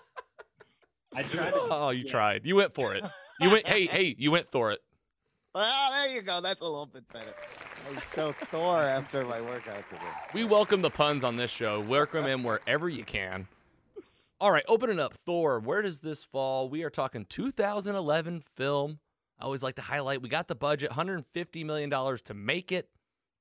[1.16, 1.68] I tried to.
[1.70, 2.12] Oh, you yeah.
[2.12, 2.46] tried.
[2.46, 3.04] You went for it.
[3.40, 4.80] You went, hey, hey, you went Thor it.
[5.54, 6.42] Well, there you go.
[6.42, 7.34] That's a little bit better.
[7.90, 10.02] I'm so Thor after my workout today.
[10.34, 11.80] We welcome the puns on this show.
[11.82, 13.48] Welcome in wherever you can.
[14.40, 15.60] All right, opening up Thor.
[15.60, 16.70] Where does this fall?
[16.70, 19.00] We are talking 2011 film.
[19.40, 22.90] I always like to highlight we got the budget, $150 million to make it,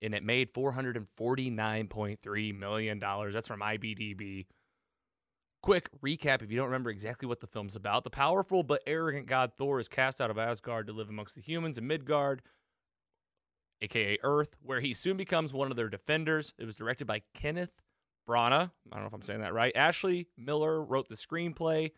[0.03, 2.98] and it made $449.3 million.
[2.98, 4.46] That's from IBDB.
[5.62, 8.05] Quick recap if you don't remember exactly what the film's about.
[8.05, 11.42] The powerful but arrogant god Thor is cast out of Asgard to live amongst the
[11.42, 12.40] humans in Midgard,
[13.82, 16.55] aka Earth, where he soon becomes one of their defenders.
[16.59, 17.82] It was directed by Kenneth
[18.26, 18.70] Branagh.
[18.90, 19.76] I don't know if I'm saying that right.
[19.76, 21.90] Ashley Miller wrote the screenplay.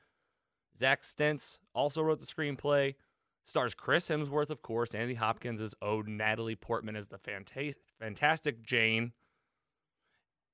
[0.76, 2.96] Zach Stentz also wrote the screenplay.
[3.44, 4.94] Stars Chris Hemsworth, of course.
[4.94, 6.16] Andy Hopkins as Odin.
[6.16, 9.12] Natalie Portman as the fanta- fantastic Jane.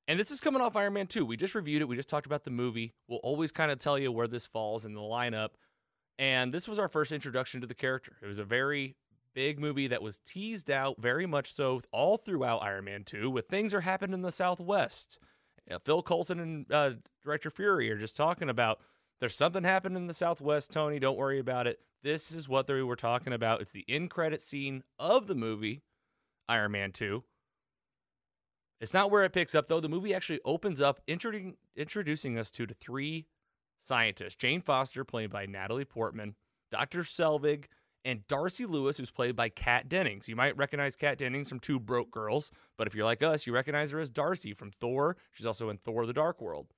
[0.07, 1.27] And this is coming off Iron Man 2.
[1.27, 1.89] We just reviewed it.
[1.89, 2.95] We just talked about the movie.
[3.09, 5.51] We'll always kind of tell you where this falls in the lineup.
[6.19, 8.17] And this was our first introduction to the character.
[8.23, 8.97] It was a very
[9.35, 13.49] big movie that was teased out very much so all throughout Iron Man 2 with
[13.49, 15.19] things are happening in the Southwest.
[15.71, 18.81] Uh, Phil Coulson and uh, Director Fury are just talking about
[19.21, 20.99] there's something happening in the Southwest, Tony.
[20.99, 21.81] Don't worry about it.
[22.03, 23.61] This is what we were talking about.
[23.61, 25.83] It's the end credit scene of the movie,
[26.49, 27.25] Iron Man 2.
[28.81, 29.81] It's not where it picks up, though.
[29.81, 33.27] The movie actually opens up introducing, us to the three
[33.81, 36.37] scientists Jane Foster, played by Natalie Portman,
[36.71, 37.01] Dr.
[37.01, 37.65] Selvig,
[38.05, 40.29] and Darcy Lewis, who's played by Kat Dennings.
[40.29, 43.53] You might recognize Kat Dennings from Two Broke Girls, but if you're like us, you
[43.53, 45.17] recognize her as Darcy from Thor.
[45.33, 46.69] She's also in Thor the Dark World.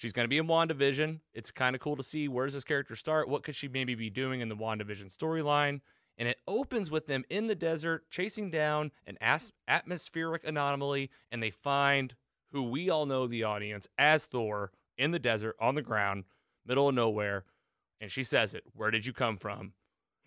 [0.00, 1.20] She's going to be in WandaVision.
[1.34, 3.28] It's kind of cool to see where does this character start?
[3.28, 5.82] What could she maybe be doing in the WandaVision storyline?
[6.16, 11.42] And it opens with them in the desert chasing down an as- atmospheric anomaly, and
[11.42, 12.14] they find
[12.50, 16.24] who we all know the audience as Thor in the desert on the ground,
[16.64, 17.44] middle of nowhere.
[18.00, 19.74] And she says it, Where did you come from?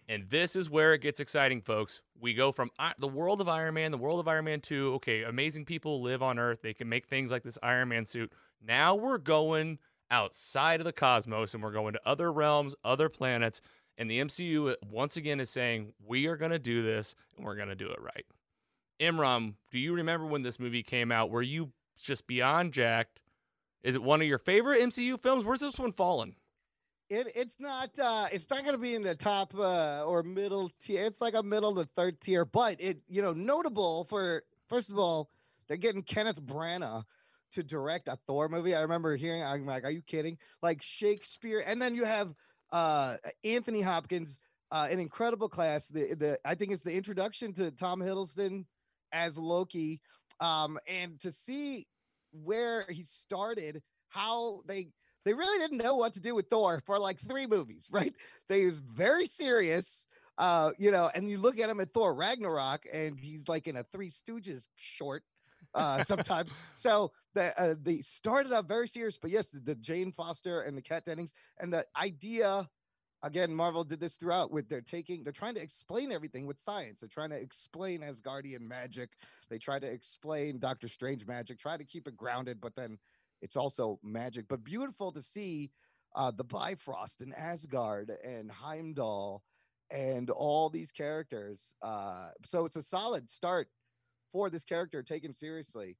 [0.07, 1.99] And this is where it gets exciting, folks.
[2.19, 4.93] We go from I- the world of Iron Man, the world of Iron Man 2.
[4.97, 6.59] Okay, amazing people live on Earth.
[6.61, 8.31] They can make things like this Iron Man suit.
[8.65, 13.61] Now we're going outside of the cosmos and we're going to other realms, other planets.
[13.97, 17.45] And the MCU uh, once again is saying, we are going to do this and
[17.45, 18.25] we're going to do it right.
[18.99, 21.29] Imran, do you remember when this movie came out?
[21.29, 23.19] Were you just beyond jacked?
[23.83, 25.43] Is it one of your favorite MCU films?
[25.43, 26.35] Where's this one fallen?
[27.09, 31.05] It it's not uh it's not gonna be in the top uh or middle tier.
[31.05, 34.97] It's like a middle to third tier, but it you know notable for first of
[34.97, 35.29] all,
[35.67, 37.03] they're getting Kenneth Branagh
[37.53, 38.75] to direct a Thor movie.
[38.75, 40.37] I remember hearing I'm like, are you kidding?
[40.61, 42.33] Like Shakespeare, and then you have
[42.71, 44.39] uh Anthony Hopkins,
[44.71, 45.87] uh an incredible class.
[45.87, 48.65] The the I think it's the introduction to Tom Hiddleston
[49.11, 50.01] as Loki.
[50.39, 51.87] Um and to see
[52.31, 54.87] where he started, how they
[55.25, 58.13] they really didn't know what to do with Thor for like three movies, right?
[58.47, 60.05] They was very serious,
[60.37, 63.77] uh, you know, and you look at him at Thor Ragnarok, and he's like in
[63.77, 65.23] a Three Stooges short,
[65.73, 66.51] uh, sometimes.
[66.75, 70.77] so the uh, they started out very serious, but yes, the, the Jane Foster and
[70.77, 72.69] the Kat Dennings, and the idea.
[73.25, 76.99] Again, Marvel did this throughout with they're taking, they're trying to explain everything with science.
[76.99, 79.11] They're trying to explain Asgardian magic.
[79.49, 82.97] They try to explain Doctor Strange magic, try to keep it grounded, but then
[83.41, 85.71] it's also magic, but beautiful to see
[86.17, 89.41] uh, the Bifrost and Asgard and Heimdall
[89.91, 91.75] and all these characters.
[91.81, 93.67] Uh, so it's a solid start
[94.31, 95.95] for this character taken seriously.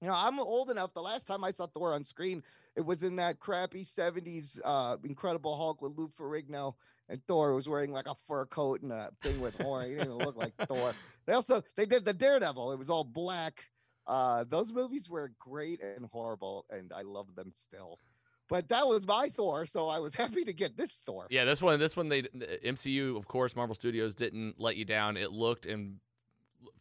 [0.00, 0.92] You know, I'm old enough.
[0.92, 2.42] The last time I saw Thor on screen,
[2.76, 6.74] it was in that crappy 70s uh, Incredible Hulk with Lou Ferrigno.
[7.08, 9.86] And Thor was wearing like a fur coat and a thing with horn.
[9.88, 10.92] He didn't even look like Thor.
[11.26, 12.72] They also they did the Daredevil.
[12.72, 13.64] It was all black.
[14.06, 17.98] Uh, those movies were great and horrible, and I love them still.
[18.48, 21.26] But that was my Thor, so I was happy to get this Thor.
[21.30, 24.84] Yeah, this one, this one, they the MCU, of course, Marvel Studios didn't let you
[24.84, 25.16] down.
[25.16, 25.96] It looked and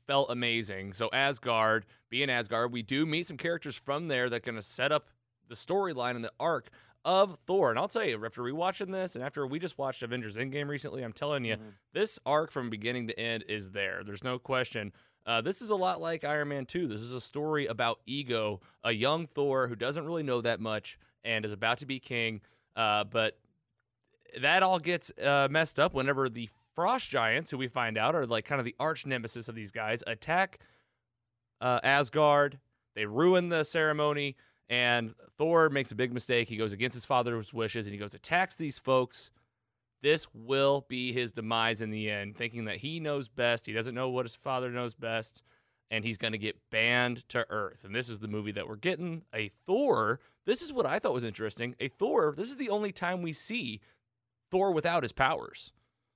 [0.07, 0.93] felt amazing.
[0.93, 4.91] So Asgard, being Asgard, we do meet some characters from there that going to set
[4.91, 5.09] up
[5.47, 6.69] the storyline and the arc
[7.03, 7.69] of Thor.
[7.69, 11.03] And I'll tell you, after rewatching this and after we just watched Avengers Endgame recently,
[11.03, 11.73] I'm telling you, Mhm.
[11.93, 14.03] this arc from beginning to end is there.
[14.03, 14.91] There's no question.
[15.25, 16.87] Uh, this is a lot like Iron Man 2.
[16.87, 20.97] This is a story about ego, a young Thor who doesn't really know that much
[21.23, 22.41] and is about to be king.
[22.75, 23.39] Uh, but
[24.39, 28.25] that all gets uh, messed up whenever the Frost Giants, who we find out are
[28.25, 30.59] like kind of the arch nemesis of these guys, attack
[31.61, 32.59] uh, Asgard.
[32.95, 34.35] They ruin the ceremony,
[34.69, 36.49] and Thor makes a big mistake.
[36.49, 39.31] He goes against his father's wishes, and he goes attacks these folks.
[40.01, 43.65] This will be his demise in the end, thinking that he knows best.
[43.65, 45.41] He doesn't know what his father knows best,
[45.89, 47.83] and he's going to get banned to Earth.
[47.83, 49.23] And this is the movie that we're getting.
[49.33, 50.19] A Thor.
[50.45, 51.75] This is what I thought was interesting.
[51.79, 52.33] A Thor.
[52.37, 53.81] This is the only time we see
[54.51, 55.71] Thor without his powers.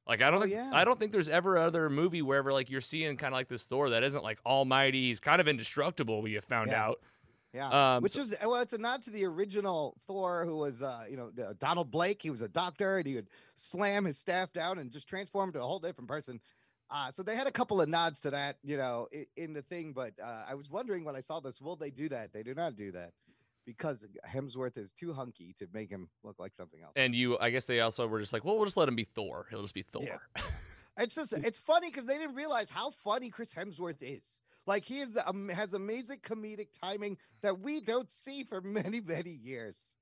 [0.09, 0.71] Like I don't Oh, think yeah.
[0.73, 3.63] I don't think there's ever other movie wherever like you're seeing kind of like this
[3.63, 5.07] Thor that isn't like almighty.
[5.07, 6.21] He's kind of indestructible.
[6.21, 6.83] We have found Yeah.
[6.83, 6.99] out.
[7.53, 7.95] Yeah.
[7.95, 11.05] Um, Which so- is well, it's a nod to the original Thor, who was uh,
[11.09, 12.21] you know, Donald Blake.
[12.21, 15.59] He was a doctor, and he would slam his staff down and just transform to
[15.59, 16.39] a whole different person.
[16.91, 19.61] Uh, so they had a couple of nods to that, you know, in, in the
[19.61, 19.93] thing.
[19.93, 22.33] But uh, I was wondering when I saw this, will they do that?
[22.33, 23.13] They do not do that
[23.77, 26.93] because Hemsworth is too hunky to make him look like something else.
[26.95, 29.03] and you, I guess they also were just like, well, we'll just let him be
[29.03, 29.45] Thor.
[29.51, 30.03] He'll just be Thor.
[30.03, 30.41] Yeah.
[31.01, 34.37] It's just it's funny because they didn't realize how funny Chris Hemsworth is.
[34.67, 39.29] Like he is um, has amazing comedic timing that we don't see for many many
[39.41, 39.93] years.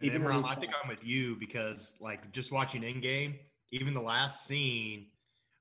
[0.00, 3.34] And Even when I think I'm with you because like just watching Endgame,
[3.72, 5.06] even the last scene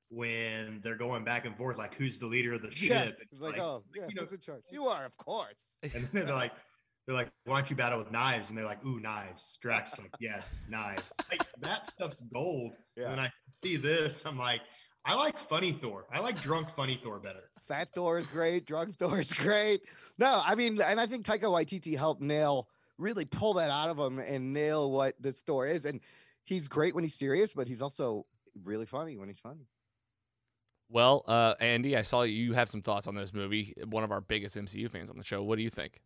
[0.09, 3.17] when they're going back and forth, like who's the leader of the Yeah, ship?
[3.31, 4.61] it's like, oh yeah, you know, who's in charge?
[4.71, 5.79] You are, of course.
[5.83, 6.51] and then they're like,
[7.07, 8.49] they're like, why don't you battle with knives?
[8.49, 9.57] And they're like, ooh, knives.
[9.61, 11.13] Drax like, yes, knives.
[11.31, 12.75] Like that stuff's gold.
[12.97, 13.31] And I
[13.63, 14.61] see this, I'm like,
[15.05, 16.05] I like funny Thor.
[16.11, 17.49] I like drunk funny Thor better.
[17.65, 18.65] Fat Thor is great.
[18.65, 19.81] Drunk Thor is great.
[20.17, 23.97] No, I mean, and I think Taika Waititi helped nail, really pull that out of
[23.97, 25.85] him and nail what this Thor is.
[25.85, 26.01] And
[26.43, 28.25] he's great when he's serious, but he's also
[28.63, 29.67] really funny when he's funny.
[30.89, 33.73] Well, uh, Andy, I saw you have some thoughts on this movie.
[33.89, 35.43] One of our biggest MCU fans on the show.
[35.43, 36.01] What do you think?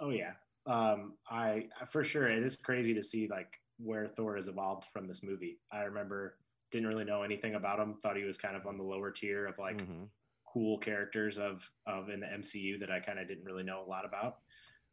[0.00, 0.34] Oh yeah,
[0.66, 5.06] um, I for sure it is crazy to see like where Thor has evolved from
[5.06, 5.60] this movie.
[5.70, 6.38] I remember
[6.70, 7.96] didn't really know anything about him.
[7.98, 10.10] Thought he was kind of on the lower tier of like Mhm.
[10.52, 13.86] cool characters of of in the MCU that I kind of didn't really know a
[13.88, 14.38] lot about.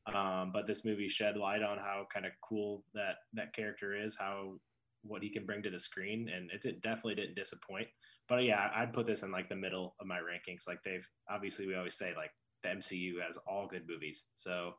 [0.08, 4.18] Um, but this movie shed light on how kind of cool that that character is,
[4.18, 4.60] how
[5.04, 7.88] what he can bring to the screen, and it, did, definitely didn't disappoint.
[8.28, 10.68] But yeah, I'd put this in like the middle of my rankings.
[10.68, 12.32] Like they've obviously we always say like
[12.64, 14.74] the MCU has all good movies, so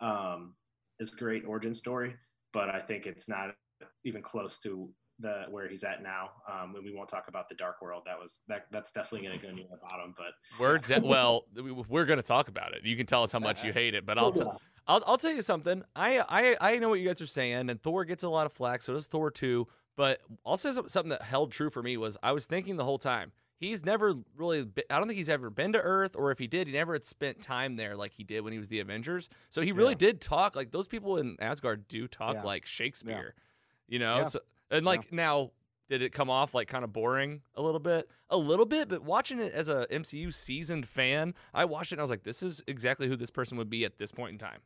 [0.00, 0.54] um,
[0.98, 2.14] it's a great origin story.
[2.52, 3.54] But I think it's not
[4.04, 4.88] even close to
[5.20, 6.30] the where he's at now.
[6.50, 8.02] Um, and we won't talk about the Dark World.
[8.06, 10.14] That was that that's definitely going to go near the bottom.
[10.16, 12.84] But We're de- well, we- we're going to talk about it.
[12.84, 14.42] You can tell us how much you hate it, but I'll t-
[14.86, 15.82] I'll I'll tell you something.
[15.94, 18.52] I I I know what you guys are saying, and Thor gets a lot of
[18.52, 18.82] flack.
[18.82, 19.66] So does Thor two.
[19.96, 22.98] But I'll say something that held true for me was I was thinking the whole
[22.98, 24.64] time he's never really.
[24.64, 26.94] Been, I don't think he's ever been to Earth, or if he did, he never
[26.94, 29.28] had spent time there like he did when he was the Avengers.
[29.50, 29.98] So he really Yeah.
[29.98, 32.42] did talk like those people in Asgard do talk Yeah.
[32.42, 33.34] like Shakespeare,
[33.86, 34.16] you know.
[34.18, 34.28] Yeah.
[34.28, 34.40] So,
[34.70, 35.52] and like now.
[35.90, 38.10] Did it come off like kind of boring a little bit?
[38.28, 42.02] A little bit, but watching it as a MCU seasoned fan, I watched it and
[42.02, 44.36] I was like, this is exactly who this person would be at this point in
[44.38, 44.60] time.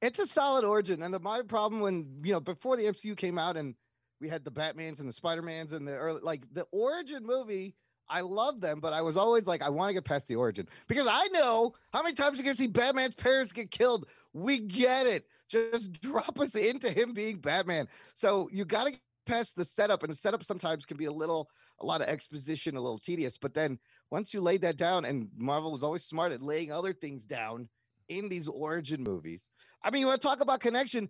[0.00, 1.00] It's a solid origin.
[1.00, 3.76] And the, my problem when, you know, before the MCU came out and
[4.20, 7.76] we had the Batmans and the Spider-Mans and the early, like the origin movie,
[8.12, 10.68] I love them, but I was always like, I want to get past the origin
[10.86, 14.06] because I know how many times going to see Batman's parents get killed.
[14.34, 15.26] We get it.
[15.48, 17.88] Just drop us into him being Batman.
[18.14, 21.12] So you got to get past the setup, and the setup sometimes can be a
[21.12, 21.48] little,
[21.80, 23.38] a lot of exposition, a little tedious.
[23.38, 23.78] But then
[24.10, 27.68] once you laid that down, and Marvel was always smart at laying other things down
[28.08, 29.48] in these origin movies.
[29.82, 31.08] I mean, you want to talk about connection?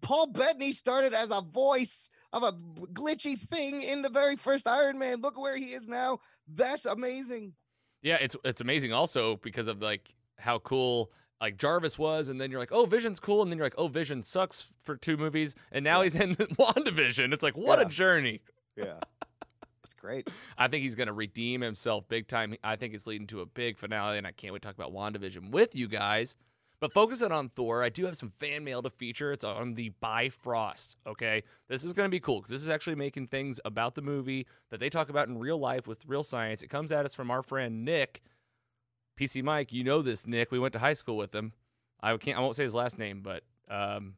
[0.00, 2.52] Paul Bettany started as a voice of a
[2.92, 5.20] glitchy thing in the very first Iron Man.
[5.20, 6.18] Look where he is now.
[6.46, 7.54] That's amazing.
[8.02, 11.10] Yeah, it's it's amazing also because of like how cool
[11.40, 13.86] like Jarvis was, and then you're like, oh, Vision's cool, and then you're like, oh,
[13.88, 16.04] Vision sucks for two movies, and now Yeah.
[16.04, 17.32] he's in WandaVision.
[17.32, 17.86] It's like, what Yeah.
[17.86, 18.40] a journey.
[18.76, 18.98] Yeah.
[19.84, 20.28] it's great.
[20.58, 22.56] I think he's going to redeem himself big time.
[22.64, 24.92] I think it's leading to a big finale, and I can't wait to talk about
[24.92, 26.34] WandaVision with you guys.
[26.80, 29.32] But focusing on Thor, I do have some fan mail to feature.
[29.32, 30.96] It's on the Bifrost.
[31.06, 34.02] Okay, this is going to be cool because this is actually making things about the
[34.02, 36.62] movie that they talk about in real life with real science.
[36.62, 38.22] It comes at us from our friend Nick,
[39.18, 39.72] PC Mike.
[39.72, 40.52] You know this Nick.
[40.52, 41.52] We went to high school with him.
[42.00, 42.38] I can't.
[42.38, 44.14] I won't say his last name, but um,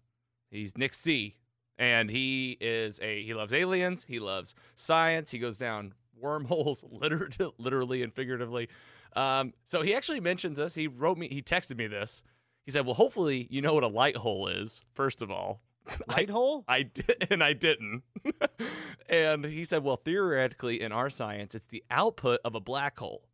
[0.51, 1.37] he's Nick C.
[1.79, 4.05] And he is a he loves aliens.
[4.07, 5.31] He loves science.
[5.31, 8.69] He goes down wormholes, literally, literally and figuratively.
[9.17, 10.75] Um, so he actually mentions us.
[10.75, 11.29] He wrote me.
[11.29, 12.23] He texted me this.
[12.71, 14.81] He said, "Well, hopefully you know what a light hole is.
[14.95, 15.61] First of all,
[16.07, 16.65] Light hole?
[16.69, 18.05] I did, and I didn't.
[19.09, 23.25] and he said, "Well, theoretically, in our science, it's the output of a black hole.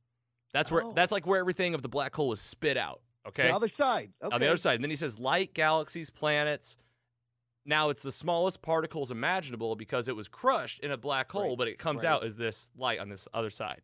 [0.55, 0.93] That's where Oh.
[0.95, 3.03] that's like where everything of the black hole is spit out.
[3.29, 4.13] Okay, The other side.
[4.23, 4.35] Okay.
[4.35, 4.77] on the other side.
[4.77, 6.77] And then he says, light, galaxies, planets.
[7.67, 11.59] Now it's the smallest particles imaginable because it was crushed in a black hole, Right,
[11.59, 12.11] but it comes right.
[12.11, 13.83] out as this light on this other side.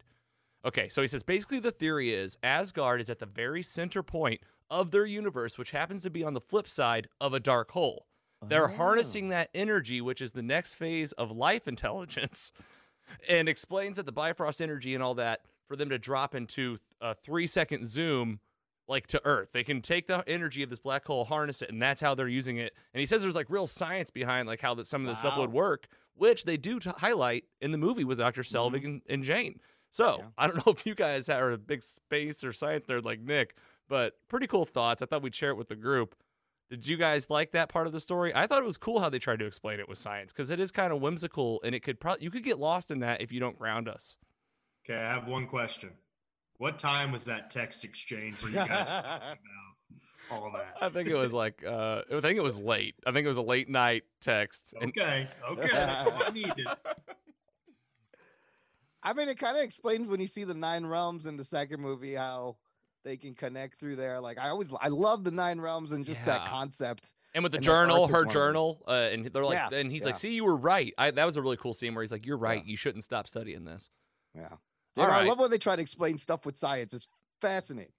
[0.64, 4.40] Okay, so he says basically the theory is Asgard is at the very center point
[4.70, 8.06] of their universe, which happens to be on the flip side of a dark hole.
[8.44, 8.74] They're Oh.
[8.74, 12.52] harnessing that energy, which is the next phase of life intelligence,
[13.28, 17.14] and explains that the Bifrost energy and all that for them to drop into a
[17.14, 18.40] three second zoom
[18.88, 19.50] like to Earth.
[19.52, 22.28] They can take the energy of this black hole, harness it, and that's how they're
[22.28, 22.74] using it.
[22.92, 25.38] And he says there's like real science behind like how that some of this stuff
[25.38, 28.42] would work, which they do highlight in the movie with Dr.
[28.42, 28.86] Selvig mm-hmm.
[28.86, 29.60] and, and Jane.
[29.90, 30.24] So Yeah.
[30.36, 33.56] I don't know if you guys are a big space or science nerd like Nick,
[33.93, 35.03] but pretty cool thoughts.
[35.03, 36.16] I thought we'd share it with the group.
[36.70, 38.34] Did you guys like that part of the story?
[38.34, 40.59] I thought it was cool how they tried to explain it with science because it
[40.59, 43.30] is kind of whimsical and it could probably you could get lost in that if
[43.30, 44.16] you don't ground us.
[44.86, 45.90] Okay, I have one question.
[46.57, 49.36] What time was that text exchange where you guys were about
[50.30, 50.74] all of that?
[50.80, 52.95] I think it was like uh I think it was late.
[53.07, 54.72] I think it was a late night text.
[54.80, 56.66] And Okay, okay, that's all I needed.
[59.03, 61.82] I mean, it kind of explains when you see the nine realms in the second
[61.82, 62.57] movie how
[63.05, 64.20] they can connect through there.
[64.20, 67.12] Like I always, I love the nine realms and just that concept.
[67.34, 68.32] And with the And journal, her one of them.
[68.32, 71.24] journal, uh, and they're like, Yeah, and he's like, "See, you were right." I, that
[71.24, 72.62] was a really cool scene where he's like, "You're right.
[72.62, 72.70] Yeah.
[72.70, 73.88] You shouldn't stop studying this."
[74.34, 74.48] Yeah.
[74.98, 76.92] All You I love when they try to explain stuff with science.
[76.92, 77.09] It's
[77.40, 77.92] fascinating.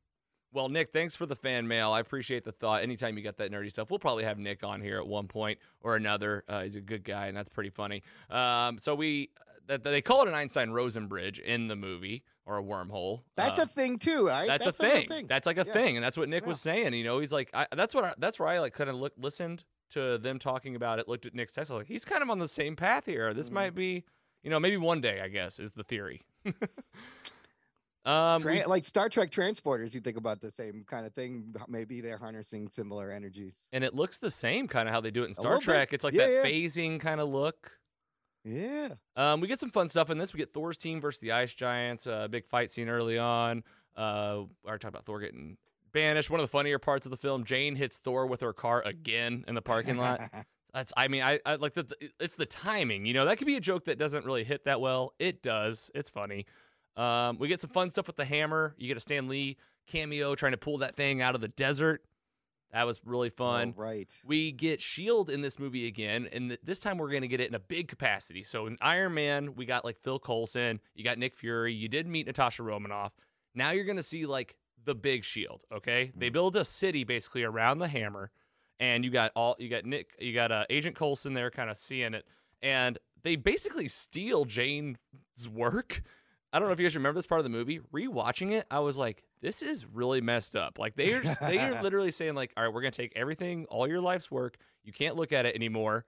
[0.53, 1.91] Well, Nick, thanks for the fan mail.
[1.91, 2.83] I appreciate the thought.
[2.83, 5.57] Anytime you got that nerdy stuff, we'll probably have Nick on here at one point
[5.81, 6.43] or another.
[6.47, 8.03] Uh, he's a good guy, and that's pretty funny.
[8.29, 9.29] Um, so we
[9.67, 13.21] that they call it an Einstein Rosen bridge in the movie or a wormhole.
[13.37, 14.45] That's Uh, a thing too, right?
[14.45, 15.07] that's, a a thing.
[15.07, 15.27] thing.
[15.27, 15.71] That's like a Yeah.
[15.73, 16.49] thing, and that's what Nick Yeah.
[16.49, 16.93] was saying.
[16.93, 19.13] You know, he's like, I, that's what I, that's where I like kind of look,
[19.17, 21.07] listened to them talking about it.
[21.07, 21.71] Looked at Nick's text.
[21.71, 23.33] I was like, he's kind of on the same path here.
[23.33, 23.53] This Mhm.
[23.53, 24.03] might be,
[24.43, 25.21] you know, maybe one day.
[25.21, 26.21] I guess is the theory.
[28.05, 31.53] um, Tran- like Star Trek transporters, you think about the same kind of thing.
[31.67, 33.69] Maybe they're harnessing similar energies.
[33.71, 35.63] and it looks the same, kind of how they do it in Star little bit.
[35.65, 35.93] Trek.
[35.93, 36.43] It's like Yeah, that yeah.
[36.45, 37.71] phasing kind of look.
[38.43, 38.89] Yeah.
[39.15, 40.33] Um, we get some fun stuff in this.
[40.33, 42.05] We get Thor's team versus the Ice Giants.
[42.07, 43.63] A big fight scene early on.
[43.95, 45.55] Uh, we are talking about Thor getting
[45.93, 46.29] banished.
[46.29, 47.45] One of the funnier parts of the film.
[47.45, 50.29] Jane hits Thor with her car again in the parking lot.
[50.73, 50.91] That's.
[50.97, 51.85] I mean, I, I like the.
[52.19, 53.05] It's the timing.
[53.05, 55.13] You know, that could be a joke that doesn't really hit that well.
[55.19, 55.89] It does.
[55.95, 56.45] It's funny.
[56.95, 58.75] Um, we get some fun stuff with the hammer.
[58.77, 62.03] You get a Stan Lee cameo trying to pull that thing out of the desert.
[62.71, 63.75] That was really fun.
[63.77, 64.09] Oh, right.
[64.25, 67.39] We get Shield in this movie again, and th- this time we're going to get
[67.39, 68.43] it in a big capacity.
[68.43, 72.07] So in Iron Man, we got like Phil Coulson, you got Nick Fury, you did
[72.07, 73.13] meet Natasha Romanoff.
[73.53, 75.63] Now you're going to see like the big Shield.
[75.71, 78.31] Okay, they build a city basically around the hammer,
[78.79, 81.77] and you got all you got Nick, you got uh, Agent Coulson there, kind of
[81.77, 82.25] seeing it,
[82.63, 84.97] and they basically steal Jane's
[85.53, 86.01] work.
[86.53, 87.79] I don't know if you guys remember this part of the movie.
[87.93, 90.77] Rewatching it, I was like, this is really messed up.
[90.77, 93.87] Like they are they are literally saying like, all right, we're gonna take everything, all
[93.87, 94.57] your life's work.
[94.83, 96.05] You can't look at it anymore.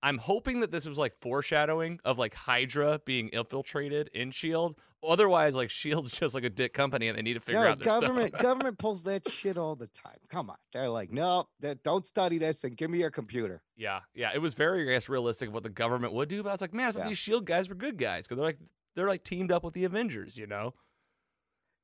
[0.00, 4.76] I'm hoping that this was like foreshadowing of like Hydra being infiltrated in Shield.
[5.02, 7.80] Otherwise, like Shield's just like a dick company, and they need to figure No, out
[7.80, 10.18] government government pulls that shit all the time.
[10.28, 10.56] Come on.
[10.72, 13.62] They're like, no, that don't study this and give me your computer.
[13.76, 16.42] yeah, yeah, it was very, I guess, realistic of what the government would do.
[16.44, 17.08] But I was like, man, I thought Yeah.
[17.08, 18.58] these Shield guys were good guys because they're like
[18.94, 20.74] they're like teamed up with the Avengers, you know?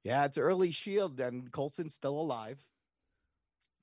[0.03, 2.63] Yeah, it's early shield and Coulson's still alive.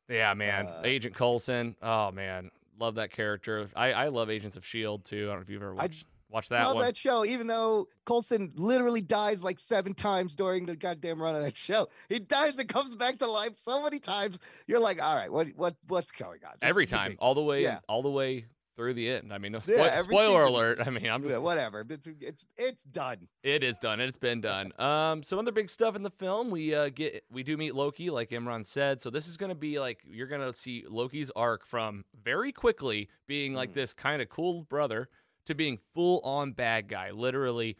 [0.09, 0.67] Yeah, man.
[0.67, 1.76] Uh, Agent Coulson.
[1.82, 3.69] Oh man, love that character.
[3.76, 5.26] I, I love Agents of Shield too.
[5.26, 6.86] I don't know if you've ever I watched watched that Love one.
[6.86, 11.41] that show, even though Colson literally dies like seven times during the goddamn run of
[11.41, 11.89] that show.
[12.09, 14.39] He dies and comes back to life so many times.
[14.67, 16.53] You're like, all right, what what what's going on?
[16.61, 17.80] This Every time, ridiculous." all the way, Yeah.
[17.88, 18.45] all the way
[18.82, 19.32] through the end.
[19.32, 20.79] I mean, no Yeah, spoiler alert.
[20.86, 21.86] I mean, I'm just Yeah, whatever.
[21.88, 23.27] It's it's it's done.
[23.43, 23.99] It is done.
[23.99, 24.73] It's been done.
[24.82, 26.49] Um, some other big stuff in the film.
[26.49, 29.01] We uh, get we do meet Loki, like Imran said.
[29.01, 33.53] So this is gonna be like you're gonna see Loki's arc from very quickly being
[33.53, 33.75] like Mm.
[33.75, 35.07] this kind of cool brother
[35.45, 37.77] to being full on bad guy, literally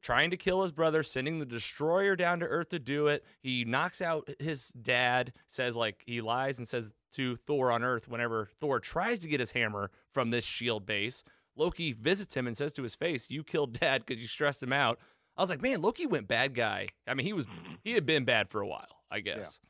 [0.00, 3.24] trying to kill his brother, sending the destroyer down to Earth to do it.
[3.42, 8.08] He knocks out his dad, says like he lies and says to Thor on Earth
[8.08, 11.22] whenever Thor tries to get his hammer from this shield base.
[11.56, 14.72] Loki visits him and says to his face, "You killed Dad because you stressed him
[14.72, 14.98] out."
[15.36, 17.46] I was like, "Man, Loki went bad guy." I mean, he was
[17.82, 19.60] he had been bad for a while, I guess.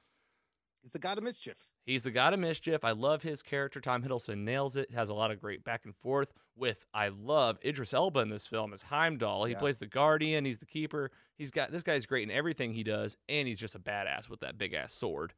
[0.83, 1.57] He's the god of mischief.
[1.85, 2.85] He's the god of mischief.
[2.85, 3.81] I love his character.
[3.81, 4.91] Tom Hiddleston nails it.
[4.93, 6.85] Has a lot of great back and forth with.
[6.95, 9.47] I love Idris Elba in this film as Heimdall.
[9.47, 9.59] He Yeah.
[9.59, 10.45] plays the guardian.
[10.45, 11.11] He's the keeper.
[11.37, 14.41] He's got this guy's great in everything he does, and he's just a badass with
[14.41, 15.33] that big ass sword.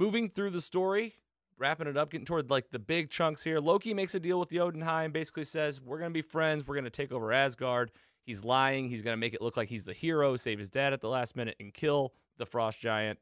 [0.00, 1.16] Moving through the story,
[1.58, 3.60] wrapping it up, getting toward like the big chunks here.
[3.60, 5.12] Loki makes a deal with the Jotunheim.
[5.12, 6.66] Basically says we're gonna be friends.
[6.66, 7.90] We're gonna take over Asgard.
[8.24, 8.88] He's lying.
[8.88, 11.36] He's gonna make it look like he's the hero, save his dad at the last
[11.36, 13.18] minute, and kill the frost giant,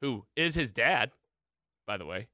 [0.00, 1.10] who is his dad,
[1.86, 2.28] by the way.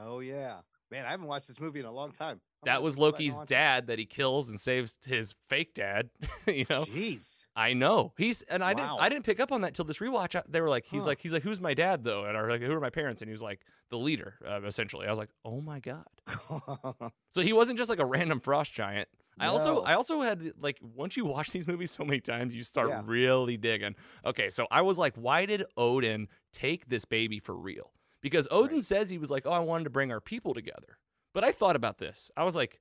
[0.00, 0.60] Oh yeah,
[0.94, 1.04] man.
[1.06, 2.40] I haven't watched this movie in a long time.
[2.62, 5.74] I'm That was go back and Loki's dad that he kills and saves his fake
[5.74, 6.08] dad.
[6.46, 7.44] you know, Jeez.
[7.54, 8.74] I know he's and I Wow.
[8.76, 10.40] didn't I didn't pick up on that till this rewatch.
[10.48, 11.08] They were like, he's Huh.
[11.08, 12.24] like, he's like, who's my dad though?
[12.24, 13.20] And I was like, who are my parents?
[13.22, 15.06] And he was like, the leader, uh, essentially.
[15.06, 16.06] I was like, oh my god.
[17.32, 19.08] So he wasn't just like a random frost giant.
[19.40, 22.62] I also I also had like once you watch these movies so many times, you
[22.62, 23.02] start Yeah.
[23.04, 23.96] really digging.
[24.24, 27.90] Okay, so I was like, why did Odin take this baby for real?
[28.24, 30.96] Because Odin says he was like, oh, I wanted to bring our people together.
[31.34, 32.30] But I thought about this.
[32.38, 32.80] I was like,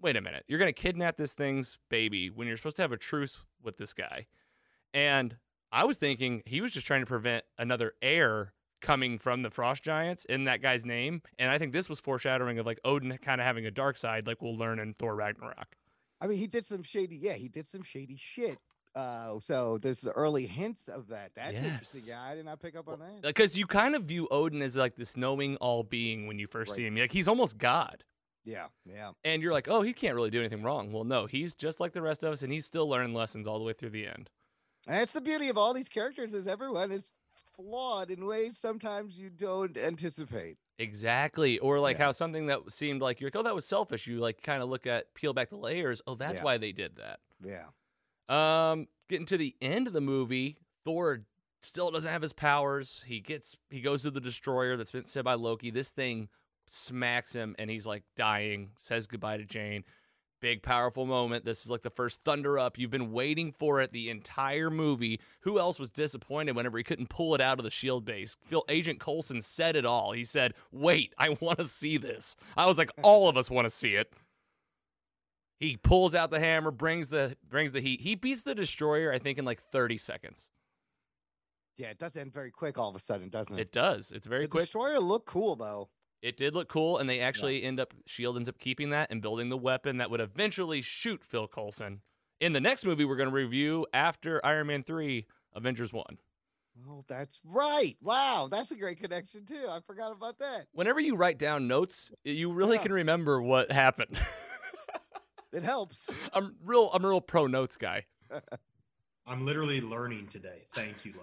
[0.00, 2.96] wait a minute, you're gonna kidnap this thing's baby when you're supposed to have a
[2.96, 4.26] truce with this guy,
[4.94, 5.36] and
[5.70, 9.82] I was thinking he was just trying to prevent another heir coming from the frost
[9.82, 13.40] giants in that guy's name and i think this was foreshadowing of like odin kind
[13.40, 15.74] of having a dark side like we'll learn in thor ragnarok
[16.20, 17.16] I mean, he did some shady.
[17.16, 18.58] Yeah, he did some shady shit.
[18.94, 21.30] Uh, so there's early hints of that.
[21.36, 22.02] That's interesting.
[22.06, 23.22] Yeah, I did not pick up on that.
[23.22, 26.74] because you kind of view odin as like this knowing all being when you first
[26.74, 28.02] see him like he's almost god
[28.44, 29.10] Yeah, yeah.
[29.24, 31.92] and you're like oh he can't really do anything wrong well no he's just like
[31.92, 34.30] the rest of us and he's still learning lessons all the way through the end
[34.88, 37.12] And that's the beauty of all these characters is everyone is
[37.54, 40.56] flawed in ways sometimes you don't anticipate.
[40.78, 41.58] Exactly.
[41.58, 42.04] Or like Yeah.
[42.06, 44.06] how something that seemed like you're like, oh, that was selfish.
[44.06, 46.00] You like kind of look at peel back the layers.
[46.06, 46.44] Oh, that's Yeah.
[46.44, 47.18] why they did that.
[47.44, 47.66] Yeah.
[48.28, 51.22] Um, getting to the end of the movie, Thor
[51.60, 53.02] still doesn't have his powers.
[53.06, 55.70] He gets he goes to the destroyer that's been sent by Loki.
[55.70, 56.28] This thing
[56.68, 59.84] smacks him and he's like dying, says goodbye to Jane.
[60.40, 61.44] Big powerful moment.
[61.44, 62.78] This is like the first thunder up.
[62.78, 65.18] You've been waiting for it the entire movie.
[65.40, 68.36] Who else was disappointed whenever he couldn't pull it out of the shield base?
[68.44, 70.12] Phil Agent Coulson said it all.
[70.12, 73.66] He said, "Wait, I want to see this." I was like, all of us want
[73.66, 74.12] to see it.
[75.60, 78.00] He pulls out the hammer, brings the brings the heat.
[78.00, 80.50] He beats the destroyer, I think, in like 30 seconds.
[81.76, 83.62] Yeah, it does end very quick all of a sudden, doesn't it?
[83.62, 84.10] It does.
[84.12, 84.64] It's very the quick.
[84.64, 85.88] destroyer looked cool though.
[86.22, 89.22] It did look cool, and they actually end up Shield ends up keeping that and
[89.22, 92.00] building the weapon that would eventually shoot Phil Coulson.
[92.40, 96.18] In the next movie, we're going to review after Iron Man three, Avengers one.
[96.88, 97.96] Oh, that's right.
[98.00, 99.66] Wow, that's a great connection too.
[99.68, 100.66] I forgot about that.
[100.72, 102.82] Whenever you write down notes, you really Yeah.
[102.84, 104.16] can remember what happened.
[105.52, 106.10] It helps.
[106.32, 106.90] I'm real.
[106.92, 108.06] I'm a real pro notes guy.
[109.26, 110.66] I'm literally learning today.
[110.74, 111.12] Thank you.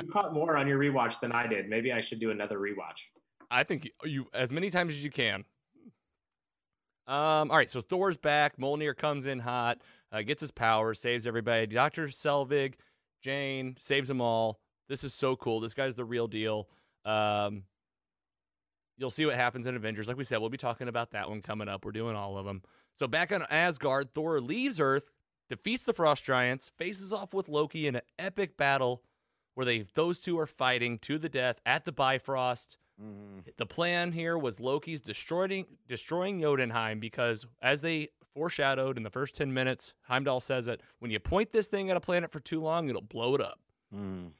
[0.00, 1.68] You caught more on your rewatch than I did.
[1.68, 3.08] Maybe I should do another rewatch.
[3.50, 5.44] I think you, you as many times as you can.
[7.06, 7.50] Um.
[7.50, 7.70] All right.
[7.70, 8.56] So Thor's back.
[8.56, 9.78] Mjolnir comes in hot.
[10.10, 10.94] Uh, gets his power.
[10.94, 11.66] Saves everybody.
[11.66, 12.74] Doctor Selvig,
[13.22, 14.60] Jane saves them all.
[14.88, 15.60] This is so cool.
[15.60, 16.68] This guy's the real deal.
[17.04, 17.64] Um.
[18.98, 20.06] You'll see what happens in Avengers.
[20.06, 21.84] Like we said, we'll be talking about that one coming up.
[21.84, 22.62] We're doing all of them.
[22.96, 25.12] So back on Asgard, Thor leaves Earth,
[25.48, 29.02] defeats the Frost Giants, faces off with Loki in an epic battle
[29.54, 32.78] where they those two are fighting to the death at the Bifrost.
[33.00, 33.44] Mhm.
[33.56, 39.34] The plan here was Loki's destroying destroying Jotunheim because, as they foreshadowed in the first
[39.34, 42.60] ten minutes, Heimdall says that when you point this thing at a planet for too
[42.60, 43.60] long, it'll blow it up.
[43.94, 44.32] Mm.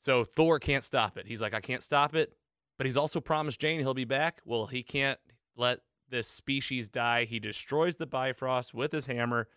[0.00, 1.26] So Thor can't stop it.
[1.26, 2.36] He's like, I can't stop it,
[2.76, 4.40] but he's also promised Jane he'll be back.
[4.44, 5.18] Well, he can't
[5.56, 7.24] let this species die.
[7.24, 9.48] He destroys the Bifrost with his hammer.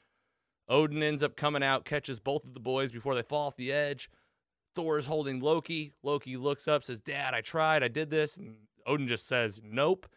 [0.69, 3.71] Odin ends up coming out, catches both of the boys before they fall off the
[3.71, 4.09] edge.
[4.75, 5.91] Thor is holding Loki.
[6.01, 8.37] Loki looks up, says, Dad, I tried, I did this.
[8.37, 10.07] And Odin just says, Nope.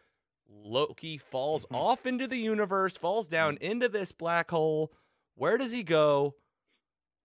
[0.48, 1.76] Loki falls mm-hmm.
[1.76, 3.64] off into the universe, falls down mm-hmm.
[3.64, 4.92] into this black hole.
[5.34, 6.36] Where does he go?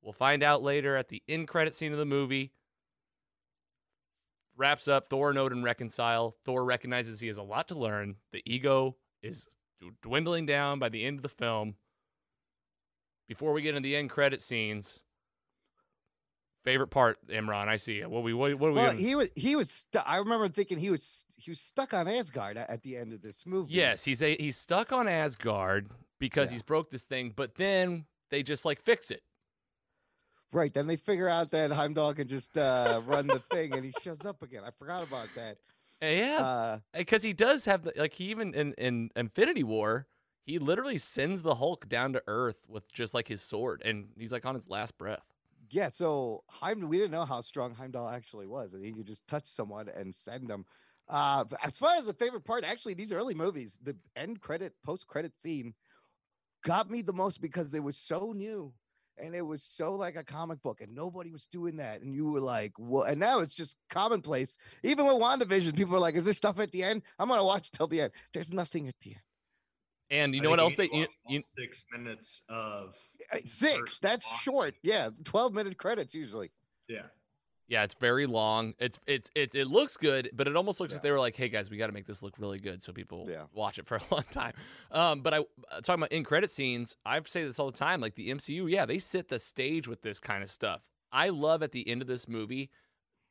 [0.02, 2.52] We'll find out later at the end credit scene of the movie.
[4.58, 6.36] wraps up Thor and Odin reconcile.
[6.44, 8.16] Thor recognizes he has a lot to learn.
[8.32, 9.48] The ego is
[10.02, 11.76] dwindling down by the end of the film.
[13.28, 15.02] Before we get into the end credit scenes,
[16.64, 18.10] favorite part, Imran, I see it.
[18.10, 18.78] What we what, what are we?
[18.78, 22.08] Well, he was he was stu- I remember thinking he was he was stuck on
[22.08, 23.74] Asgard at, at the end of this movie.
[23.74, 26.54] yes, he's a he's stuck on Asgard because Yeah.
[26.56, 29.22] he's broke this thing, but then they just like fix it.
[30.54, 30.74] Right.
[30.74, 34.26] Then they figure out that Heimdall can just uh, run the thing and he shows
[34.26, 34.64] up again.
[34.68, 35.56] I forgot about that.
[36.02, 40.08] Yeah, Uh, because he does have the like he even in in Infinity War
[40.44, 44.32] he literally sends the Hulk down to Earth with just like his sword, and he's
[44.32, 45.24] like on his last breath.
[45.70, 45.90] yeah.
[45.90, 48.74] So Heimdall, we didn't know how strong Heimdall actually was.
[48.74, 50.66] And he could just touch someone and send them.
[51.08, 55.08] Uh, as far as the favorite part, actually, these early movies, the end credit, post
[55.08, 55.74] credit scene
[56.64, 58.74] got me the most because they were so new
[59.22, 62.02] and it was so like a comic book and nobody was doing that.
[62.02, 63.10] And you were like, what?
[63.10, 64.58] And now it's just commonplace.
[64.84, 67.04] Even with WandaVision, people are like, is there stuff at the end?
[67.20, 68.12] I'm going to watch till the end.
[68.34, 69.22] There's nothing at the end.
[70.10, 72.98] And you I know what else they you, you, six minutes of
[73.32, 74.00] Uh, Six.
[74.00, 74.76] That's short.
[74.84, 75.10] Yeah.
[75.24, 76.52] 12 minute credits usually.
[76.90, 77.04] Yeah.
[77.72, 78.74] Yeah, it's very long.
[78.80, 81.48] It's it's it, it looks good, but it almost looks like they were like, hey
[81.48, 83.44] guys, we got to make this look really good so people Yeah.
[83.54, 84.52] watch it for a long time.
[84.92, 88.02] Um, but I uh, talking about in credit scenes, I say this all the time.
[88.02, 90.90] Like the MCU, yeah, they set the stage with this kind of stuff.
[91.14, 92.70] I love at the end of this movie,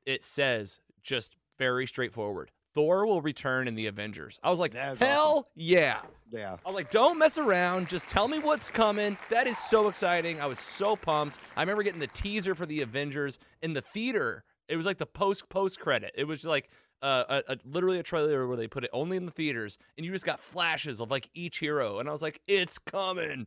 [0.07, 2.51] it says just very straightforward.
[2.81, 4.41] Thor will return in the Avengers.
[4.43, 5.99] I was like, hell yeah.
[6.33, 6.57] Yeah.
[6.65, 7.91] I was like, don't mess around.
[7.91, 9.19] Just tell me what's coming.
[9.29, 10.41] That is so exciting.
[10.41, 11.41] I was so pumped.
[11.59, 14.45] I remember getting the teaser for the Avengers in the theater.
[14.67, 16.15] It was like the post post credit.
[16.17, 16.71] It was like
[17.03, 20.07] uh, a, a literally a trailer where they put it only in the theaters, and
[20.07, 23.47] you just got flashes of like each hero, and I was like, it's coming.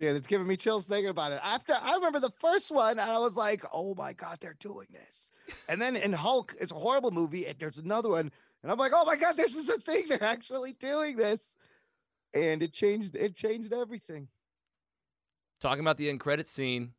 [0.00, 1.40] Yeah, it's giving me chills thinking about it.
[1.42, 5.30] After I remember the first one, I was like, "Oh my god, they're doing this!"
[5.68, 8.30] And then in Hulk, it's a horrible movie, and there's another one,
[8.62, 10.08] and I'm like, "Oh my god, this is a thing!
[10.08, 11.56] They're actually doing this!"
[12.34, 13.14] And it changed.
[13.14, 14.28] It changed everything.
[15.60, 16.92] Talking about the end credit scene,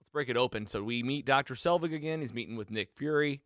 [0.00, 0.66] let's break it open.
[0.66, 1.54] So we meet Dr.
[1.54, 2.20] Selvig again.
[2.20, 3.42] He's meeting with Nick Fury.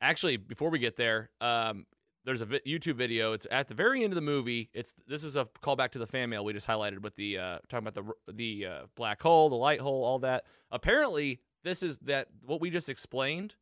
[0.00, 1.84] Actually, before we get there, um,
[2.24, 3.32] there's a vi- YouTube video.
[3.32, 4.70] It's at the very end of the movie.
[4.74, 7.58] It's this is a callback to the fan mail we just highlighted with the uh,
[7.68, 7.94] talking about
[8.26, 10.44] the the uh, black hole, the light hole, all that.
[10.70, 13.54] Apparently, this is that what we just explained,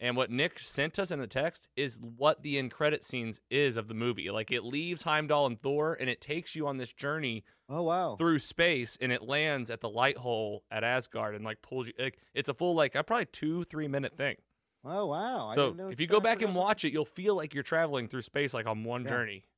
[0.00, 3.76] and what Nick sent us in the text is what the end credit scenes is
[3.76, 4.30] of the movie.
[4.30, 8.16] Like it leaves Heimdall and Thor, and it takes you on this journey Oh wow!
[8.16, 11.92] through space and it lands at the light hole at Asgard and like pulls you.
[11.98, 14.36] Like, it's a full like uh, probably two three minute thing.
[14.84, 15.48] Oh wow!
[15.48, 18.22] I so if you go back and watch it, you'll feel like you're traveling through
[18.22, 19.10] space like on one Yeah.
[19.10, 19.44] journey.
[19.44, 19.50] Oh,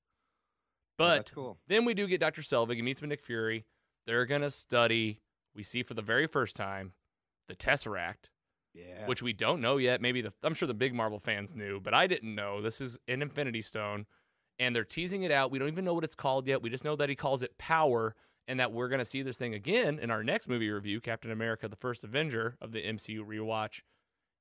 [0.99, 1.59] But that's cool.
[1.67, 2.43] then we do get Dr.
[2.43, 2.77] Selvig.
[2.77, 3.65] He meets with Nick Fury.
[4.07, 5.21] They're gonna study.
[5.55, 6.93] We see for the very first time
[7.49, 8.31] the Tesseract,
[8.75, 9.07] Yeah.
[9.07, 10.01] which we don't know yet.
[10.01, 12.61] Maybe the I'm sure the big Marvel fans knew, but I didn't know.
[12.61, 14.07] This is an Infinity Stone,
[14.59, 15.51] and they're teasing it out.
[15.51, 16.61] We don't even know what it's called yet.
[16.63, 18.15] We just know that he calls it Power,
[18.47, 21.67] and that we're gonna see this thing again in our next movie review, Captain America:
[21.67, 23.81] The First Avenger of the MCU rewatch.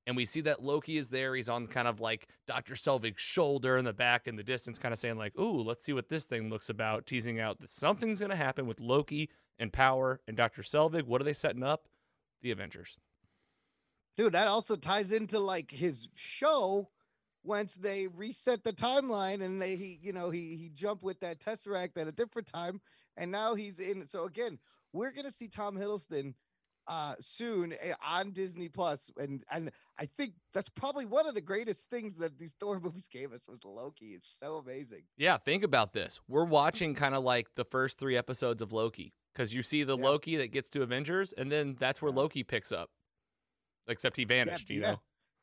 [0.06, 1.34] And we see that Loki is there.
[1.34, 2.74] He's on kind of like Dr.
[2.74, 5.94] Selvig's shoulder in the back in the distance, kind of saying, like, ooh, let's see
[5.94, 9.72] what this thing looks about, teasing out that something's going to happen with Loki and
[9.72, 10.60] Power and Dr.
[10.62, 11.04] Selvig.
[11.04, 11.88] What are they setting up?
[12.42, 12.98] The Avengers.
[14.16, 16.90] dude that also ties into like his show
[17.42, 21.38] once they reset the timeline and they he you know he he jumped with that
[21.40, 22.80] tesseract at a different time
[23.16, 24.58] and now he's in so again
[24.92, 26.34] we're gonna see tom hiddleston
[26.86, 31.40] uh soon eh, on disney plus and and i think that's probably one of the
[31.40, 35.62] greatest things that these thor movies gave us was loki it's so amazing Yeah, think
[35.62, 36.20] about this.
[36.28, 39.96] We're watching kind of like the first three episodes of Loki because you see the
[39.96, 40.04] Yeah.
[40.04, 42.18] Loki that gets to Avengers, and then that's where Yeah.
[42.20, 42.90] Loki picks up.
[43.86, 44.92] Except he vanished, you yeah.
[44.92, 45.00] know.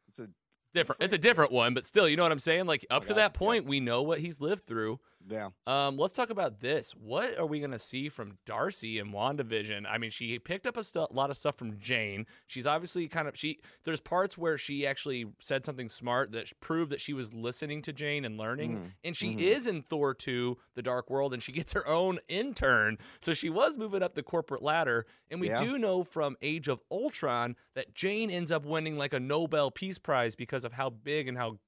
[0.08, 0.28] it's a
[0.74, 1.04] Different.
[1.04, 2.66] It's a different one, but still, you know what I'm saying?
[2.66, 5.00] Like up to God, that point, we know what he's lived through.
[5.30, 6.92] Yeah Um, let's talk about this.
[6.94, 9.86] What are we gonna see from Darcy in WandaVision?
[9.90, 12.26] I mean, she picked up a stu- lot of stuff from Jane.
[12.48, 13.60] She's obviously kind of she.
[13.84, 17.94] There's parts where she actually said something smart that proved that she was listening to
[17.94, 18.78] Jane and learning.
[18.78, 19.42] Mhm, And she mhm.
[19.42, 22.98] is in Thor 2, The Dark World, and she gets her own intern.
[23.20, 25.06] So she was moving up the corporate ladder.
[25.30, 25.64] And we Yeah.
[25.64, 29.98] do know from Age of Ultron that Jane ends up winning like a Nobel Peace
[30.00, 31.60] Prize because of how big and how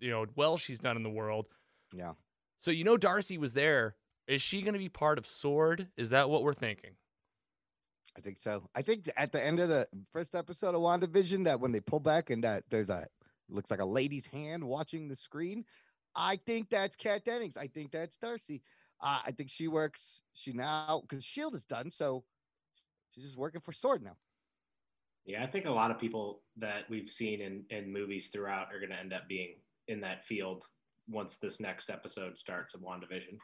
[0.00, 1.46] you know well she's done in the world.
[1.94, 2.14] yeah
[2.62, 3.96] So you know Darcy was there.
[4.28, 5.88] Is she going to be part of Sword?
[5.96, 6.92] Is that what we're thinking?
[8.16, 8.68] I think so.
[8.72, 11.98] I think at the end of the first episode of WandaVision, that when they pull
[11.98, 13.08] back and that there's a
[13.48, 15.64] looks like a lady's hand watching the screen.
[16.14, 17.56] I think that's Kat Dennings.
[17.56, 18.62] I think that's Darcy.
[19.00, 20.22] Uh, I think she works.
[20.32, 22.22] She now because Shield is done, so
[23.10, 24.16] she's just working for Sword now.
[25.24, 28.78] Yeah, I think a lot of people that we've seen in, in movies throughout are
[28.78, 29.56] going to end up being
[29.88, 30.64] in that field
[31.08, 33.38] once this next episode starts of WandaVision.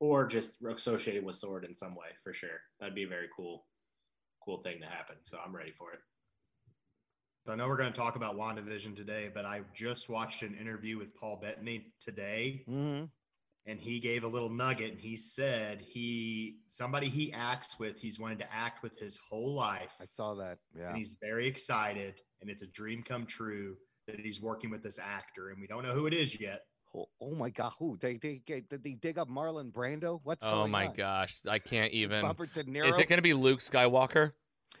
[0.00, 2.60] Or just associated with Sword in some way, for sure.
[2.80, 3.66] That'd be a very cool,
[4.44, 5.16] cool thing to happen.
[5.22, 6.00] So I'm ready for it.
[7.46, 10.54] So I know we're going to talk about WandaVision today, but I just watched an
[10.54, 13.10] interview with Paul Bettany today, Mhm.
[13.66, 14.92] and he gave a little nugget.
[14.92, 19.54] And he said he somebody he acts with, he's wanted to act with his whole
[19.54, 20.58] life, I saw that.
[20.74, 20.88] Yeah.
[20.90, 23.76] and he's very excited, and it's a dream come true
[24.06, 26.62] that he's working with this actor, and we don't know who it is yet.
[26.94, 27.72] Oh, oh my God!
[27.78, 30.20] Who they they they- did they dig up Marlon Brando?
[30.24, 30.94] What's Oh my on?
[30.94, 32.22] gosh, I can't even.
[32.22, 32.86] Robert De Niro.
[32.86, 34.32] Is it going to be Luke Skywalker?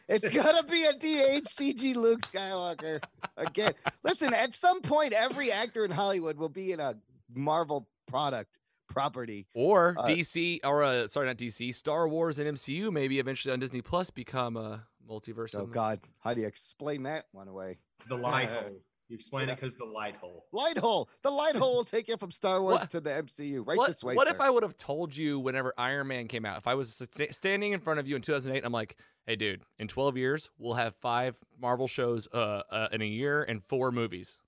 [0.08, 3.00] It's gonna be a DHCG Luke Skywalker
[3.36, 3.72] again.
[4.02, 6.94] Listen, at some point, every actor in Hollywood will be in a
[7.34, 8.58] Marvel product
[8.88, 9.46] property.
[9.54, 13.60] Or Uh, DC, or uh, sorry, not DC, Star Wars and MCU maybe eventually on
[13.60, 15.54] Disney Plus become a multiverse.
[15.54, 17.78] Oh God, how do you explain that one away?
[18.08, 18.80] The light hole.
[19.12, 20.46] You explain it because the light hole.
[20.52, 21.10] Light hole.
[21.20, 23.62] The light hole will take you from Star Wars What- to the MCU.
[23.62, 24.14] Right what, this way.
[24.14, 24.32] what sir.
[24.32, 26.56] if I would have told you whenever Iron Man came out?
[26.56, 28.96] If I was st- standing in front of you in 2008, I'm like,
[29.26, 33.42] hey, dude, in 12 years, we'll have five Marvel shows uh, uh, in a year
[33.42, 34.38] and four movies.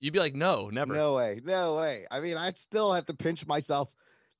[0.00, 0.94] You'd be like, no, never.
[0.94, 2.04] No way, no way.
[2.10, 3.88] I mean, I'd still have to pinch myself.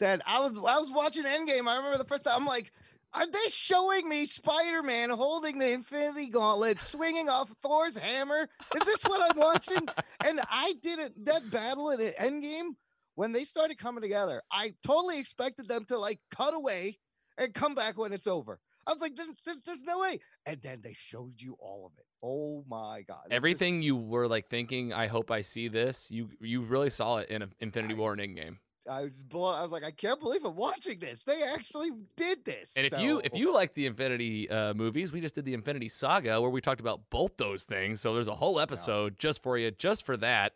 [0.00, 1.68] That I was, I was watching Endgame.
[1.68, 2.34] I remember the first time.
[2.34, 2.72] I'm like,
[3.14, 8.48] are they showing me Spider-Man holding the Infinity Gauntlet, swinging off Thor's hammer?
[8.76, 9.86] Is this what I'm watching?
[10.24, 11.24] and I didn't.
[11.24, 12.70] That battle in Endgame,
[13.14, 16.98] when they started coming together, I totally expected them to like cut away
[17.38, 18.60] and come back when it's over.
[18.86, 20.18] I was like, "There- there- there's no way.
[20.46, 22.06] And then they showed you all of it.
[22.22, 23.18] Oh my god!
[23.26, 26.10] It just- Everything you were like thinking, I hope I see this.
[26.10, 28.56] You you really saw it in Infinity War and Endgame.
[28.88, 29.54] I was blown.
[29.54, 31.20] I was like, I can't believe I'm watching this.
[31.26, 32.74] They actually did this.
[32.76, 35.88] And if you if you like the Infinity uh, movies, we just did the Infinity
[35.88, 38.00] Saga where we talked about both those things.
[38.00, 40.54] So there's a whole episode just for you, just for that.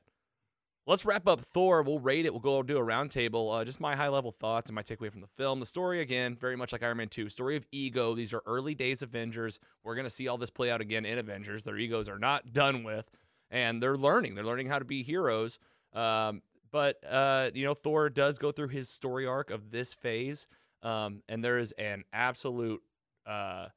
[0.84, 1.82] Let's wrap up Thor.
[1.82, 2.32] We'll rate it.
[2.32, 3.60] We'll go do a roundtable.
[3.60, 5.60] Uh, just my high level thoughts and my takeaway from the film.
[5.60, 7.28] The story again, very much like Iron Man Two.
[7.28, 8.14] Story of ego.
[8.14, 9.60] These are early days Avengers.
[9.84, 11.62] We're gonna see all this play out again in Avengers.
[11.62, 13.08] Their egos are not done with,
[13.50, 14.34] and they're learning.
[14.34, 15.60] They're learning how to be heroes.
[15.92, 16.42] Um,
[16.72, 20.48] but uh, you know, Thor does go through his story arc of this phase,
[20.82, 22.82] um, and there is an absolute,
[23.26, 23.68] uh,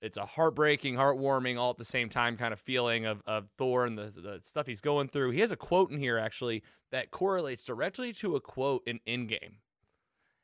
[0.00, 3.84] it's a heartbreaking, heartwarming, all at the same time kind of feeling of of Thor
[3.86, 5.30] and the the stuff he's going through.
[5.30, 9.56] He has a quote in here actually that correlates directly to a quote in Endgame,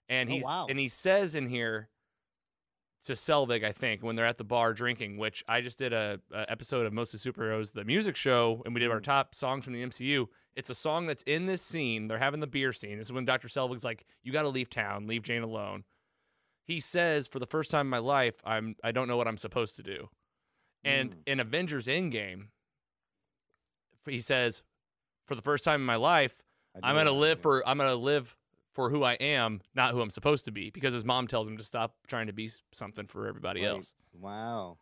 [0.09, 0.67] and Oh, he wow.
[0.69, 1.89] and he says in here
[3.05, 6.21] to Selvig, I think, when they're at the bar drinking, which I just did a,
[6.33, 9.05] a episode of Mostly Superheroes, the music show, and we did our Mm.
[9.05, 10.27] top songs from the MCU.
[10.57, 12.07] It's a song that's in this scene.
[12.09, 12.99] They're having the beer scene.
[12.99, 13.49] This is when Dr.
[13.49, 15.85] Selvig's like, "You got to leave town, leave Jane alone."
[16.67, 19.37] He says, "For the first time in my life, I'm I don't know what I'm
[19.39, 20.11] supposed to do."
[20.85, 21.23] And Mm.
[21.27, 22.49] in Avengers Endgame,
[24.07, 24.63] he says,
[25.27, 26.43] "For the first time in my life,
[26.83, 28.37] I'm gonna live for I'm gonna live
[28.73, 31.57] for who I am, not who I'm supposed to be, because his mom tells him
[31.57, 33.69] to stop trying to be something for everybody Right.
[33.69, 33.95] else.
[34.13, 34.79] Wow.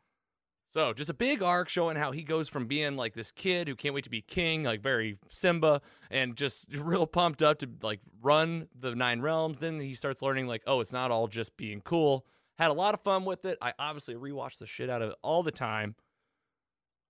[0.73, 3.77] So just a big arc showing how he goes from being like this kid who
[3.77, 8.01] can't wait to be king, like very Simba, and just real pumped up to like
[8.23, 9.59] run the nine realms.
[9.59, 12.25] Then he starts learning like, oh, it's not all just being cool.
[12.59, 13.59] Had a lot of fun with it.
[13.61, 15.95] I obviously rewatch the shit out of it all the time.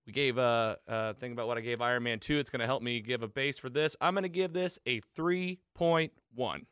[0.05, 2.39] We gave a uh, thing about what I gave Iron Man 2.
[2.39, 3.95] It's going to help me give a base for this.
[4.01, 6.65] I'm going to give this a 3.1.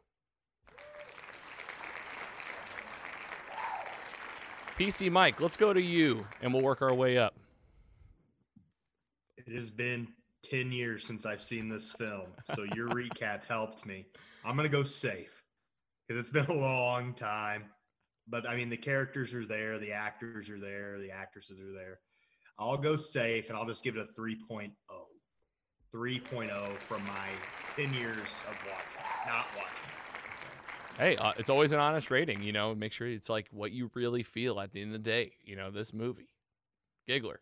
[4.82, 7.36] PC Mike, let's go to you and we'll work our way up.
[9.38, 10.08] It has been
[10.42, 12.30] 10 years since I've seen this film.
[12.56, 14.08] So your recap helped me.
[14.44, 15.44] I'm going to go safe
[16.08, 17.66] because it's been a long time.
[18.28, 22.00] But I mean, the characters are there, the actors are there, the actresses are there.
[22.58, 24.72] I'll go safe and I'll just give it a 3.0.
[25.94, 27.30] 3.0 from my
[27.76, 30.01] 10 years of watching, not watching.
[31.02, 32.76] Hey, uh, it's always an honest rating, you know.
[32.76, 35.32] Make sure it's like what you really feel at the end of the day.
[35.44, 36.30] You know, this movie,
[37.08, 37.40] Giggler.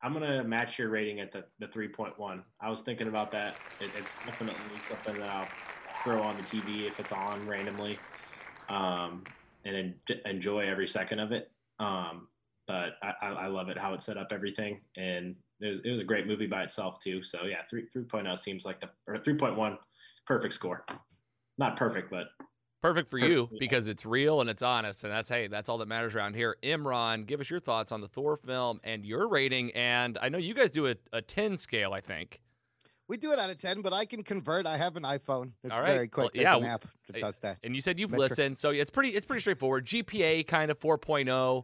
[0.00, 2.42] I'm gonna match your rating at the, the 3.1.
[2.62, 3.58] I was thinking about that.
[3.78, 4.54] It, it's definitely
[4.88, 5.48] something that I'll
[6.02, 7.98] throw on the TV if it's on randomly,
[8.70, 9.24] um,
[9.66, 11.52] and en- enjoy every second of it.
[11.78, 12.28] Um,
[12.66, 15.90] but I, I, I love it how it set up everything, and it was, it
[15.90, 17.22] was a great movie by itself too.
[17.22, 19.76] So yeah, 3 3.0 seems like the or 3.1
[20.24, 20.86] perfect score.
[21.58, 22.26] Not perfect, but
[22.82, 23.56] Perfect for Per- you yeah.
[23.58, 26.56] because it's real and it's honest, and that's hey, that's all that matters around here.
[26.62, 29.72] Imran, give us your thoughts on the Thor film and your rating.
[29.72, 32.40] And I know you guys do a, a ten scale, I think.
[33.08, 34.66] We do it out of 10, but I can convert.
[34.66, 35.52] I have an iPhone.
[35.62, 35.92] It's All right.
[35.94, 36.24] very quick.
[36.24, 37.58] Well, There's yeah, an app that does that.
[37.62, 39.86] And you said you've Metro- listened, so yeah, it's pretty it's pretty straightforward.
[39.86, 41.62] GPA kind of 4.0.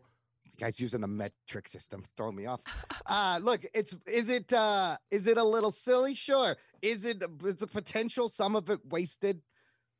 [0.60, 2.62] Guys using the metric system throwing me off.
[3.06, 6.14] Uh look, it's is it uh is it a little silly?
[6.14, 6.56] Sure.
[6.80, 9.40] Is it is the potential some of it wasted?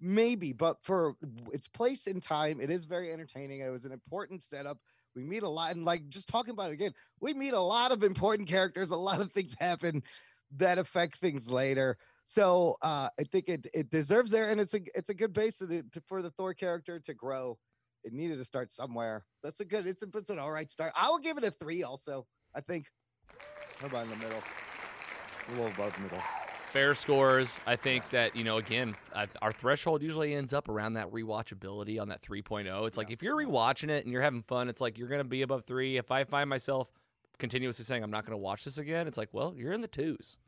[0.05, 1.15] Maybe, but for
[1.53, 3.61] its place in time, it is very entertaining.
[3.61, 4.79] It was an important setup.
[5.15, 7.93] We meet a lot, and like just talking about it again, we meet a lot
[7.93, 8.91] of important characters.
[8.91, 10.03] A lot of things happen
[10.57, 11.99] that affect things later.
[12.24, 15.59] So uh, I think it it deserves there, and it's a it's a good base
[15.59, 17.57] to, for the Thor character to grow.
[18.03, 19.24] It needed to start somewhere.
[19.45, 19.87] That's a good.
[19.87, 20.93] It's a, it's an all right start.
[20.97, 21.85] I will give it a three.
[21.85, 22.27] Also,
[22.57, 22.87] I think.
[23.79, 24.43] How about in the middle?
[25.49, 26.19] A little above middle.
[26.73, 27.59] Fair scores.
[27.66, 28.97] I think that, you know, again,
[29.43, 32.86] our threshold usually ends up around that rewatchability on that 3.0.
[32.86, 35.24] It's like if you're rewatching it and you're having fun, it's like you're going to
[35.24, 35.99] be above three.
[35.99, 36.90] If I find myself
[37.39, 39.86] continuously saying I'm not going to watch this again, it's like, well, you're in the
[39.86, 40.39] twos.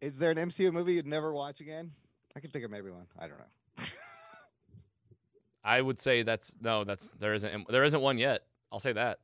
[0.00, 1.90] Is there an MCU movie you'd never watch again?
[2.36, 3.06] I can think of maybe one.
[3.18, 3.84] I don't know.
[5.64, 8.42] I would say that's no, that's there isn't there isn't one yet.
[8.70, 9.18] I'll say that.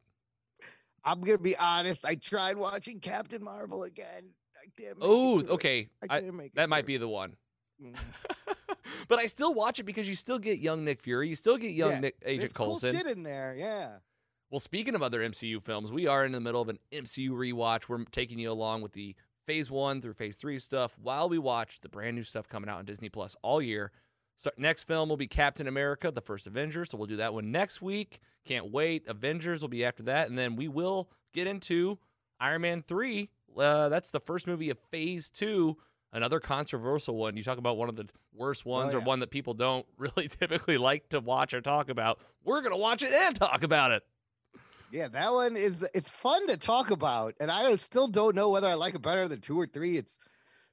[1.04, 2.04] I'm gonna be honest.
[2.04, 4.30] I tried watching Captain Marvel again.
[4.64, 4.98] I didn't.
[4.98, 5.88] make it Oh, okay.
[6.08, 7.36] I didn't make that might be the one.
[7.82, 7.94] Mm.
[9.08, 11.72] but I still watch it because you still get young Nick Fury, you still get
[11.72, 12.96] young Yeah, Nick Agent cool Coulson.
[12.96, 13.54] shit in there.
[13.56, 13.96] Yeah.
[14.50, 17.88] Well, speaking of other MCU films, we are in the middle of an MCU rewatch.
[17.88, 19.16] We're taking you along with the
[19.46, 22.78] Phase One through Phase Three stuff while we watch the brand new stuff coming out
[22.78, 23.90] on Disney Plus all year.
[24.36, 26.84] So next film will be Captain America: The First Avenger.
[26.84, 28.20] So we'll do that one next week.
[28.44, 29.06] Can't wait.
[29.08, 31.98] Avengers will be after that, and then we will get into
[32.38, 33.30] Iron Man Three.
[33.56, 35.76] Uh, that's the first movie of Phase Two.
[36.12, 37.36] Another controversial one.
[37.36, 39.04] You talk about one of the worst ones, or yeah.
[39.04, 42.20] one that people don't really typically like to watch or talk about.
[42.44, 44.02] We're gonna watch it and talk about it.
[44.92, 48.68] Yeah, that one is it's fun to talk about, and I still don't know whether
[48.68, 49.96] I like it better than two or three.
[49.96, 50.18] It's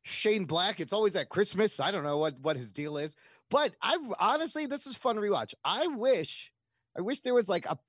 [0.04, 0.80] Shane Black.
[0.80, 1.80] It's always at Christmas.
[1.80, 3.16] I don't know what what his deal is,
[3.50, 5.56] but I honestly this is fun to rewatch.
[5.66, 6.52] I wish,
[6.96, 7.80] I wish there was like a,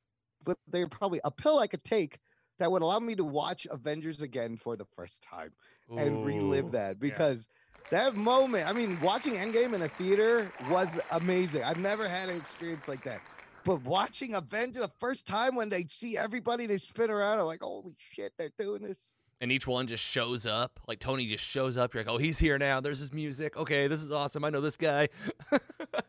[0.43, 2.19] but there probably a pill I could take
[2.59, 5.53] that would allow me to watch Avengers again for the first time
[5.97, 7.49] and relive that because
[7.91, 11.63] that moment, I mean, watching Endgame in a theater was amazing.
[11.65, 13.21] I've never had an experience like that.
[13.65, 17.39] But watching Avengers the first time when they see everybody, they spin around.
[17.39, 19.15] I'm like, holy shit, they're doing this.
[19.41, 20.81] and each one just shows up.
[20.89, 21.93] Like Tony just shows up.
[21.95, 22.81] You're like, oh, he's here now.
[22.81, 23.57] There's his music.
[23.57, 24.45] Okay, this is awesome.
[24.45, 25.09] I know this guy.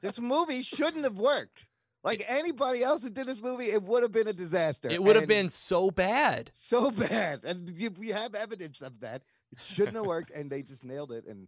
[0.01, 1.65] This movie shouldn't have worked.
[2.03, 4.89] Like anybody else who did this movie, it would have been a disaster.
[4.89, 6.49] it would have been so bad.
[6.53, 7.43] so bad.
[7.43, 9.23] And you, we have evidence of that.
[9.51, 11.25] It shouldn't have worked, and they just nailed it.
[11.27, 11.47] And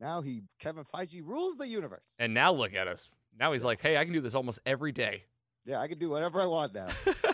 [0.00, 2.14] now he, Kevin Feige, rules the universe.
[2.20, 3.08] And now look at us.
[3.38, 5.24] Now he's like, hey, I can do this almost every day.
[5.66, 6.86] Yeah, I can do whatever I want now.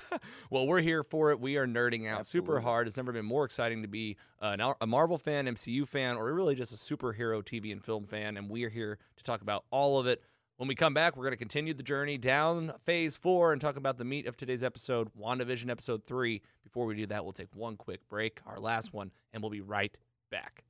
[0.50, 1.38] well, we're here for it.
[1.38, 2.86] We are nerding out super hard.
[2.86, 6.54] It's never been more exciting to be uh, a Marvel fan, MCU fan, or really
[6.54, 8.38] just a superhero TV and film fan.
[8.38, 10.22] And we are here to talk about all of it.
[10.56, 13.76] When we come back, we're going to continue the journey down phase four and talk
[13.76, 16.42] about the meat of today's episode, WandaVision episode three.
[16.62, 19.60] Before we do that, we'll take one quick break, our last one, and we'll be
[19.60, 19.96] right
[20.30, 20.62] back.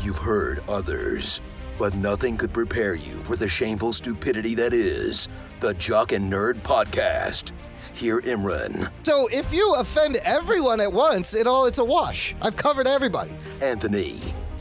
[0.00, 1.40] You've heard others,
[1.78, 5.28] but nothing could prepare you for the shameful stupidity that is
[5.60, 7.52] the Jock and Nerd Podcast.
[7.92, 12.34] Here, Imran, So if you offend everyone at once, it all it's a wash.
[12.40, 13.32] I've covered everybody.
[13.60, 14.20] Anthony,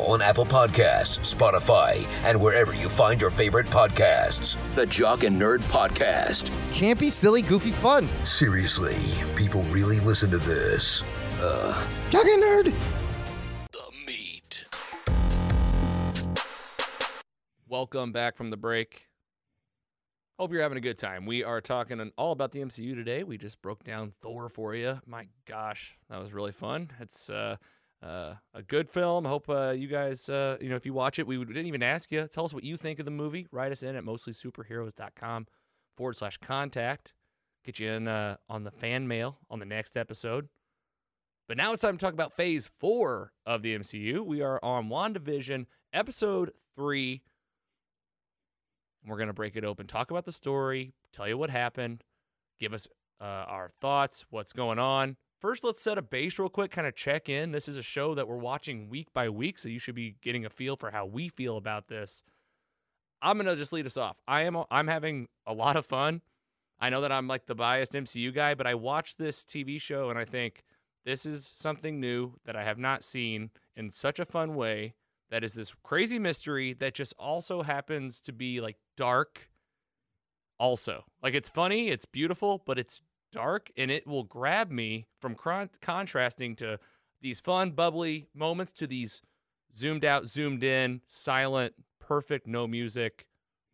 [0.00, 4.56] on Apple Podcasts, Spotify, and wherever you find your favorite podcasts.
[4.74, 6.50] The Jock and Nerd Podcast.
[6.72, 8.08] Campy, silly, goofy fun.
[8.24, 8.96] Seriously,
[9.36, 11.02] people really listen to this.
[11.40, 12.74] Uh, Jock and nerd.
[13.72, 14.64] The meat.
[17.68, 19.08] Welcome back from the break.
[20.38, 21.26] Hope you're having a good time.
[21.26, 23.22] We are talking all about the MCU today.
[23.22, 24.98] We just broke down Thor for you.
[25.06, 26.90] My gosh, that was really fun.
[27.00, 27.56] It's uh,
[28.02, 29.24] uh, a good film.
[29.24, 31.82] Hope uh, you guys, uh, you know, if you watch it, we would- didn't even
[31.82, 32.26] ask you.
[32.26, 33.46] Tell us what you think of the movie.
[33.52, 35.46] Write us in at mostlysuperheroes.com
[35.96, 37.14] forward slash contact.
[37.64, 40.48] Get you in uh, on the fan mail on the next episode.
[41.46, 44.24] But now it's time to talk about phase four of the MCU.
[44.24, 47.22] We are on WandaVision, episode three.
[49.06, 52.04] We're going to break it open, talk about the story, tell you what happened,
[52.60, 52.86] give us
[53.20, 55.16] uh, our thoughts, what's going on.
[55.42, 57.50] First, let's set a base real quick, kind of check in.
[57.50, 60.46] This is a show that we're watching week by week, so you should be getting
[60.46, 62.22] a feel for how we feel about this.
[63.20, 64.22] I'm to just lead us off.
[64.28, 66.22] I am I'm having a lot of fun.
[66.78, 70.10] I know that I'm like the biased MCU guy, but I watch this TV show
[70.10, 70.62] and I think
[71.04, 74.94] this is something new that I have not seen in such a fun way.
[75.30, 79.48] That is this crazy mystery that just also happens to be like dark.
[80.60, 83.00] Also, like it's funny, it's beautiful, but it's
[83.32, 86.78] dark and it will grab me from con- contrasting to
[87.20, 89.22] these fun, bubbly moments to these
[89.74, 93.26] zoomed out, zoomed in, silent, perfect, no music.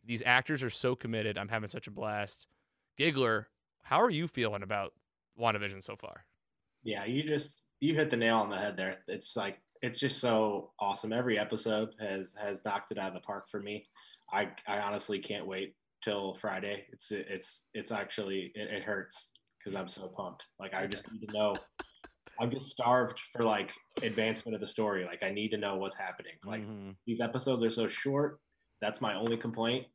[0.04, 1.36] These actors are so committed.
[1.36, 2.46] I'm having such a blast.
[2.96, 3.48] Giggler,
[3.82, 4.92] how are you feeling about
[5.38, 6.24] WandaVision so far?
[6.82, 8.96] Yeah, you just you hit the nail on the head there.
[9.08, 11.12] It's like it's just so awesome.
[11.12, 13.84] Every episode has has knocked it out of the park for me.
[14.32, 16.86] I I honestly can't wait till Friday.
[16.92, 20.46] It's it's it's actually it, it hurts because I'm so pumped.
[20.58, 21.56] Like I just need to know.
[22.40, 23.72] I'm just starved for like
[24.02, 25.04] advancement of the story.
[25.04, 26.34] Like I need to know what's happening.
[26.44, 26.96] Like Mhm.
[27.06, 28.40] these episodes are so short.
[28.80, 29.86] That's my only complaint.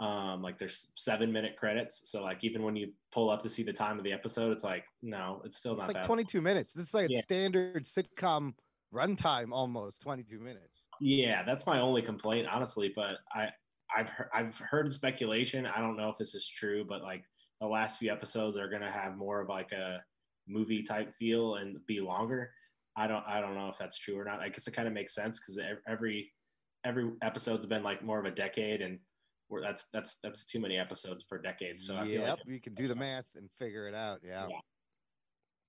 [0.00, 3.64] Um, like there's seven minute credits, so like even when you pull up to see
[3.64, 6.06] the time of the episode, it's like no, it's still not It's like that.
[6.06, 6.72] 22 minutes.
[6.72, 8.54] This is like a standard sitcom
[8.94, 10.84] runtime, almost 22 minutes.
[11.00, 12.92] Yeah, that's my only complaint, honestly.
[12.94, 13.48] But I,
[13.96, 15.66] I've heard, I've heard speculation.
[15.66, 17.24] I don't know if this is true, but like
[17.60, 20.02] the last few episodes are gonna have more of like a
[20.46, 22.50] movie type feel and be longer.
[22.96, 24.40] I don't, I don't know if that's true or not.
[24.40, 26.32] I guess it kind of makes sense because every
[26.84, 28.98] every episode's been like more of a decade, and
[29.48, 31.86] we're, that's that's that's too many episodes for decades.
[31.86, 34.20] So I feel like you can do the math and figure it out.
[34.26, 34.46] Yeah.
[34.48, 34.58] Yeah.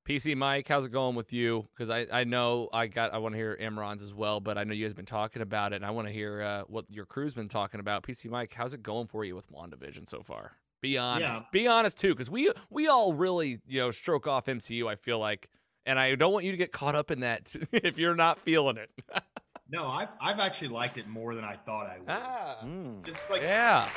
[0.07, 1.67] PC Mike, how's it going with you?
[1.75, 4.63] Because I, I know I got I want to hear Imran's as well, but I
[4.63, 7.05] know you guys been talking about it, and I want to hear uh, what your
[7.05, 8.01] crew's been talking about.
[8.01, 10.53] PC Mike, how's it going for you with WandaVision so far?
[10.81, 11.41] Be honest.
[11.43, 11.47] Yeah.
[11.51, 14.89] Be honest too, because we we all really you know stroke off MCU.
[14.89, 15.49] I feel like,
[15.85, 18.77] and I don't want you to get caught up in that if you're not feeling
[18.77, 18.89] it.
[19.71, 22.09] No, I've I've actually liked it more than I thought I would.
[22.09, 23.05] ah, Mm.
[23.05, 23.87] Just like yeah.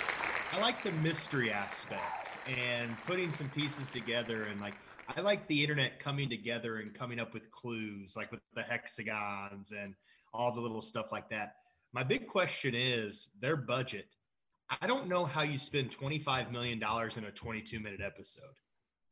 [0.52, 4.74] I like the mystery aspect and putting some pieces together and like
[5.16, 9.72] I like the internet coming together and coming up with clues like with the hexagons
[9.72, 9.94] and
[10.34, 11.54] all the little stuff like that.
[11.94, 14.08] My big question is their budget.
[14.80, 18.44] I don't know how you spend 25 million dollars in a 22 minute episode.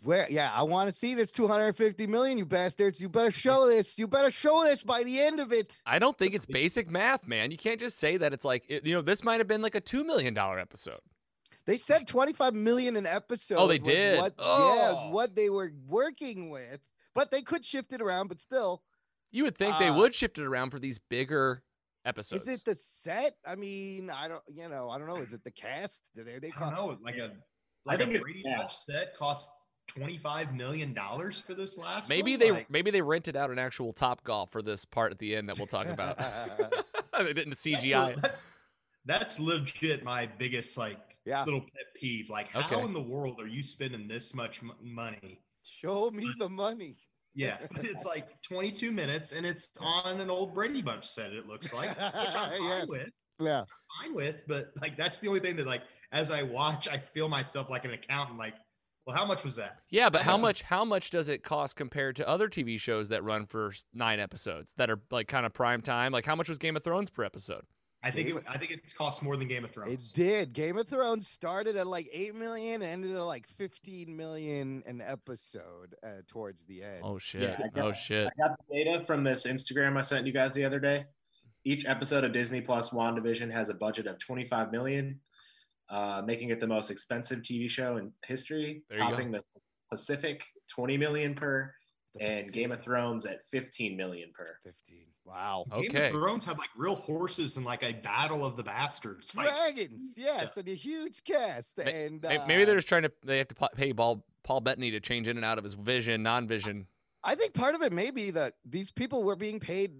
[0.02, 0.26] Where?
[0.30, 3.02] Yeah, I want to see this 250 million, you bastards.
[3.02, 3.98] You better show this.
[3.98, 5.78] You better show this by the end of it.
[5.84, 7.50] I don't think it's basic math, man.
[7.50, 9.74] You can't just say that it's like it, you know this might have been like
[9.74, 11.00] a two million dollar episode.
[11.66, 13.56] They said 25 million an episode.
[13.58, 14.18] Oh, they did?
[14.18, 15.10] What, Yeah, it's Oh.
[15.10, 16.80] what they were working with.
[17.14, 18.82] But they could shift it around, but still.
[19.30, 21.62] You would think they Uh, would shift it around for these bigger
[22.05, 22.43] episodes.
[22.43, 23.35] Is it the set?
[23.47, 25.16] I mean, I don't, you know, I don't know.
[25.16, 26.02] Is it the cast?
[26.14, 27.31] They, they I don't know, like a I
[27.86, 28.43] like think a Brady.
[28.44, 29.48] Bunch set cost
[29.89, 32.40] 25 million dollars for this last Maybe one?
[32.40, 35.35] they Like, maybe they rented out an actual Top Golf for this part at the
[35.36, 36.16] end that we'll talk about.
[37.18, 38.14] they didn't CGI.
[38.16, 38.36] le- that-
[39.06, 41.43] that's legit my biggest like Yeah.
[41.44, 42.28] little pet peeve.
[42.28, 42.85] Like, how Okay.
[42.85, 45.40] in the world are you spending this much m- money?
[45.64, 46.97] Show me the money.
[47.35, 51.32] Yeah, but it's like 22 minutes, and it's on an old Brady Bunch set.
[51.32, 52.86] It looks like, which I'm fine Yes.
[52.89, 53.09] with,
[53.39, 53.65] Yeah.
[54.02, 54.43] fine with.
[54.48, 55.82] But like, that's the only thing that like,
[56.12, 58.39] as I watch, I feel myself like an accountant.
[58.39, 58.55] Like,
[59.07, 59.78] well, how much was that?
[59.90, 60.43] Yeah, but how Awesome.
[60.43, 64.20] much how much does it cost compared to other TV shows that run for nine
[64.20, 66.12] episodes that are like kind of prime time?
[66.12, 67.65] Like how much was Game of Thrones per episode?
[68.02, 70.10] I think Game it, I think it's cost more than Game of Thrones.
[70.10, 70.52] It did.
[70.55, 75.94] Game of Thrones started at like 8 million, ended at like 15 million an episode
[76.02, 77.01] uh, towards the end.
[77.02, 77.43] Oh shit!
[77.43, 78.27] Yeah, I got- oh shit!
[78.28, 81.05] I got the data from this Instagram I sent you guys the other day.
[81.64, 85.20] Each episode of Disney Plus WandaVision has a budget of 25 million,
[85.90, 89.44] uh, making it the most expensive TV show in history, There topping the
[89.90, 91.80] Pacific 20 million per, The
[92.18, 94.46] and Game of Thrones at 15 million per.
[94.64, 95.06] 15.
[95.24, 95.64] Wow.
[95.70, 96.06] Game Okay.
[96.06, 99.48] of Thrones had like real horses and like a battle of the bastards fight.
[99.48, 101.78] Dragons, yes, and a huge cast.
[101.78, 104.90] Ma- and uh, Maybe they're just trying to they have to pay Paul Paul Bettany
[104.90, 106.86] to change in and out of his vision, non-vision.
[107.22, 109.92] I think part of it may be that these people were being paid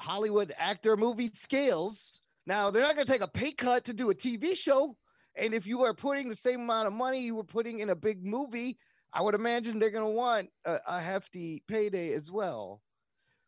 [0.00, 2.20] Hollywood actor movie scales.
[2.46, 4.96] Now they're not going to take a pay cut to do a TV show.
[5.36, 7.94] And if you are putting the same amount of money you were putting in a
[7.96, 8.78] big movie,
[9.14, 12.82] I would imagine they're going to want a, a hefty payday as well.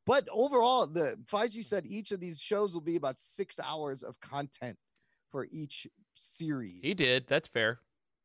[0.06, 4.18] But overall, the Feige said each of these shows will be about six hours of
[4.20, 4.78] content
[5.32, 6.80] for each series.
[6.82, 7.26] He did.
[7.26, 7.80] That's fair.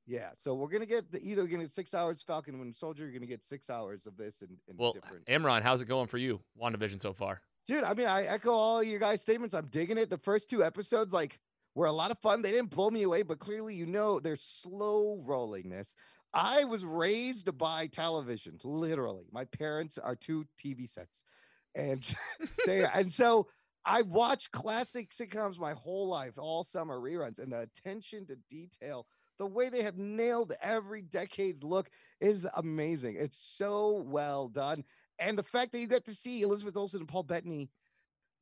[0.06, 0.30] Yeah.
[0.38, 3.26] So we're gonna get the either gonna get six hours Falcon Winter Soldier, you're gonna
[3.26, 5.26] get six hours of this and, and Well, different.
[5.26, 6.40] Imran, how's it going for you?
[6.62, 7.42] WandaVision so far?
[7.66, 9.56] Dude, I mean, I echo all your guys' statements.
[9.56, 10.10] I'm digging it.
[10.10, 11.40] The first two episodes, like,
[11.76, 12.42] were a lot of fun.
[12.42, 15.96] They didn't blow me away, but clearly, you know, they're slow rolling this.
[16.34, 19.26] I was raised by television, literally.
[19.32, 21.24] My parents are two TV sets,
[21.76, 22.06] and
[22.66, 23.48] they and so
[23.86, 29.08] I watched classic sitcoms my whole life, all summer reruns, and the attention to detail,
[29.40, 31.90] The way they have nailed every decade's look
[32.20, 33.16] is amazing.
[33.18, 34.84] It's so well done.
[35.20, 37.70] And the fact that you get to see Elizabeth Olsen and Paul Bettany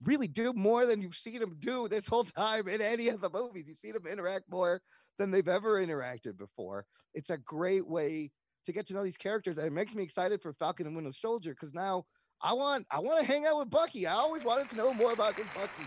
[0.03, 3.29] really do more than you've seen them do this whole time in any of the
[3.29, 3.67] movies.
[3.67, 4.81] You see them interact more
[5.19, 6.87] than they've ever interacted before.
[7.13, 8.31] It's a great way
[8.65, 11.11] to get to know these characters, and it makes me excited for Falcon and Winter
[11.11, 12.05] Soldier because now
[12.41, 14.07] I want I want to hang out with Bucky.
[14.07, 15.83] I always wanted to know more about this Bucky.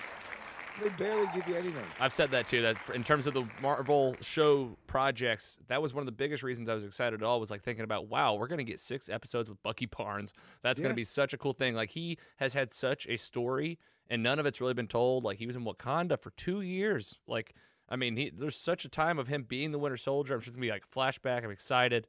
[0.82, 1.84] They barely give you anything.
[2.00, 2.62] I've said that too.
[2.62, 6.68] That in terms of the Marvel show projects, that was one of the biggest reasons
[6.68, 7.40] I was excited at all.
[7.40, 10.32] Was like thinking about, wow, we're gonna get six episodes with Bucky Barnes.
[10.62, 10.84] That's Yeah.
[10.84, 11.74] gonna be such a cool thing.
[11.74, 13.78] Like he has had such a story,
[14.09, 15.24] and none of it's really been told.
[15.24, 17.18] Like he was in Wakanda for two years.
[17.26, 17.54] Like
[17.93, 20.32] I mean, he, there's such a time of him being the Winter Soldier.
[20.32, 21.44] I'm sure it's gonna be like a flashback.
[21.44, 22.06] I'm excited.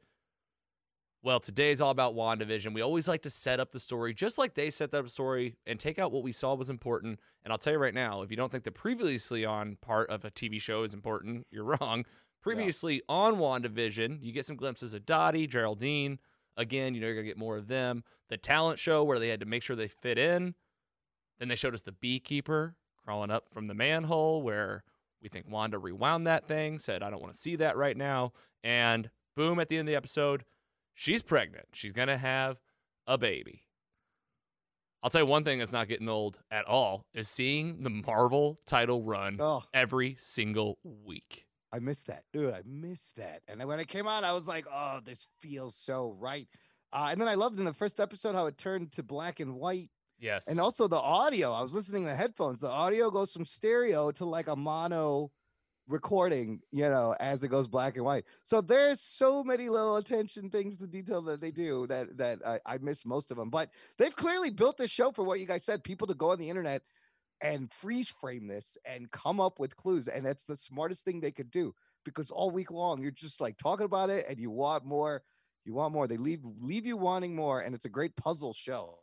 [1.22, 2.74] Well, today's all about WandaVision.
[2.74, 5.58] We always like to set up the story just like they set up the story
[5.68, 7.20] and take out what we saw was important.
[7.44, 10.24] And I'll tell you right now, if you don't think the previously on part of
[10.24, 12.06] a TV show is important, you're wrong.
[12.42, 16.18] Previously on WandaVision, you get some glimpses of Dottie, Geraldine.
[16.56, 18.06] Again, you know, you're going to get more of them.
[18.30, 20.56] The talent show where they had to make sure they fit in.
[21.40, 24.84] Then they showed us the beekeeper crawling up from the manhole where
[25.24, 28.34] we think Wanda rewound that thing, said, I don't want to see that right now.
[28.64, 30.44] And boom, at the end of the episode,
[30.94, 31.66] she's pregnant.
[31.74, 32.60] She's going to have
[33.08, 33.62] a baby.
[35.02, 38.60] I'll tell you one thing that's not getting old at all is seeing the Marvel
[38.66, 41.46] title run Oh, every single week.
[41.74, 42.54] I missed that, dude.
[42.54, 43.42] I missed that.
[43.48, 46.48] And then when it came out, I was like, oh, this feels so right.
[46.94, 49.56] Uh, and then I loved in the first episode how it turned to black and
[49.56, 49.90] white.
[50.24, 50.48] Yes.
[50.48, 51.52] And also the audio.
[51.52, 52.62] I was listening to headphones.
[52.62, 55.32] The audio goes from stereo to like a mono
[55.90, 58.24] recording, you know, as it goes black and white.
[58.44, 62.60] So there's so many little attention things to detail that they do that that I,
[62.66, 63.50] I miss most of them.
[63.50, 66.40] But they've clearly built this show for what you guys said, people to go on
[66.40, 66.84] the internet
[67.42, 70.08] and freeze frame this and come up with clues.
[70.08, 71.76] And that's the smartest thing they could do
[72.06, 75.22] because all week long you're just like talking about it and you want more.
[75.66, 76.08] You want more.
[76.08, 79.00] They leave leave you wanting more, and it's a great puzzle show,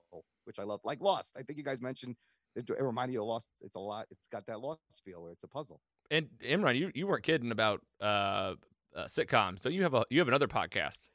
[0.50, 0.80] which I love.
[0.84, 2.16] Like Lost, I think you guys mentioned
[2.56, 3.48] it, it reminded you of Lost.
[3.60, 4.06] It's a lot.
[4.10, 5.80] It's got that Lost feel where it's a puzzle.
[6.10, 9.60] and Imran, you, you weren't kidding about uh, uh, sitcoms.
[9.60, 11.08] So you have a you have another podcast.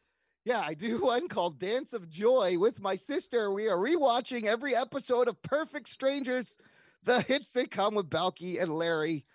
[0.45, 3.51] Yeah, I do one called Dance of Joy with my sister.
[3.51, 6.57] We are rewatching every episode of Perfect Strangers,
[7.03, 9.25] the hit sitcom with Balki and Larry.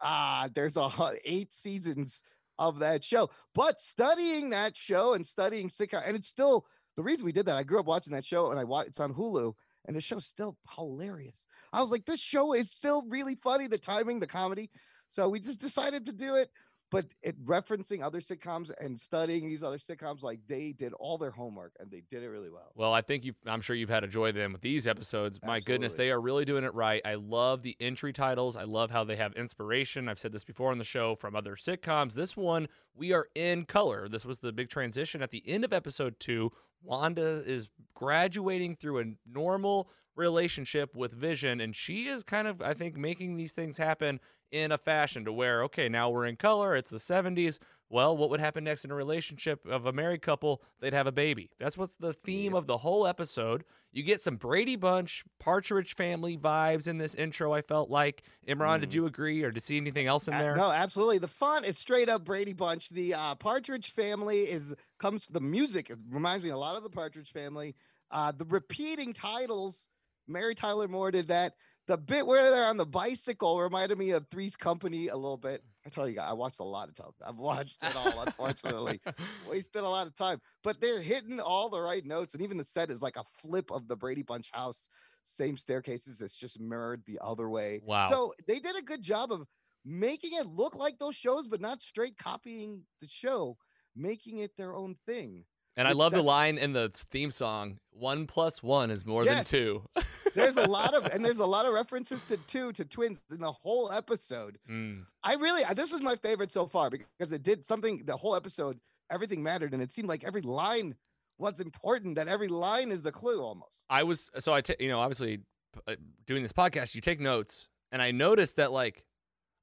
[0.00, 0.90] Ah, there's a
[1.24, 2.22] eight seasons
[2.58, 3.30] of that show.
[3.54, 7.56] But studying that show and studying sitcom, and it's still the reason we did that.
[7.56, 9.54] I grew up watching that show, and I watch it's on Hulu,
[9.86, 11.46] and the show's still hilarious.
[11.72, 13.66] I was like, this show is still really funny.
[13.66, 14.70] The timing, the comedy.
[15.08, 16.50] So we just decided to do it
[16.90, 21.30] but it referencing other sitcoms and studying these other sitcoms, like they did all their
[21.30, 22.72] homework and they did it really well.
[22.74, 23.34] Well, I think you.
[23.46, 25.40] I'm sure you've had a joy then with these episodes.
[25.44, 27.02] My goodness, they are really doing it right.
[27.04, 28.56] I love the entry titles.
[28.56, 30.08] I love how they have inspiration.
[30.08, 32.12] I've said this before on the show from other sitcoms.
[32.12, 34.08] This one, we are in color.
[34.08, 36.52] This was the big transition at the end of episode two.
[36.82, 42.74] Wanda is graduating through a normal relationship with Vision, and she is kind of, I
[42.74, 44.20] think, making these things happen
[44.54, 46.76] in a fashion to where, okay, now we're in color.
[46.76, 47.58] It's the 70s.
[47.90, 50.62] Well, what would happen next in a relationship of a married couple?
[50.80, 51.50] They'd have a baby.
[51.58, 53.64] That's what's the theme of the whole episode.
[53.92, 57.52] You get some Brady Bunch, Partridge Family vibes in this intro.
[57.52, 58.80] I felt like Imran.
[58.80, 60.56] Did you agree, or did you see anything else in there?
[60.56, 61.18] No, absolutely.
[61.18, 62.90] The font is straight up Brady Bunch.
[62.90, 65.26] The uh, Partridge Family is comes.
[65.26, 67.74] The music it reminds me a lot of the Partridge Family.
[68.10, 69.88] Uh, the repeating titles.
[70.26, 71.54] Mary Tyler Moore did that.
[71.86, 75.62] The bit where they're on the bicycle reminded me of Three's Company a little bit.
[75.84, 77.26] I tell you, I watched a lot of television.
[77.26, 79.02] I've watched it all, unfortunately.
[79.48, 82.32] Wasted a lot of time, but they're hitting all the right notes.
[82.32, 84.88] And even the set is like a flip of the Brady Bunch house.
[85.24, 86.22] Same staircases.
[86.22, 87.82] It's just mirrored the other way.
[87.84, 88.08] Wow.
[88.08, 89.46] So they did a good job of
[89.84, 93.58] making it look like those shows, but not straight copying the show,
[93.94, 95.44] making it their own thing.
[95.76, 99.36] And I love the line in the theme song: "One plus one is more Yes.
[99.36, 99.82] than two.
[100.34, 103.38] There's a lot of and there's a lot of references to two to twins in
[103.40, 104.58] the whole episode.
[104.68, 105.04] Mm.
[105.22, 108.80] I really this was my favorite so far because it did something the whole episode,
[109.10, 110.96] everything mattered, and it seemed like every line
[111.38, 113.84] was important, that every line is a clue almost.
[113.88, 115.38] I was so I ta- you know obviously
[115.86, 115.94] uh,
[116.26, 119.04] doing this podcast, you take notes, and I noticed that like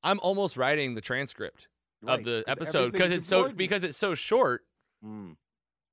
[0.04, 1.68] I'm almost writing the transcript
[2.02, 4.64] Right, of the episode because it's so because it's so short
[5.06, 5.36] Mm.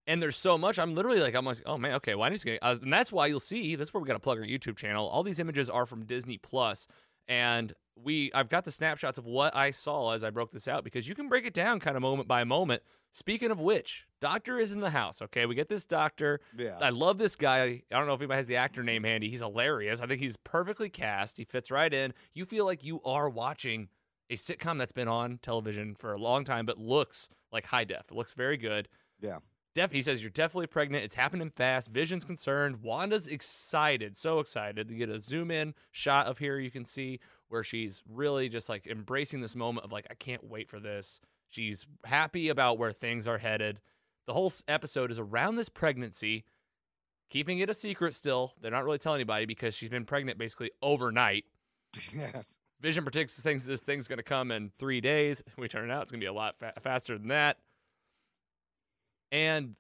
[0.09, 0.79] And there's so much.
[0.79, 3.13] I'm literally like I'm like oh man okay well I to get uh, and that's
[3.13, 5.07] why you'll see that's where we got to plug our YouTube channel.
[5.07, 6.89] All these images are from Disney Plus
[7.29, 10.83] and we I've got the snapshots of what I saw as I broke this out
[10.83, 12.83] because you can break it down kind of moment by moment.
[13.11, 15.23] Speaking of which, Doctor is in the house.
[15.23, 16.41] Okay, we get this doctor.
[16.57, 16.77] Yeah.
[16.81, 17.83] I love this guy.
[17.91, 19.31] I don't know if anybody has the actor name handy.
[19.31, 20.01] He's hilarious.
[20.01, 21.39] I think he's perfectly cast.
[21.39, 22.13] He fits right in.
[22.35, 23.89] You feel like you are watching
[24.31, 28.11] a sitcom that's been on television for a long time, but looks like high def.
[28.11, 28.89] It looks very good.
[29.21, 29.39] Yeah.
[29.75, 31.05] Def, he says you're definitely pregnant.
[31.05, 31.89] It's happening fast.
[31.89, 32.83] Vision's concerned.
[32.83, 36.59] Wanda's excited, so excited to get a zoom in shot of here.
[36.59, 40.45] You can see where she's really just like embracing this moment of like, I can't
[40.45, 41.21] wait for this.
[41.49, 43.81] She's happy about where things are headed.
[44.27, 46.45] The whole episode is around this pregnancy,
[47.31, 48.53] keeping it a secret still.
[48.61, 51.45] They're not really telling anybody because she's been pregnant basically overnight.
[52.15, 52.59] yes.
[52.81, 55.43] Vision predicts things this thing's going to come in three days.
[55.57, 57.59] We turn it out it's going to be a lot fa- faster than that.
[59.31, 59.77] And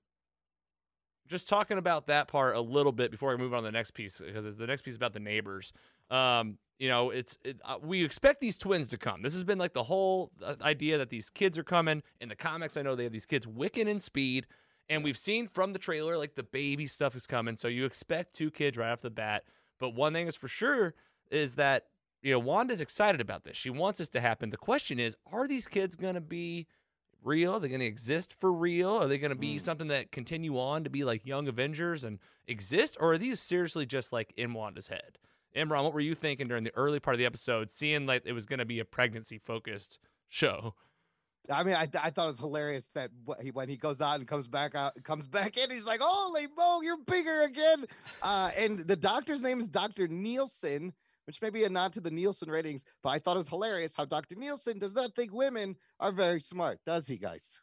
[1.28, 3.92] just talking about that part a little bit before I move on to the next
[3.92, 5.72] piece, because the next piece about the neighbors.
[6.10, 9.22] Um, you know, it's it, uh, we expect these twins to come.
[9.22, 12.02] This has been like the whole uh, idea that these kids are coming.
[12.20, 14.46] In the comics, I know they have these kids Wiccan and Speed,
[14.88, 17.56] and we've seen from the trailer like the baby stuff is coming.
[17.56, 19.44] So you expect two kids right off the bat.
[19.78, 20.94] But one thing is for sure
[21.30, 21.86] is that
[22.22, 23.56] you know Wanda's excited about this.
[23.56, 24.50] She wants this to happen.
[24.50, 26.68] The question is, are these kids gonna be
[27.22, 27.54] real?
[27.54, 28.90] Are they going to exist for real?
[28.90, 29.60] Are they going to be mm.
[29.60, 32.96] something that continue on to be like Young Avengers and exist?
[33.00, 35.18] Or are these seriously just like in Wanda's head?
[35.56, 38.32] Imran, what were you thinking during the early part of the episode, seeing like it
[38.32, 40.74] was going to be a pregnancy focused show?
[41.50, 43.10] I mean, I, I thought it was hilarious that
[43.52, 46.80] when he goes out and comes back out, comes back in, he's like, "Holy mo,
[46.82, 47.86] you're bigger again!"
[48.22, 50.92] Uh, and the doctor's name is Doctor Nielsen,
[51.28, 53.92] which may be a nod to the Nielsen ratings, but I thought it was hilarious
[53.94, 54.34] how Dr.
[54.34, 57.60] Nielsen does not think women are very smart, does he, guys?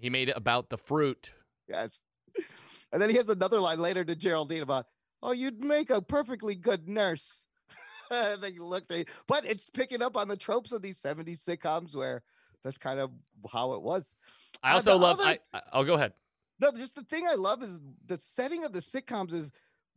[0.00, 1.34] He made it about the fruit.
[1.68, 2.00] Yes.
[2.92, 4.84] And then he has another line later to Geraldine about,
[5.22, 7.46] oh, you'd make a perfectly good nurse.
[8.10, 11.42] and then you looked at but it's picking up on the tropes of these 70s
[11.42, 12.22] sitcoms where
[12.62, 13.10] that's kind of
[13.50, 14.14] how it was.
[14.62, 16.12] I also uh, love, other, I, I'll go ahead.
[16.60, 19.50] No, just the thing I love is the setting of the sitcoms is,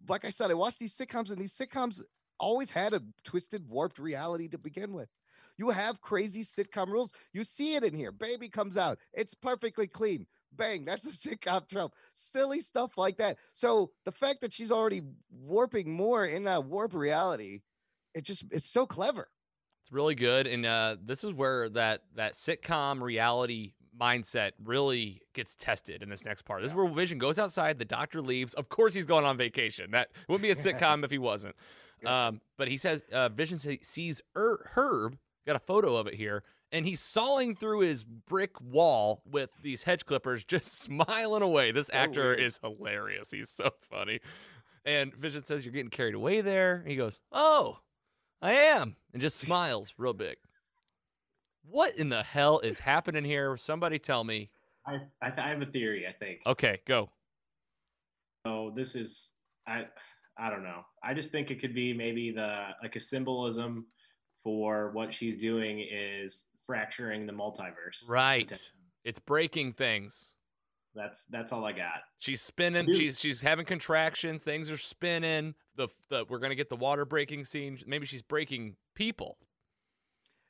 [0.07, 2.01] like I said, I watched these sitcoms and these sitcoms
[2.39, 5.09] always had a twisted, warped reality to begin with.
[5.57, 7.13] You have crazy sitcom rules.
[7.33, 8.11] You see it in here.
[8.11, 8.99] Baby comes out.
[9.13, 10.27] It's perfectly clean.
[10.51, 10.85] Bang.
[10.85, 11.93] That's a sitcom trope.
[12.13, 13.37] Silly stuff like that.
[13.53, 17.61] So the fact that she's already warping more in that warp reality,
[18.13, 19.29] it just it's so clever.
[19.83, 20.47] It's really good.
[20.47, 26.25] And uh, this is where that that sitcom reality mindset really gets tested in this
[26.25, 26.61] next part.
[26.61, 26.73] This yeah.
[26.73, 28.53] is where Vision goes outside, the doctor leaves.
[28.55, 29.91] Of course he's going on vacation.
[29.91, 31.55] That wouldn't be a sitcom if he wasn't.
[32.05, 35.17] Um, but he says uh, Vision sees er- Herb.
[35.45, 39.83] Got a photo of it here, and he's sawing through his brick wall with these
[39.83, 41.71] hedge clippers, just smiling away.
[41.71, 42.39] This so actor weird.
[42.39, 43.29] is hilarious.
[43.29, 44.19] He's so funny.
[44.85, 47.79] And Vision says, "You're getting carried away there." he goes, "Oh,
[48.41, 50.37] I am," and just smiles real big.
[51.67, 53.55] What in the hell is happening here?
[53.57, 54.49] Somebody tell me.
[54.85, 56.05] I I, I have a theory.
[56.07, 56.41] I think.
[56.45, 57.09] Okay, go.
[58.45, 59.33] So this is
[59.67, 59.87] I
[60.37, 60.81] I don't know.
[61.03, 63.87] I just think it could be maybe the like a symbolism
[64.43, 68.09] for what she's doing is fracturing the multiverse.
[68.09, 68.51] Right.
[69.03, 70.33] It's breaking things.
[70.93, 72.01] That's that's all I got.
[72.19, 72.93] She's spinning.
[72.93, 74.41] She's she's having contractions.
[74.41, 75.55] Things are spinning.
[75.75, 77.77] The the we're gonna get the water breaking scene.
[77.85, 79.37] Maybe she's breaking people.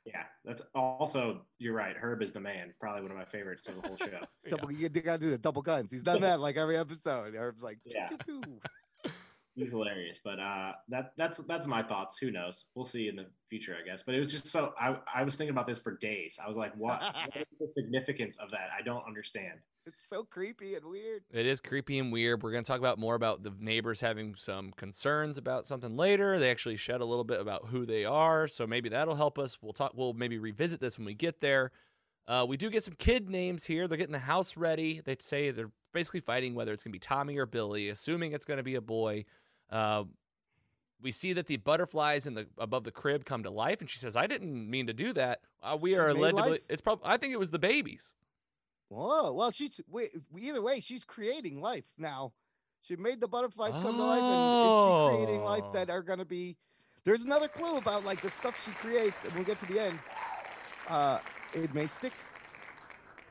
[0.04, 1.96] Yeah, that's also you're right.
[2.00, 2.72] Herb is the man.
[2.78, 4.20] Probably one of my favorites of the whole show.
[4.48, 4.88] double, yeah.
[4.94, 5.90] You gotta do the double guns.
[5.90, 7.34] He's done that like every episode.
[7.34, 8.10] Herb's like, yeah
[9.56, 10.20] he's hilarious.
[10.22, 12.18] But uh, that that's that's my thoughts.
[12.18, 12.66] Who knows?
[12.74, 14.02] We'll see in the future, I guess.
[14.02, 16.38] But it was just so I I was thinking about this for days.
[16.42, 18.68] I was like, what, what is the significance of that?
[18.78, 19.58] I don't understand.
[19.86, 21.22] It's so creepy and weird.
[21.32, 22.42] It is creepy and weird.
[22.42, 26.40] We're going to talk about more about the neighbors having some concerns about something later.
[26.40, 29.58] They actually shed a little bit about who they are, so maybe that'll help us.
[29.62, 29.92] We'll talk.
[29.94, 31.70] We'll maybe revisit this when we get there.
[32.28, 33.86] Uh, we do get some kid names here.
[33.86, 35.00] They're getting the house ready.
[35.04, 38.44] They say they're basically fighting whether it's going to be Tommy or Billy, assuming it's
[38.44, 39.24] going to be a boy.
[39.70, 40.04] Uh,
[41.02, 43.98] we see that the butterflies in the above the crib come to life, and she
[43.98, 45.40] says, "I didn't mean to do that.
[45.62, 46.60] Uh, we she are led to.
[46.68, 47.06] It's probably.
[47.06, 48.14] I think it was the babies."
[48.88, 49.32] Whoa!
[49.32, 52.32] Well, she's wait, either way, she's creating life now.
[52.82, 53.98] She made the butterflies come oh.
[53.98, 56.56] to life, and is she creating life that are going to be?
[57.04, 59.98] There's another clue about like the stuff she creates, and we'll get to the end.
[60.88, 61.18] Uh,
[61.52, 62.12] it may stick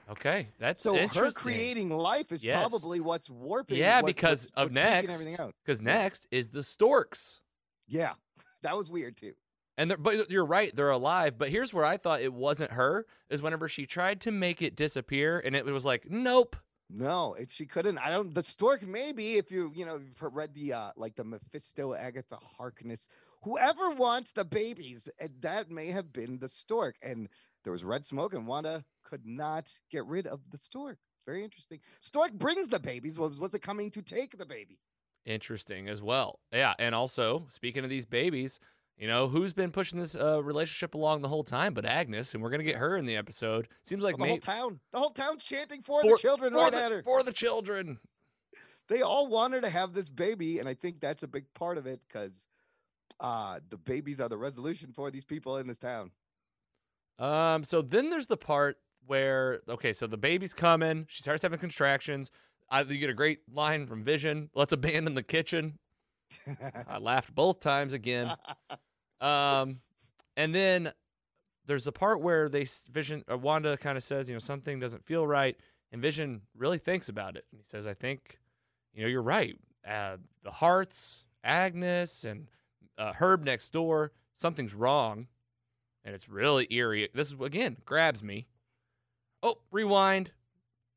[0.09, 2.59] Okay, that's so her creating life is yes.
[2.59, 3.77] probably what's warping.
[3.77, 7.41] Yeah, what's, because what's, of what's next, because next is the storks.
[7.87, 8.13] Yeah,
[8.61, 9.33] that was weird too.
[9.77, 11.37] And but you're right, they're alive.
[11.37, 14.75] But here's where I thought it wasn't her is whenever she tried to make it
[14.75, 16.55] disappear, and it was like, nope.
[16.87, 17.97] No, it, she couldn't.
[17.97, 18.31] I don't.
[18.31, 22.37] The stork, maybe if you you know you've read the uh like the Mephisto, Agatha
[22.57, 23.09] Harkness,
[23.41, 26.95] whoever wants the babies, and that may have been the stork.
[27.01, 27.27] And
[27.63, 30.97] there was red smoke, and Wanda could not get rid of the stork.
[31.25, 31.79] Very interesting.
[32.01, 33.17] Stork brings the babies.
[33.17, 34.79] Was, was it coming to take the baby?
[35.25, 36.39] Interesting as well.
[36.51, 36.73] Yeah.
[36.77, 38.59] And also, speaking of these babies,
[38.97, 42.41] You know, who's been pushing this uh, relationship along the whole time but Agnes, and
[42.41, 43.67] we're going to get her in the episode.
[43.83, 46.59] Seems like Well, the whole town, the whole town's chanting for, For- the children for
[46.59, 47.03] right the- at her.
[47.03, 47.99] for the children.
[48.87, 51.79] They all want her to have this baby, and I think that's a big part
[51.79, 52.45] of it because
[53.19, 56.11] uh, the babies are the resolution for these people in this town.
[57.17, 58.77] Um, so then there's the part
[59.07, 62.31] where okay, so the baby's coming, she starts having contractions.
[62.69, 64.49] I, you get a great line from Vision.
[64.55, 65.77] Let's abandon the kitchen.
[66.87, 68.33] I laughed both times again.
[69.21, 69.79] Um,
[70.35, 70.91] and then
[71.65, 75.03] there's a part where they Vision uh, Wanda kind of says, you know, something doesn't
[75.05, 75.55] feel right,
[75.91, 78.39] and Vision really thinks about it, and he says, I think,
[78.93, 79.57] you know, you're right.
[79.87, 82.47] Uh, the Harts, Agnes, and
[82.97, 85.27] uh, Herb next door, something's wrong,
[86.03, 87.09] and it's really eerie.
[87.13, 88.47] This is again grabs me.
[89.45, 90.31] Oh, rewind.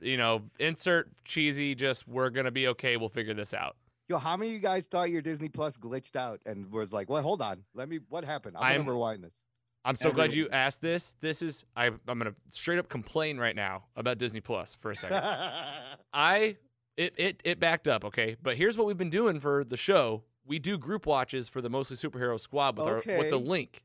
[0.00, 1.74] You know, insert cheesy.
[1.74, 2.96] Just we're gonna be okay.
[2.96, 3.76] We'll figure this out.
[4.08, 7.10] Yo, how many of you guys thought your Disney Plus glitched out and was like,
[7.10, 8.00] "Well, hold on, let me.
[8.08, 8.56] What happened?
[8.56, 9.44] I'm, I'm- gonna rewind this."
[9.84, 11.14] I'm so glad you asked this.
[11.20, 14.94] This is I, I'm gonna straight up complain right now about Disney Plus for a
[14.94, 15.22] second.
[16.12, 16.56] I
[16.96, 18.36] it it it backed up, okay.
[18.42, 20.24] But here's what we've been doing for the show.
[20.44, 23.84] We do group watches for the mostly superhero squad with our with the link.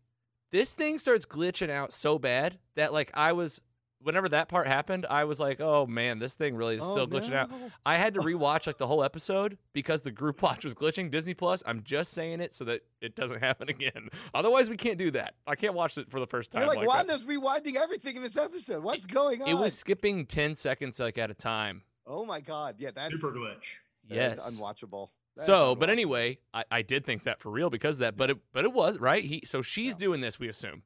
[0.51, 3.61] This thing starts glitching out so bad that like I was
[4.03, 7.07] whenever that part happened, I was like, oh man, this thing really is Oh, still
[7.07, 7.49] glitching out.
[7.85, 11.09] I had to rewatch like the whole episode because the group watch was glitching.
[11.09, 11.63] Disney Plus.
[11.65, 14.09] I'm just saying it so that it doesn't happen again.
[14.33, 15.35] Otherwise, we can't do that.
[15.47, 16.61] I can't watch it for the first time.
[16.61, 17.07] You're like, like that.
[17.19, 18.83] Wanda's rewinding everything in this episode.
[18.83, 19.47] What's going on?
[19.49, 21.83] It was skipping ten seconds like at a time.
[22.05, 23.77] Oh my god, yeah, that's Super glitch.
[24.09, 24.51] that's Yes.
[24.59, 25.09] unwatchable.
[25.35, 28.29] That's So, but anyway, I, I did think that for real because of that, but
[28.29, 29.23] it but it was right.
[29.23, 30.37] He so she's doing this.
[30.39, 30.83] We assume.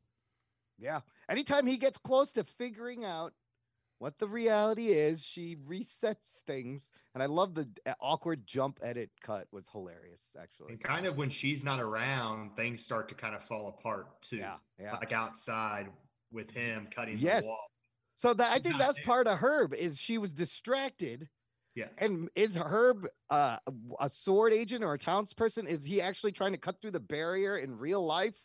[0.79, 1.01] Yeah.
[1.29, 3.33] Anytime he gets close to figuring out
[3.99, 6.91] what the reality is, she resets things.
[7.15, 7.67] And I love the
[7.99, 10.73] awkward jump edit cut was hilarious, actually.
[10.73, 14.37] And kind of when she's not around, things start to kind of fall apart too.
[14.37, 14.57] Yeah.
[14.79, 14.93] Yeah.
[14.93, 15.87] Like outside
[16.31, 17.41] with him cutting Yes.
[17.43, 17.71] the wall.
[18.15, 21.27] So that I think that's part of Herb is she was distracted.
[21.75, 21.87] Yeah.
[21.99, 25.67] And is Herb uh, a- a sword agent or a townsperson?
[25.67, 28.35] Is he actually trying to cut through the barrier in real life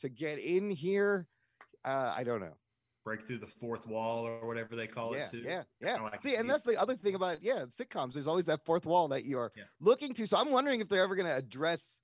[0.00, 1.26] to get in here?
[1.86, 2.54] Uh, I don't know.
[3.04, 5.38] Break through the fourth wall or whatever they call yeah, it too.
[5.38, 6.00] Yeah, yeah.
[6.00, 8.14] Like See, and that's the other thing about yeah sitcoms.
[8.14, 9.62] There's always that fourth wall that you're Yeah.
[9.80, 10.26] looking to.
[10.26, 12.02] So I'm wondering if they're ever going to address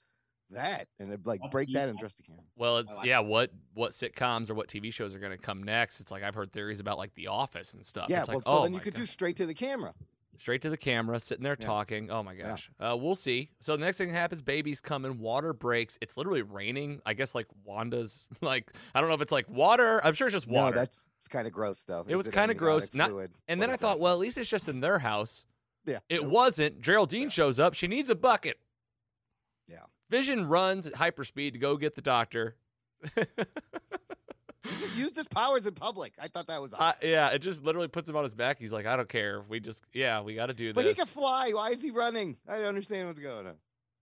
[0.51, 2.45] that and uh, like That's break that and address the camera.
[2.57, 3.19] Well, it's like yeah.
[3.19, 6.01] What what sitcoms or what TV shows are going to come next?
[6.01, 8.07] It's like I've heard theories about like The Office and stuff.
[8.09, 9.95] Yeah, it's well, like, so oh then you my could do straight to the camera.
[10.39, 11.67] Straight to the camera, sitting there Yeah.
[11.67, 12.11] talking.
[12.11, 12.49] Oh my Yeah.
[12.49, 12.71] gosh.
[12.81, 13.51] Uh, we'll see.
[13.61, 15.99] So the next thing that happens, baby's coming, water breaks.
[16.01, 17.01] It's literally raining.
[17.07, 20.01] I guess like Wanda's like I don't know if it's like water.
[20.05, 20.75] I'm sure it's just water.
[20.75, 22.05] No, that's it's kind of gross though.
[22.09, 22.93] It Is was kinda gross.
[22.95, 23.33] Not- fluid?
[23.49, 24.01] and What then I thought, that?
[24.01, 25.45] well, at least it's just in their house.
[25.85, 26.81] yeah, It wasn't.
[26.81, 27.75] Geraldine shows up.
[27.75, 28.59] She needs a bucket.
[29.69, 29.85] Yeah.
[30.11, 32.57] Vision runs at hyperspeed to go get the doctor.
[34.65, 36.15] he just used his powers in public.
[36.21, 36.75] I thought that was.
[36.75, 38.59] Uh, yeah, it just literally puts him on his back.
[38.59, 39.43] He's like, I don't care.
[39.49, 40.75] We just, yeah, we got to do this.
[40.75, 41.51] but he can fly.
[41.53, 42.37] Why is he running?
[42.49, 43.55] I don't understand what's going on.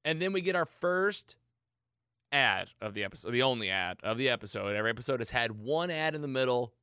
[0.04, 1.36] And then we get our first
[2.32, 4.74] ad of the episode, the only ad of the episode.
[4.74, 6.74] Every episode has had one ad in the middle,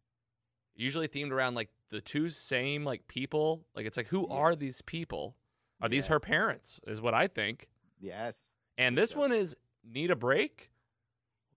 [0.76, 3.66] usually themed around like the two same like people.
[3.76, 5.36] Like it's like, who are these people?
[5.82, 6.80] Are these her parents?
[6.88, 7.68] Is what I think.
[8.00, 8.42] Yes.
[8.78, 9.20] And this so.
[9.20, 10.72] one is need a break?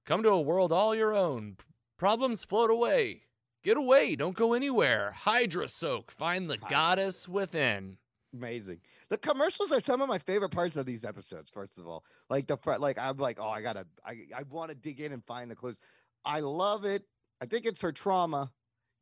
[0.04, 1.56] Come to a world all your own.
[2.00, 3.24] Problems float away.
[3.62, 4.16] Get away.
[4.16, 5.12] Don't go anywhere.
[5.14, 6.10] Hydra soak.
[6.10, 7.98] Find the Hydra goddess within.
[8.32, 8.78] Amazing.
[9.10, 11.50] The commercials are some of my favorite parts of these episodes.
[11.50, 14.70] First of all, like the front, like I'm like, oh, I gotta, I, I want
[14.70, 15.78] to dig in and find the clues.
[16.24, 17.02] I love it.
[17.42, 18.50] I think it's her trauma.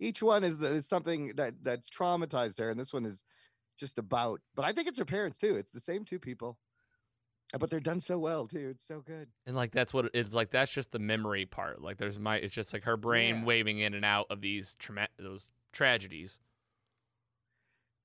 [0.01, 3.23] Each one is is something that that's traumatized her, and this one is
[3.79, 4.41] just about.
[4.57, 5.55] But I think it's her parents too.
[5.55, 6.59] It's the same two people,
[7.59, 8.69] but they're done so well too.
[8.71, 9.29] It's so good.
[9.47, 10.51] And like that's what it's like.
[10.51, 11.81] That's just the memory part.
[11.81, 12.37] Like there's my.
[12.37, 13.45] It's just like her brain Yeah.
[13.45, 16.39] waving in and out of these trauma- those tragedies.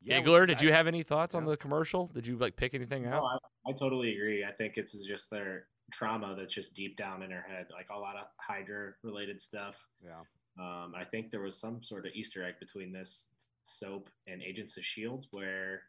[0.01, 2.07] Yeah, Giggler, which did I- you have any thoughts on the commercial?
[2.07, 3.21] Did you like pick anything out?
[3.21, 3.37] No, I,
[3.69, 4.43] I totally agree.
[4.43, 7.97] I think it's just their trauma that's just deep down in her head, like a
[7.97, 9.87] lot of Hydra related stuff.
[10.03, 10.19] Yeah.
[10.59, 13.27] Um, I think there was some sort of Easter egg between this
[13.63, 15.81] soap and Agents of Shield, where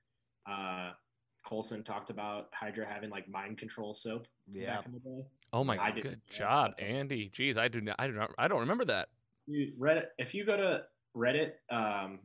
[0.47, 0.93] uh,
[1.45, 4.77] Coulson talked about Hydra having like mind control soap Yeah.
[4.77, 5.27] back in the day.
[5.53, 6.73] oh my god, good job.
[6.79, 7.31] Andy.
[7.31, 7.97] Jeez, I do not.
[7.99, 8.31] I do not.
[8.39, 9.09] I don't remember that.
[9.47, 10.85] You Reddit, if you go to
[11.17, 12.21] Reddit, um,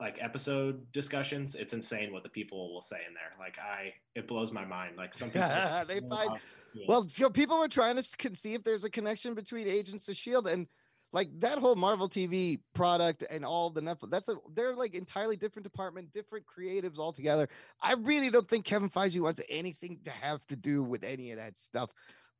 [0.00, 3.32] like episode discussions, it's insane what the people will say in there.
[3.38, 4.96] Like I, it blows my mind.
[4.96, 5.48] Like some people
[5.88, 6.40] They find-
[6.88, 10.16] Well, so people were trying to con- see if there's a connection between Agents of
[10.16, 10.66] Shield and
[11.12, 14.10] like that whole Marvel TV product and all the Netflix.
[14.10, 17.48] That's a they're like entirely different department, different creatives altogether.
[17.80, 21.38] I really don't think Kevin Feige wants anything to have to do with any of
[21.38, 21.90] that stuff.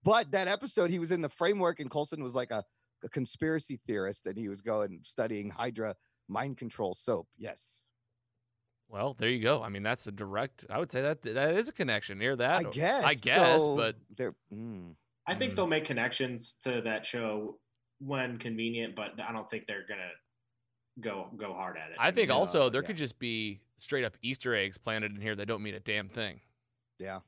[0.02, 2.64] But that episode, he was in the framework, and Coulson was like a,
[3.04, 5.94] a conspiracy theorist, and he was going studying Hydra
[6.28, 7.28] mind control soap.
[7.36, 7.84] Yes.
[8.88, 9.62] Well, there you go.
[9.62, 10.64] I mean, that's a direct.
[10.68, 12.66] I would say that that is a connection near that.
[12.66, 13.04] I guess.
[13.04, 14.94] I guess, So but they're, mm,
[15.26, 15.56] I think Mm.
[15.56, 17.60] they'll make connections to that show
[18.00, 20.10] when convenient, but I don't think they're gonna
[21.00, 21.96] go go hard at it.
[21.98, 22.86] I think No, also there yeah.
[22.88, 26.08] could just be straight up Easter eggs planted in here that don't mean a damn
[26.08, 26.40] thing.
[26.98, 27.20] yeah.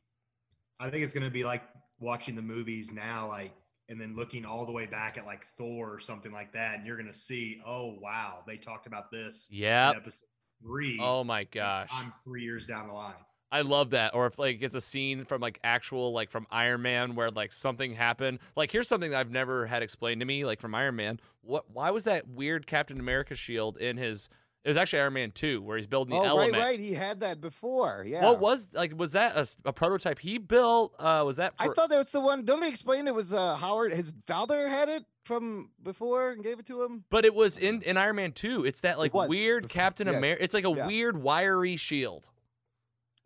[0.80, 1.62] I think it's gonna be like
[2.00, 3.52] watching the movies now, like,
[3.88, 6.86] and then looking all the way back at like Thor or something like that, and
[6.86, 10.26] you're gonna see, oh wow, they talked about this Yeah, episode
[10.60, 10.98] three.
[11.00, 11.88] Oh my gosh.
[11.92, 13.14] I'm three years down the line.
[13.52, 14.14] I love that.
[14.14, 17.52] Or if like it's a scene from like actual like from Iron Man where like
[17.52, 18.38] something happened.
[18.56, 21.20] Like here's something that I've never had explained to me, like from Iron Man.
[21.42, 24.28] What why was that weird Captain America shield in his
[24.64, 26.52] it was actually Iron Man 2 where he's building the Oh, element.
[26.52, 26.80] right, right.
[26.80, 28.04] He had that before.
[28.06, 28.22] Yeah.
[28.24, 30.94] What was like was that a prototype he built?
[30.98, 32.44] Uh was that I thought that was the one.
[32.44, 33.92] Don't they explain it was uh, Howard?
[33.92, 37.04] His father had it from before and gave it to him.
[37.10, 38.64] But it was in in Iron Man 2.
[38.64, 40.16] It's that like weird before, Captain yes.
[40.16, 40.42] America.
[40.44, 40.86] It's like a Yeah.
[40.86, 42.28] weird wiry shield.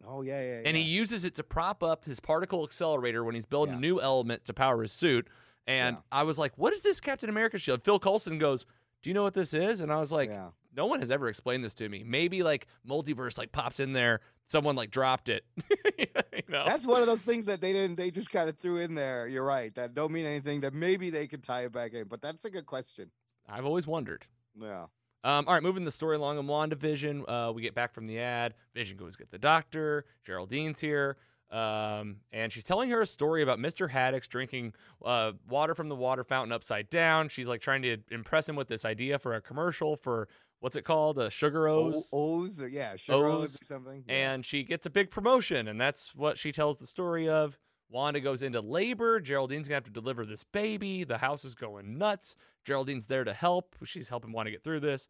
[0.04, 0.62] Oh yeah, yeah.
[0.64, 3.78] and he uses it to prop up his particle accelerator when he's building Yeah.
[3.78, 5.28] a new element to power his suit.
[5.66, 6.02] And Yeah.
[6.12, 8.66] I was like, "What is this Captain America shield?" Phil Coulson goes,
[9.02, 10.50] "Do you know what this is?" And I was like, yeah.
[10.76, 12.04] "No one has ever explained this to me.
[12.04, 15.44] Maybe like multiverse like pops in there, someone like dropped it."
[15.98, 16.06] you
[16.48, 16.64] know?
[16.66, 17.96] That's one of those things that they didn't.
[17.96, 19.26] They just kind of threw in there.
[19.26, 19.74] You're right.
[19.74, 20.60] That don't mean anything.
[20.60, 22.06] That maybe they could tie it back in.
[22.06, 23.10] But that's a good question.
[23.48, 24.26] I've always wondered.
[24.60, 24.86] Yeah.
[25.26, 28.20] Um, all right, moving the story along in WandaVision, uh, we get back from the
[28.20, 28.54] ad.
[28.76, 30.04] Vision goes get the doctor.
[30.24, 31.16] Geraldine's here.
[31.50, 33.90] Um, and she's telling her a story about Mr.
[33.90, 34.72] Haddix drinking
[35.04, 37.28] uh, water from the water fountain upside down.
[37.28, 40.28] She's like trying to impress him with this idea for a commercial for
[40.60, 41.16] what's it called?
[41.16, 42.08] The Sugar O's.
[42.12, 44.04] O- O's or yeah, sugar O's, O's, or something.
[44.08, 44.14] Yeah.
[44.32, 47.58] And she gets a big promotion, and that's what she tells the story of.
[47.88, 49.20] Wanda goes into labor.
[49.20, 51.04] Geraldine's gonna have to deliver this baby.
[51.04, 52.36] The house is going nuts.
[52.64, 53.76] Geraldine's there to help.
[53.84, 55.08] She's helping Wanda get through this.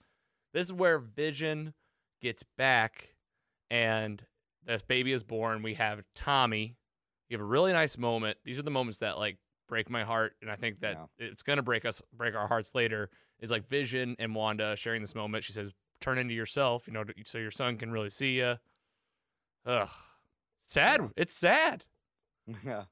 [0.52, 1.74] This is where Vision
[2.20, 3.14] gets back,
[3.70, 4.24] and
[4.64, 5.62] this baby is born.
[5.62, 6.76] We have Tommy.
[7.28, 8.38] You have a really nice moment.
[8.44, 9.38] These are the moments that like
[9.68, 13.10] break my heart, and I think that it's gonna break us, break our hearts later.
[13.38, 15.44] Is like Vision and Wanda sharing this moment.
[15.44, 18.58] She says, "Turn into yourself," you know, so your son can really see you.
[19.66, 19.90] Ugh,
[20.62, 21.10] sad.
[21.16, 21.84] It's sad.
[22.64, 22.84] Yeah.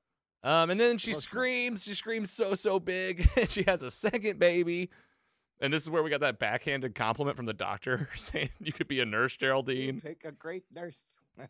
[0.42, 1.20] Um, and then she Emotional.
[1.22, 1.84] screams.
[1.84, 3.28] She screams so so big.
[3.36, 4.90] and she has a second baby.
[5.60, 8.88] And this is where we got that backhanded compliment from the doctor saying you could
[8.88, 9.94] be a nurse, Geraldine.
[9.96, 11.08] You pick a great nurse.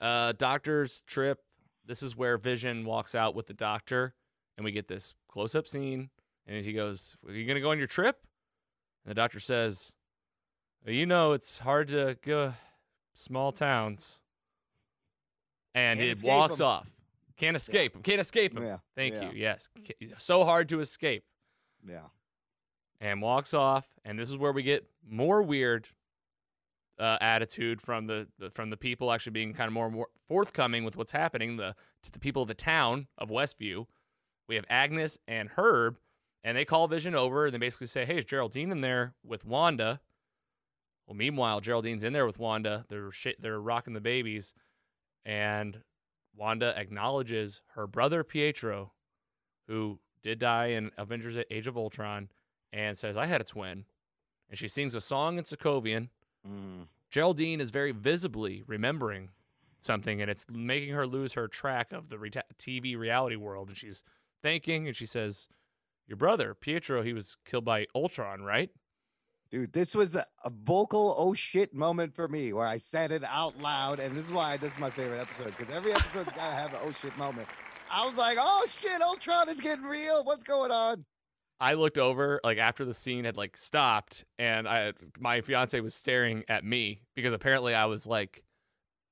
[0.00, 1.38] Uh, doctor's trip.
[1.86, 4.14] This is where Vision walks out with the doctor,
[4.56, 6.10] and we get this close up scene.
[6.44, 8.16] And he goes, "Are you gonna go on your trip?"
[9.04, 9.92] And the doctor says,
[10.84, 12.54] "Well, "You know, it's hard to go
[13.14, 14.18] small towns."
[15.72, 16.86] And Can't it escape off.
[17.42, 18.02] Can't escape him.
[18.02, 18.64] Can't escape him.
[18.64, 18.76] Yeah.
[18.94, 19.30] Thank yeah, you.
[19.34, 19.68] Yes.
[20.16, 21.24] So hard to escape.
[21.84, 22.06] Yeah.
[23.00, 23.84] And walks off.
[24.04, 25.88] And this is where we get more weird
[27.00, 30.96] uh, attitude from the, from the people actually being kind of more, more forthcoming with
[30.96, 31.56] what's happening.
[31.56, 31.74] The
[32.04, 33.86] to the people of the town of Westview.
[34.48, 35.98] We have Agnes and Herb,
[36.44, 39.44] and they call Vision over and they basically say, "Hey, is Geraldine in there with
[39.44, 40.00] Wanda?"
[41.06, 42.84] Well, meanwhile, Geraldine's in there with Wanda.
[42.88, 44.54] They're sh- they're rocking the babies,
[45.24, 45.82] and
[46.34, 48.92] Wanda acknowledges her brother Pietro,
[49.66, 52.28] who did die in Avengers: Age of Ultron,
[52.72, 53.84] and says, "I had a twin."
[54.48, 56.10] And she sings a song in Sokovian.
[56.46, 56.88] Mm.
[57.10, 59.30] Geraldine is very visibly remembering
[59.80, 63.68] something, and it's making her lose her track of the reta- TV reality world.
[63.68, 64.02] And she's
[64.42, 65.48] thinking, and she says,
[66.06, 68.70] "Your brother Pietro, he was killed by Ultron, right?"
[69.52, 73.22] Dude, this was a, a vocal oh shit moment for me where I said it
[73.22, 76.56] out loud, and this is why this is my favorite episode because every episode's gotta
[76.56, 77.46] have an oh shit moment.
[77.90, 80.24] I was like, oh shit, Ultron is getting real.
[80.24, 81.04] What's going on?
[81.60, 85.94] I looked over like after the scene had like stopped, and I my fiance was
[85.94, 88.42] staring at me because apparently I was like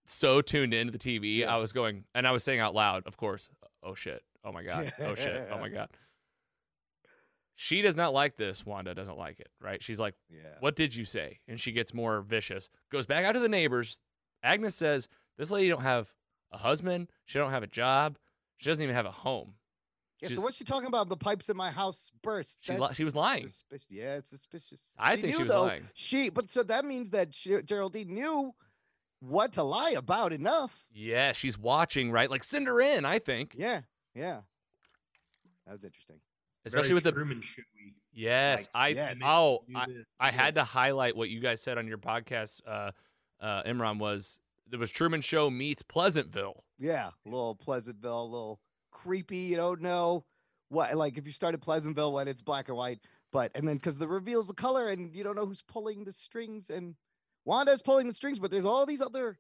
[0.07, 1.39] so tuned into the TV.
[1.41, 1.55] Yeah.
[1.55, 3.51] I was going, and I was saying out loud, of course,
[3.83, 4.23] "Oh shit!
[4.43, 4.91] Oh my god!
[5.01, 5.49] Oh shit!
[5.53, 5.91] Oh my god!"
[7.62, 8.65] She does not like this.
[8.65, 9.82] Wanda doesn't like it, right?
[9.82, 10.57] She's like, Yeah.
[10.61, 12.70] "What did you say?" And she gets more vicious.
[12.91, 13.99] Goes back out to the neighbors.
[14.43, 16.15] Agnes says, "This lady don't have
[16.51, 17.11] a husband.
[17.27, 18.16] She don't have a job.
[18.57, 19.57] She doesn't even have a home."
[20.23, 21.11] Yeah, She's- so what's she talking about?
[21.11, 22.65] The pipes in my house burst.
[22.65, 23.47] She li- she was lying.
[23.47, 23.91] Suspicious.
[23.91, 24.95] Yeah, it's suspicious.
[24.97, 25.65] I think she knew, was though.
[25.65, 25.87] lying.
[25.93, 28.55] She, but so that means that she, Geraldine knew
[29.19, 30.87] what to lie about enough.
[30.91, 32.31] Yeah, she's watching, right?
[32.31, 33.55] Like send her in, I think.
[33.59, 33.82] Yeah,
[34.15, 34.41] yeah.
[35.66, 36.20] That was interesting.
[36.65, 37.95] Especially Very with the Truman Showy.
[38.12, 39.19] yes, like, I yes.
[39.24, 39.87] oh I,
[40.19, 42.91] I had to highlight what you guys said on your podcast, uh,
[43.41, 44.39] uh, Imran was
[44.69, 46.65] there was Truman Show meets Pleasantville.
[46.78, 48.61] Yeah, little Pleasantville, little
[48.93, 49.39] creepy.
[49.39, 50.24] You don't know
[50.69, 53.01] what like if you started Pleasantville when it's black and white,
[53.32, 56.12] but and then because the reveals the color and you don't know who's pulling the
[56.12, 56.95] strings and
[57.47, 59.39] Wanda's pulling the strings, but there's all these other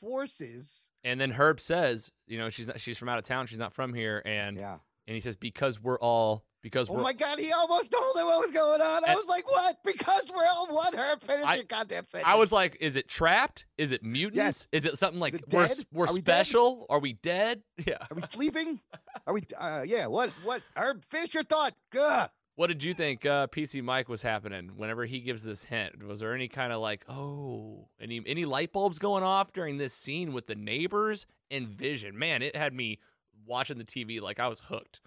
[0.00, 0.90] forces.
[1.04, 3.46] And then Herb says, you know, she's not, she's from out of town.
[3.46, 4.22] She's not from here.
[4.24, 4.78] And Yeah.
[5.06, 8.38] and he says because we're all because Oh my god, he almost told her what
[8.40, 9.04] was going on.
[9.04, 9.76] I was like, what?
[9.84, 10.94] Because we're all one.
[10.94, 12.24] Her finish I- your goddamn sentence.
[12.26, 13.66] I was like, is it trapped?
[13.76, 14.36] Is it mutants?
[14.36, 14.68] Yes.
[14.72, 16.86] Is it something like it we're we're Are we special?
[16.88, 17.62] Are we dead?
[17.84, 17.96] Yeah.
[18.10, 18.78] Are we sleeping?
[19.26, 19.42] Are we?
[19.58, 20.06] Uh, yeah.
[20.06, 20.30] What?
[20.44, 20.62] What?
[20.76, 21.74] Herb, finish your thought.
[21.98, 22.30] Ugh.
[22.54, 26.04] What did you think uh, PC Mike was happening whenever he gives this hint?
[26.04, 29.94] Was there any kind of like, oh, any any light bulbs going off during this
[29.94, 32.18] scene with the neighbors and Vision?
[32.18, 32.98] Man, it had me
[33.46, 35.00] watching the TV like I was hooked.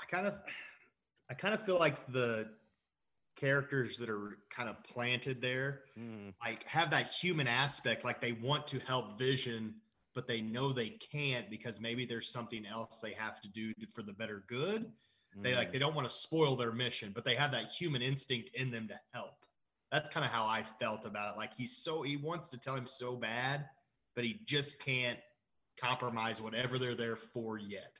[0.00, 0.34] I kind of,
[1.30, 2.50] I kind of feel like the
[3.36, 6.30] characters that are kind of planted there, hmm.
[6.44, 8.04] like have that human aspect.
[8.04, 9.74] Like they want to help Vision,
[10.14, 14.02] but they know they can't because maybe there's something else they have to do for
[14.02, 14.90] the better good.
[15.40, 15.72] They like hmm.
[15.74, 18.88] they don't want to spoil their mission, but they have that human instinct in them
[18.88, 19.44] to help.
[19.92, 21.38] That's kind of how I felt about it.
[21.38, 23.66] Like he's so he wants to tell him so bad,
[24.14, 25.18] but he just can't
[25.80, 27.92] compromise whatever they're there for yet.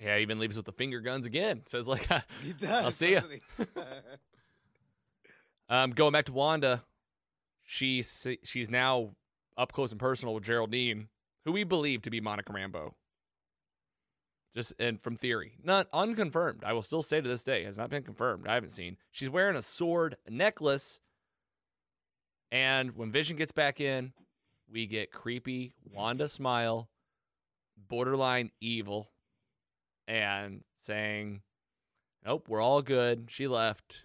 [0.00, 1.62] Yeah, even leaves with the finger guns again.
[1.66, 2.08] Says like,
[2.42, 2.84] He does.
[2.84, 3.22] I'll see you.
[5.68, 6.82] um, going back to Wanda,
[7.62, 9.10] she's she's now
[9.58, 11.08] up close and personal with Geraldine,
[11.44, 12.94] who we believe to be Monica Rambeau.
[14.54, 16.64] Just and from theory, not unconfirmed.
[16.64, 18.48] I will still say to this day has not been confirmed.
[18.48, 18.96] I haven't seen.
[19.12, 20.98] She's wearing a sword necklace,
[22.50, 24.12] and when Vision gets back in,
[24.68, 26.88] we get creepy Wanda smile,
[27.76, 29.10] borderline evil,
[30.10, 31.42] and saying,
[32.26, 34.02] "Nope, we're all good." She left.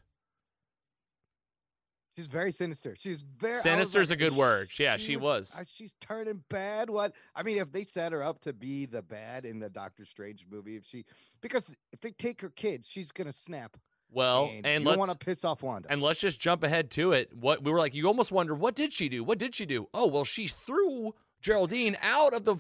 [2.16, 2.96] She's very sinister.
[2.96, 4.70] She's very was Sinister's like, a good "Sh- word.
[4.80, 5.54] Yeah, she was.
[5.58, 6.90] uh, she's turning bad.
[6.90, 7.14] What?
[7.36, 10.46] I mean, if they set her up to be the bad in the Doctor Strange
[10.50, 11.04] movie, if she
[11.42, 13.76] because if they take her kids, she's gonna snap.
[14.12, 15.92] Well, and, and you don't want to piss off Wanda.
[15.92, 17.36] and let's just jump ahead to it.
[17.36, 19.24] What we were like, you almost wonder, what did she do?
[19.24, 19.90] What did she do?
[19.94, 22.56] Oh, well, she threw Geraldine out of the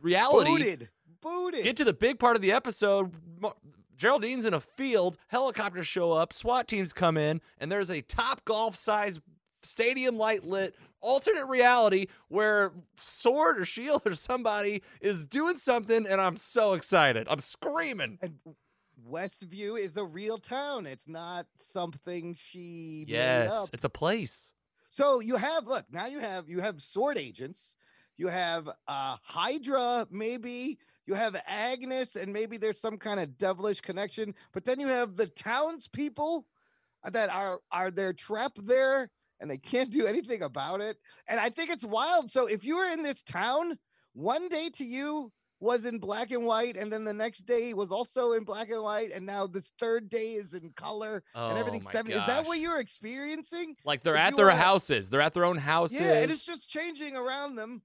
[0.00, 0.50] reality.
[0.50, 0.88] booted,
[1.20, 1.64] booted.
[1.64, 3.12] Get to the big part of the episode.
[3.96, 5.16] Geraldine's in a field.
[5.28, 6.32] Helicopters show up.
[6.32, 9.20] SWAT teams come in, and there's a top golf size
[9.62, 16.20] stadium light lit alternate reality where Sword or Shield or somebody is doing something, and
[16.20, 17.26] I'm so excited.
[17.30, 18.18] I'm screaming.
[18.22, 18.38] and
[19.10, 20.86] Westview is a real town.
[20.86, 24.52] It's not something she made Yes, it's a place.
[24.88, 27.76] So you have look now you have you have sword agents,
[28.16, 33.80] you have uh Hydra maybe, you have Agnes, and maybe there's some kind of devilish
[33.80, 34.34] connection.
[34.52, 36.46] But then you have the townspeople
[37.04, 39.10] uh, that are are they're trapped there
[39.40, 40.96] and they can't do anything about it.
[41.28, 42.30] And I think it's wild.
[42.30, 43.78] So if you were in this town,
[44.14, 47.90] one day to you was in black and white, and then the next day was
[47.90, 51.60] also in black and white, and now this third day is in color and Oh
[51.60, 52.12] everything's my seven.
[52.12, 53.74] Is that what you're experiencing?
[53.84, 55.08] Like they're If at their houses.
[55.08, 56.00] They're at their own houses.
[56.00, 57.82] Yeah, and it's just changing around them.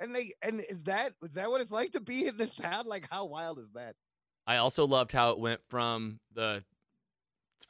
[0.00, 2.86] And they and is that is that what it's like to be in this town?
[2.86, 3.94] Like how wild is that?
[4.46, 6.64] I also loved how it went from the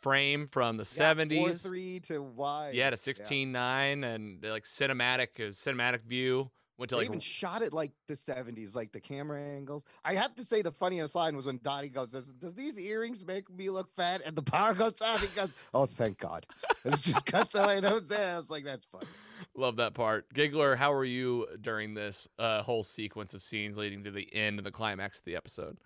[0.00, 2.70] frame from the Yeah, 70s three to Y.
[2.74, 7.72] yeah to 16:9 and like cinematic cinematic view went to They like even shot it
[7.72, 9.84] like the 70s, like the camera angles.
[10.04, 13.24] I have to say the funniest line was when Dottie goes, Does, does these earrings
[13.24, 14.22] make me look fat?
[14.24, 15.20] And the power goes out.
[15.20, 16.46] He goes, Oh, thank God.
[16.84, 17.78] And it just cuts away.
[17.78, 18.10] And I was.
[18.12, 19.06] I was like, that's funny.
[19.54, 20.32] Love that part.
[20.34, 24.58] Giggler, how were you during this uh, whole sequence of scenes leading to the end
[24.58, 25.76] and the climax of the episode?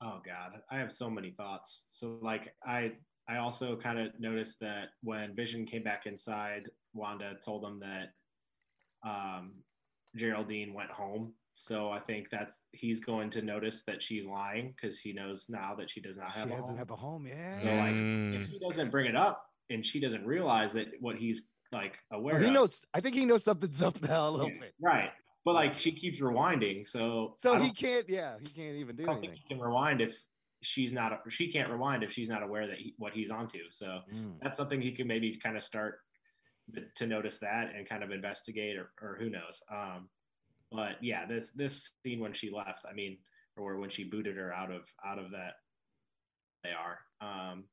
[0.00, 1.86] Oh God, I have so many thoughts.
[1.88, 2.92] So like I
[3.28, 8.08] I also kind of noticed that when Vision came back inside, Wanda told him that
[9.08, 9.52] um,
[10.16, 11.32] Geraldine went home.
[11.56, 15.74] So I think that's he's going to notice that she's lying because he knows now
[15.76, 16.78] that she does not She have a doesn't home.
[16.78, 17.26] have a home.
[17.26, 17.60] Yeah.
[17.62, 18.34] So like Mm.
[18.40, 22.34] if he doesn't bring it up and she doesn't realize that what he's like aware
[22.34, 24.74] Well, he of, knows, I think he knows something's up now a little Yeah, bit.
[24.80, 25.10] right?
[25.44, 29.06] But like she keeps rewinding, so So he can't, yeah, he can't even do I
[29.06, 29.30] don't anything.
[29.30, 30.16] think he can rewind if
[30.62, 31.20] she's not.
[31.28, 33.70] She can't rewind if she's not aware that he, what he's onto.
[33.70, 34.38] So Mm.
[34.40, 35.98] that's something he can maybe kind of start
[36.94, 39.60] to notice that and kind of investigate, or, or who knows.
[39.70, 40.08] Um,
[40.70, 43.18] but yeah, this this scene when she left, I mean,
[43.56, 45.54] or when she booted her out of out of that,
[46.62, 46.98] they are.
[47.20, 47.64] Um,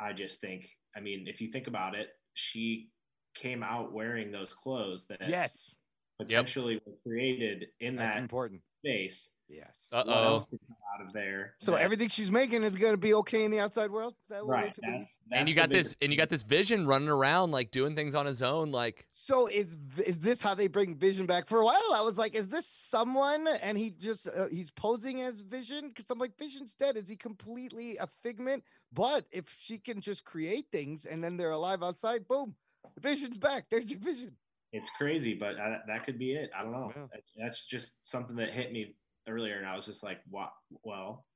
[0.00, 2.90] I just think, I mean, if you think about it, she
[3.36, 5.74] came out wearing those clothes that Yes.
[6.18, 8.62] potentially were created in That's that important.
[8.84, 9.32] space.
[9.48, 9.88] Yes.
[9.92, 10.24] Uh What oh.
[10.24, 11.54] else could come out of there?
[11.58, 14.14] So that- everything she's making is going to be okay in the outside world.
[14.22, 14.74] Is that what we're right.
[14.74, 14.96] to believe?
[15.00, 17.94] That's, And you got this, bigger and you got this Vision running around like doing
[17.94, 21.48] things on his own, like So is is this how they bring Vision back?
[21.48, 23.46] For a while, I was like, is this someone?
[23.62, 26.96] And he just uh, he's posing as Vision because I'm like, Vision's dead.
[26.96, 28.64] Is he completely a figment?
[28.92, 32.54] But if she can just create things and then they're alive outside, boom,
[33.00, 33.66] Vision's back.
[33.70, 34.36] There's your Vision.
[34.72, 36.50] it's crazy, but uh, that could be it.
[36.58, 36.92] I don't know.
[36.94, 37.06] Yeah.
[37.12, 38.96] That- That's just something that hit me
[39.28, 40.52] earlier, and I was just like, "What?
[40.82, 41.26] Well,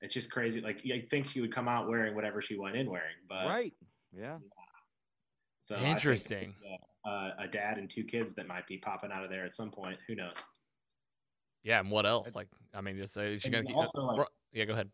[0.00, 2.90] it's just crazy." Like, I think she would come out wearing whatever she went in
[2.90, 3.74] wearing, but right?
[4.12, 4.38] Yeah.
[5.60, 6.54] So Interesting.
[6.64, 9.54] it's, uh, a dad and two kids that might be popping out of there at
[9.54, 9.98] some point.
[10.08, 10.34] Who knows?
[11.62, 11.78] yeah.
[11.80, 12.34] And what else?
[12.34, 14.64] Like, I mean, just say she gonna keep, also, like- yeah.
[14.64, 14.90] Go ahead.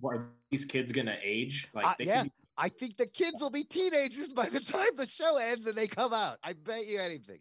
[0.00, 1.68] What, are these kids gonna age?
[1.72, 2.22] Like, Uh, they yeah.
[2.22, 5.66] could be I think the kids will be teenagers by the time the show ends
[5.66, 6.38] and they come out.
[6.44, 7.40] I bet you anything.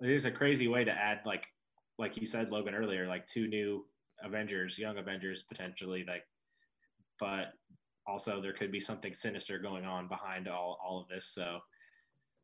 [0.00, 1.46] there's a crazy way to add like
[1.98, 3.84] like you said logan earlier like two new
[4.24, 6.22] avengers young avengers potentially like
[7.18, 7.52] but
[8.06, 11.58] also there could be something sinister going on behind all, all of this so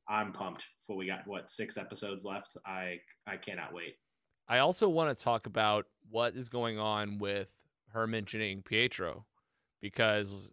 [0.09, 2.97] i'm pumped for we got what six episodes left i
[3.27, 3.95] i cannot wait
[4.49, 7.49] I also want to talk about what is going on with
[7.89, 9.27] her mentioning Pietro
[9.81, 10.53] because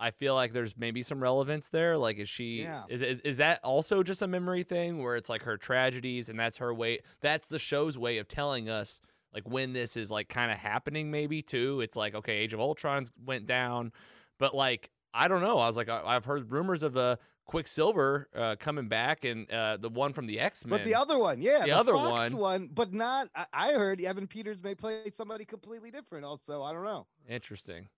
[0.00, 1.96] I feel like there's maybe some relevance there.
[1.98, 2.84] Like, is she, Yeah.
[2.88, 6.38] is, is, is that also just a memory thing where it's like her tragedies and
[6.38, 9.00] that's her way, that's the show's way of telling us
[9.34, 11.80] like when this is like kind of happening, maybe too.
[11.80, 13.92] It's like, okay, Age of Ultron's went down,
[14.38, 15.58] but like, I don't know.
[15.58, 19.78] I was like, I, I've heard rumors of a Quicksilver uh, coming back and uh,
[19.78, 20.78] the one from the X Men.
[20.78, 23.28] But the other one, yeah, The other Fox one- one, but not.
[23.34, 26.24] I, I heard Evan Peters may play somebody completely different.
[26.24, 27.06] Also, I don't know.
[27.28, 27.88] Interesting.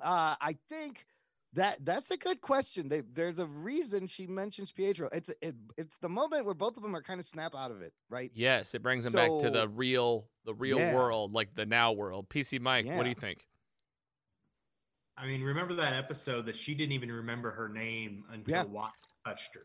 [0.00, 1.06] Uh, I think
[1.54, 2.88] that that's a good question.
[2.88, 5.08] They, there's a reason she mentions Pietro.
[5.12, 7.80] It's it, it's the moment where both of them are kind of snap out of
[7.82, 8.30] it, right?
[8.34, 10.94] Yes, it brings them back to the real, the real Yeah.
[10.94, 12.28] world, like the now world.
[12.28, 13.46] PC Mike, what do you think?
[15.16, 18.64] I mean, remember that episode that she didn't even remember her name until Yeah.
[18.64, 18.92] Wanda
[19.24, 19.60] touched her.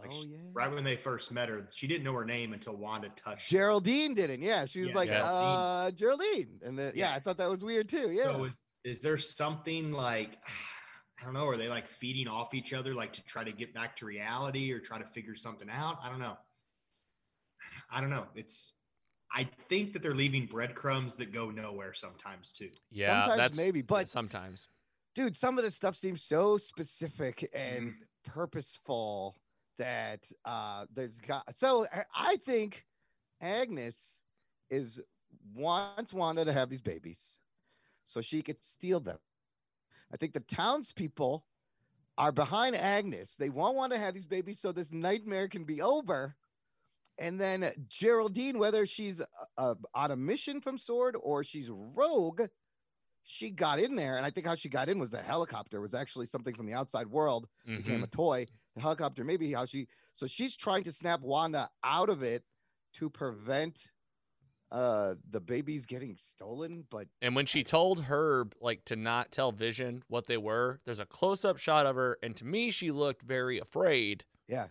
[0.00, 0.38] Like, oh she- yeah.
[0.52, 3.58] Right when they first met her, she didn't know her name until Wanda touched her.
[3.58, 4.42] Geraldine didn't.
[4.42, 5.24] Yeah, she was Yeah, like, Yes.
[5.30, 7.14] uh, Geraldine, and then yeah, Yeah.
[7.14, 8.10] I thought that was weird too.
[8.10, 8.24] Yeah.
[8.24, 10.38] So is is there something like
[11.20, 13.72] I don't know, are they like feeding off each other like to try to get
[13.72, 15.98] back to reality or try to figure something out?
[16.02, 16.36] I don't know.
[17.90, 18.26] I don't know.
[18.34, 18.72] It's
[19.32, 22.70] I think that they're leaving breadcrumbs that go nowhere sometimes too.
[22.90, 24.68] Yeah, Sometimes that's maybe, yeah, but sometimes.
[25.14, 28.32] dude, some of this stuff seems so specific and Mm-hmm.
[28.32, 29.36] purposeful
[29.78, 32.84] that uh there's got so I- I think
[33.40, 34.20] Agnes
[34.70, 35.00] is
[35.54, 37.38] wants Wanda to have these babies
[38.04, 39.18] so she could steal them.
[40.12, 41.46] I think the townspeople
[42.18, 43.34] are behind Agnes.
[43.36, 46.36] They won't want to have these babies so this nightmare can be over.
[47.18, 49.20] And then Geraldine, whether she's
[49.56, 52.42] uh, on a mission from Sword or she's rogue,
[53.24, 54.16] she got in there.
[54.16, 56.74] And I think how she got in was the helicopter was actually something from the
[56.74, 58.04] outside world, became Mhm.
[58.04, 58.46] a toy.
[58.74, 62.44] The helicopter, maybe how she, so she's trying to snap Wanda out of it
[62.94, 63.90] to prevent
[64.72, 66.84] uh the babies getting stolen.
[66.90, 70.98] But And when she told Herb like to not tell Vision what they were, there's
[70.98, 74.24] a close-up shot of her, and to me, she looked very afraid.
[74.48, 74.68] yeah,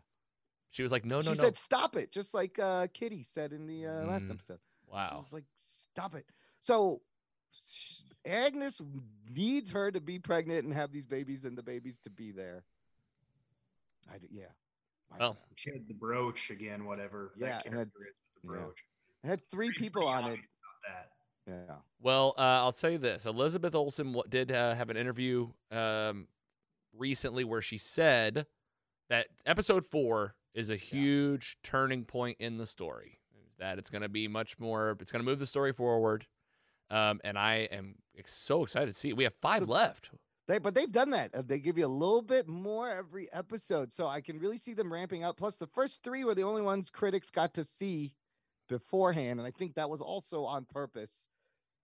[0.72, 3.54] She was like, "No, no, she no." said, stop it, just like uh Kitty said
[3.54, 4.32] in the uh, last Mm.
[4.32, 4.60] episode.
[4.86, 5.18] She wow.
[5.20, 6.26] was like, stop it.
[6.62, 7.02] So
[8.26, 8.82] Agnes
[9.30, 12.64] needs her to be pregnant and have these babies and the babies to be there.
[14.14, 14.46] I d- yeah.
[15.12, 17.94] I Well, She had the brooch again, whatever Yeah, that and had- is
[18.44, 18.66] with the yeah.
[19.24, 19.28] Brooch.
[19.28, 20.40] I had three Pretty- people pretty on it.
[20.40, 21.10] about that.
[21.48, 21.76] Yeah.
[22.02, 26.28] Well, uh, I'll tell you this: Elizabeth Olsen w- did uh, have an interview um,
[26.98, 28.46] recently where she said
[29.10, 33.20] that episode four is a huge turning point in the story.
[33.60, 34.98] That it's going to be much more.
[35.00, 36.26] It's going to move the story forward,
[36.90, 39.10] um, and I am ex- so excited to see.
[39.10, 39.18] it.
[39.18, 40.10] We have five So- left.
[40.46, 41.34] They, but they've done that.
[41.34, 44.74] Uh, They give you a little bit more every episode, so I can really see
[44.74, 45.38] them ramping up.
[45.38, 48.14] Plus, the first three were the only ones critics got to see
[48.70, 51.28] beforehand, and I think that was also on purpose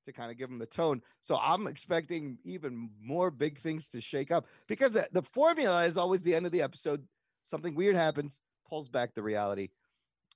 [0.06, 1.02] to kind of give them the tone.
[1.22, 6.24] So I'm expecting even more big things to shake up because the formula is always
[6.24, 7.08] the end of the episode.
[7.44, 9.70] Something weird happens, pulls back the reality.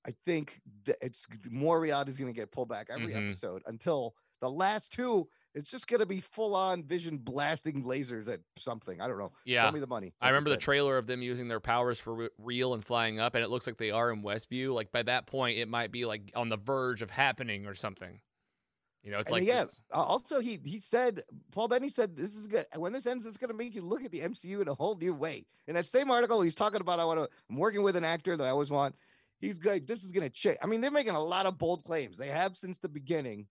[0.05, 3.27] I think that it's more reality is going to get pulled back every Mhm.
[3.27, 5.29] episode until the last two.
[5.55, 8.99] It's just going to be full on vision blasting lasers at something.
[8.99, 9.31] I don't know.
[9.45, 9.67] Yeah.
[9.67, 10.13] Show me the money.
[10.19, 13.19] I like you remember the trailer of them using their powers for real and flying
[13.19, 14.73] up, and it looks like they are in Westview.
[14.73, 18.19] Like by that point, it might be like on the verge of happening or something.
[19.03, 19.65] You know, it's And like yeah.
[19.65, 22.65] this- Also, he he said Paul Bettany said this is good.
[22.75, 24.95] When this ends, it's going to make you look at the MCU in a whole
[24.95, 25.45] new way.
[25.67, 27.29] In that same article, he's talking about I want to.
[27.49, 28.95] I'm working with an actor that I always want.
[29.39, 29.85] he's good.
[29.85, 30.57] This is gonna change.
[30.63, 32.17] I mean, they're making a lot of bold claims.
[32.17, 33.45] They have since the beginning.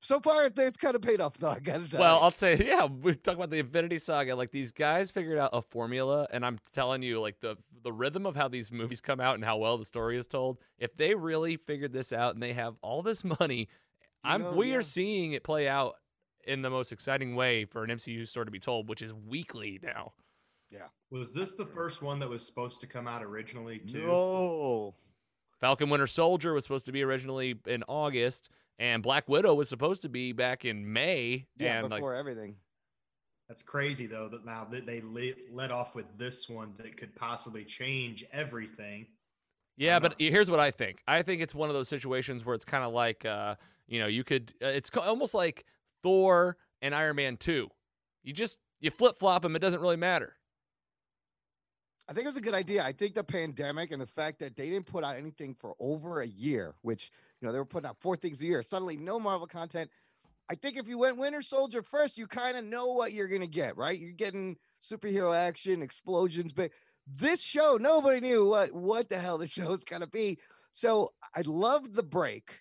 [0.00, 1.50] So far, it's kind of paid off, though.
[1.50, 2.22] I gotta tell Well, you.
[2.22, 4.36] I'll say, yeah, we talk about the Infinity Saga.
[4.36, 8.26] Like these guys figured out a formula, and I'm telling you, like the the rhythm
[8.26, 10.58] of how these movies come out and how well the story is told.
[10.78, 13.68] If they really figured this out and they have all this money,
[14.22, 14.76] I'm know, we yeah.
[14.76, 15.94] are seeing it play out
[16.46, 19.80] in the most exciting way for an MCU story to be told, which is weekly
[19.82, 20.12] now.
[20.70, 20.88] Yeah.
[21.10, 24.06] Was this the first one that was supposed to come out originally too?
[24.06, 24.94] no.
[25.60, 30.02] Falcon Winter Soldier was supposed to be originally in August, and Black Widow was supposed
[30.02, 31.46] to be back in May.
[31.56, 32.56] Yeah, and like before everything.
[33.48, 35.02] That's crazy though that now that they
[35.50, 39.06] let off with this one that could possibly change everything.
[39.76, 41.00] Yeah, but not- here's what I think.
[41.06, 43.56] I think it's one of those situations where it's kind of like, uh,
[43.86, 44.54] you know, you could.
[44.62, 45.66] Uh, it's co- almost like
[46.02, 47.68] Thor and Iron Man Two.
[48.22, 49.56] You just you flip flop them.
[49.56, 50.36] It doesn't really matter.
[52.08, 52.84] I think it was a good idea.
[52.84, 56.20] I think the pandemic and the fact that they didn't put out anything for over
[56.20, 58.62] a year, which you know they were putting out four things a year.
[58.62, 59.90] Suddenly, no Marvel content.
[60.50, 63.46] I think if you went Winter Soldier first, you kind of know what you're gonna
[63.46, 63.98] get, right?
[63.98, 66.70] You're getting superhero action, explosions, but
[67.06, 70.38] this show, nobody knew what what the hell the show was gonna be.
[70.72, 72.60] So I love the break,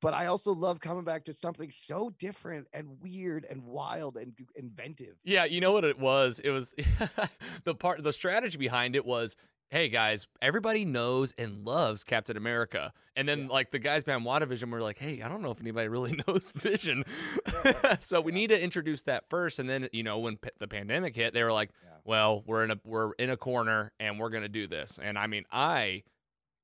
[0.00, 4.34] but I also love coming back to something so different and weird and wild and
[4.54, 5.16] inventive.
[5.24, 6.40] Yeah, you know what it was?
[6.40, 6.74] It was
[7.64, 8.02] the part.
[8.02, 9.34] The strategy behind it was,
[9.70, 13.46] hey guys, everybody knows and loves Captain America, and then Yeah.
[13.48, 16.50] like the guys behind WandaVision were like, hey, I don't know if anybody really knows
[16.52, 17.04] Vision,
[18.00, 21.14] so we need to introduce that first, and then you know when p- the pandemic
[21.14, 21.90] hit, they were like, Yeah.
[22.04, 25.26] well, we're in a we're in a corner and we're gonna do this, and I
[25.26, 26.02] mean, I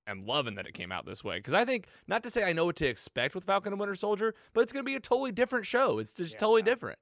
[0.07, 2.53] am loving that it came out this way because I think not to say I
[2.53, 5.33] know what to expect with Falcon and Winter Soldier, but it's gonna be a totally
[5.33, 5.99] different show.
[5.99, 6.41] It's just Yeah.
[6.41, 6.99] totally different.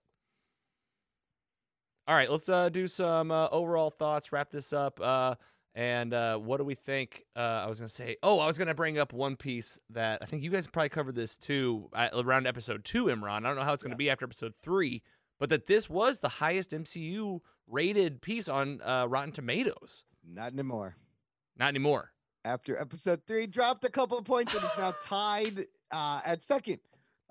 [2.09, 4.33] All right, let's uh, do some uh, overall thoughts.
[4.33, 5.01] Wrap this up.
[5.01, 5.37] Uh,
[5.75, 7.25] and uh, what do we think?
[7.37, 8.17] Uh, I was gonna say.
[8.23, 11.15] Oh, I was gonna bring up one piece that I think you guys probably covered
[11.15, 13.07] this too around episode two.
[13.07, 13.99] Imran, I don't know how it's gonna Yeah.
[13.99, 15.03] be after episode three,
[15.39, 20.05] but that this was the highest MCU rated piece on uh, Rotten Tomatoes.
[20.27, 20.97] Not anymore.
[21.57, 22.13] Not anymore.
[22.45, 26.81] after episode three dropped a couple of points and is now tied uh, at second.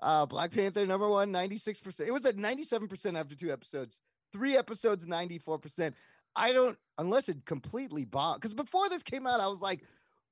[0.00, 2.00] Uh, Black Panther number one, 96%.
[2.08, 4.00] It was at 97% after two episodes.
[4.32, 5.92] Three episodes, 94%.
[6.36, 8.40] I don't, unless it completely bombed.
[8.40, 9.82] Because before this came out, I was like,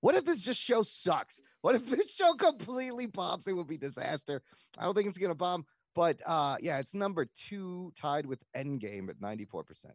[0.00, 1.40] what if this just show sucks?
[1.60, 3.46] What if this show completely bombs?
[3.46, 4.42] It would be disaster.
[4.78, 5.66] I don't think it's gonna bomb.
[5.94, 9.92] But uh, yeah, it's number two, tied with Endgame at 94% now.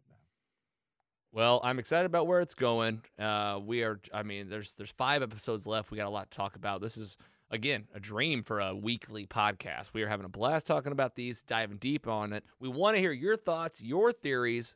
[1.32, 3.02] Well, I'm excited about where it's going.
[3.18, 4.00] Uh, we are.
[4.14, 5.90] I mean, there's there's five episodes left.
[5.90, 6.80] We got a lot to talk about.
[6.80, 7.18] This is
[7.50, 9.90] again a dream for a weekly podcast.
[9.92, 12.44] We are having a blast talking about these, diving deep on it.
[12.58, 14.74] We want to hear your thoughts, your theories.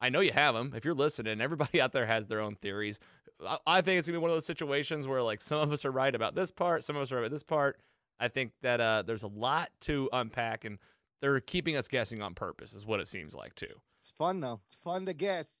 [0.00, 0.72] I know you have them.
[0.74, 2.98] If you're listening, everybody out there has their own theories.
[3.46, 5.84] I, I think it's gonna be one of those situations where like some of us
[5.84, 7.80] are right about this part, some of us are right about this part.
[8.18, 10.78] I think that uh, there's a lot to unpack, and
[11.22, 13.80] they're keeping us guessing on purpose, is what it seems like too.
[13.98, 14.60] It's fun though.
[14.66, 15.60] It's fun to guess.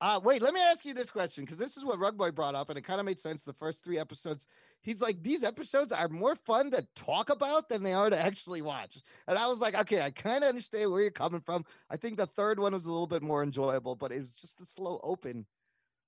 [0.00, 2.68] Uh, wait, let me ask you this question because this is what Rugboy brought up,
[2.68, 3.44] and it kind of made sense.
[3.44, 4.46] The first three episodes,
[4.82, 8.60] he's like, these episodes are more fun to talk about than they are to actually
[8.60, 8.98] watch.
[9.26, 11.64] And I was like, okay, I kind of understand where you're coming from.
[11.88, 14.60] I think the third one was a little bit more enjoyable, but it was just
[14.60, 15.46] a slow open.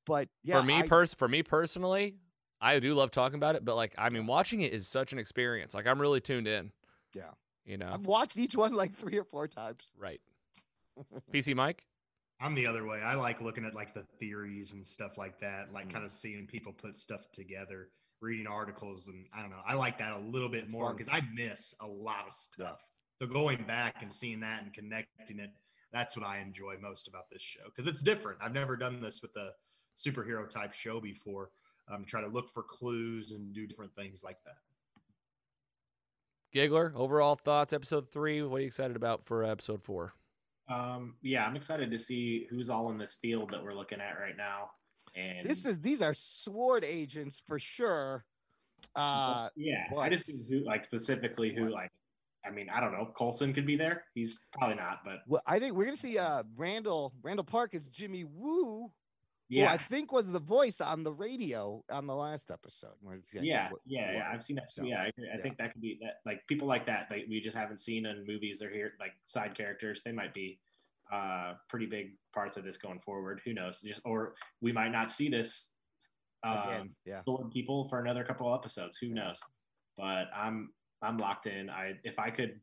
[0.05, 2.16] But yeah, for me I- pers- for me personally,
[2.60, 5.19] I do love talking about it, but like I mean watching it is such an
[5.19, 5.74] experience.
[5.74, 6.73] Like I'm really tuned in.
[7.15, 7.31] Yeah.
[7.65, 7.90] You know.
[7.93, 9.90] I've watched each one like three or four times.
[9.98, 10.20] right.
[11.32, 11.85] PC Mike?
[12.40, 13.01] I'm the other way.
[13.01, 16.47] I like looking at like the theories and stuff like that, like kind of seeing
[16.47, 17.89] people put stuff together,
[18.20, 19.62] reading articles, and I don't know.
[19.66, 22.85] I like that a little bit It's more because I miss a lot of stuff.
[23.20, 25.51] So going back and seeing that and connecting it,
[25.93, 28.39] that's what I enjoy most about this show because it's different.
[28.40, 29.51] I've never done this with a
[29.97, 31.51] superhero type show before.
[31.93, 34.56] Um, try to look for clues and do different things like that.
[36.52, 38.43] Giggler, overall thoughts, episode three.
[38.43, 40.12] What are you excited about for episode four?
[40.69, 44.19] Um, yeah, I'm excited to see who's all in this field that we're looking at
[44.20, 44.70] right now.
[45.16, 48.24] And This is these are sword agents for sure.
[48.95, 51.90] Uh, yeah, I just who, like specifically who, like,
[52.47, 53.12] I mean, I don't know.
[53.16, 54.05] Coulson could be there.
[54.15, 57.89] He's probably not, but well, I think we're gonna see uh Randall Randall Park is
[57.89, 58.93] Jimmy Woo.
[59.49, 62.95] Yeah, I think was the voice on the radio on the last episode.
[63.01, 64.31] Where it's like, yeah, what- yeah, yeah.
[64.33, 64.73] I've seen that.
[64.73, 65.43] so, yeah, I, I yeah.
[65.43, 66.20] think that could be that.
[66.27, 68.59] Like people like that, that we just haven't seen in movies.
[68.59, 70.03] They're here, like side characters.
[70.03, 70.59] They might be
[71.11, 73.41] uh pretty big parts of this going forward.
[73.45, 73.81] Who knows?
[73.81, 75.73] Just or we might not see this
[76.43, 76.91] uh, again.
[77.05, 77.23] Yeah.
[77.51, 78.99] people for another couple of episodes.
[78.99, 79.43] Who knows?
[79.97, 80.70] But I'm
[81.03, 81.70] I'm locked in.
[81.70, 82.61] I if I could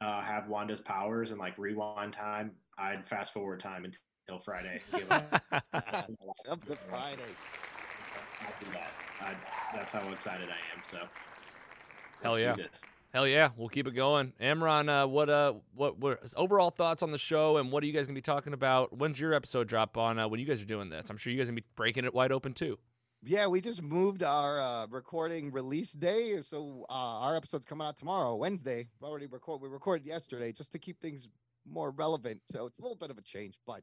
[0.00, 4.00] uh, have Wanda's powers and like rewind time, I'd fast forward time until
[4.38, 4.80] Friday.
[4.94, 5.42] Give up.
[5.52, 7.22] Up to Friday.
[8.40, 8.90] I'll do that.
[9.20, 9.34] I,
[9.74, 10.82] that's how excited I am.
[10.82, 10.98] So,
[12.22, 12.54] Hell let's yeah.
[12.54, 12.84] do this.
[13.12, 14.32] Hell yeah, we'll keep it going.
[14.40, 17.92] Imran, uh, what uh, what what overall thoughts on the show, and what are you
[17.92, 18.96] guys gonna be talking about?
[18.96, 20.18] When's your episode drop on?
[20.18, 22.04] Uh, when you guys are doing this, I'm sure you guys are gonna be breaking
[22.04, 22.78] it wide open too.
[23.22, 27.96] Yeah, we just moved our uh, recording release day, so uh, our episode's coming out
[27.96, 28.88] tomorrow, Wednesday.
[29.00, 29.60] We already record.
[29.60, 31.26] We recorded yesterday just to keep things
[31.68, 32.40] more relevant.
[32.46, 33.82] So it's a little bit of a change, but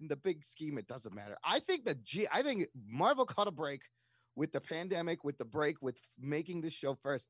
[0.00, 1.36] in the big scheme, it doesn't matter.
[1.44, 2.26] I think that G.
[2.32, 3.82] I think Marvel caught a break
[4.34, 7.28] with the pandemic, with the break, with making this show first.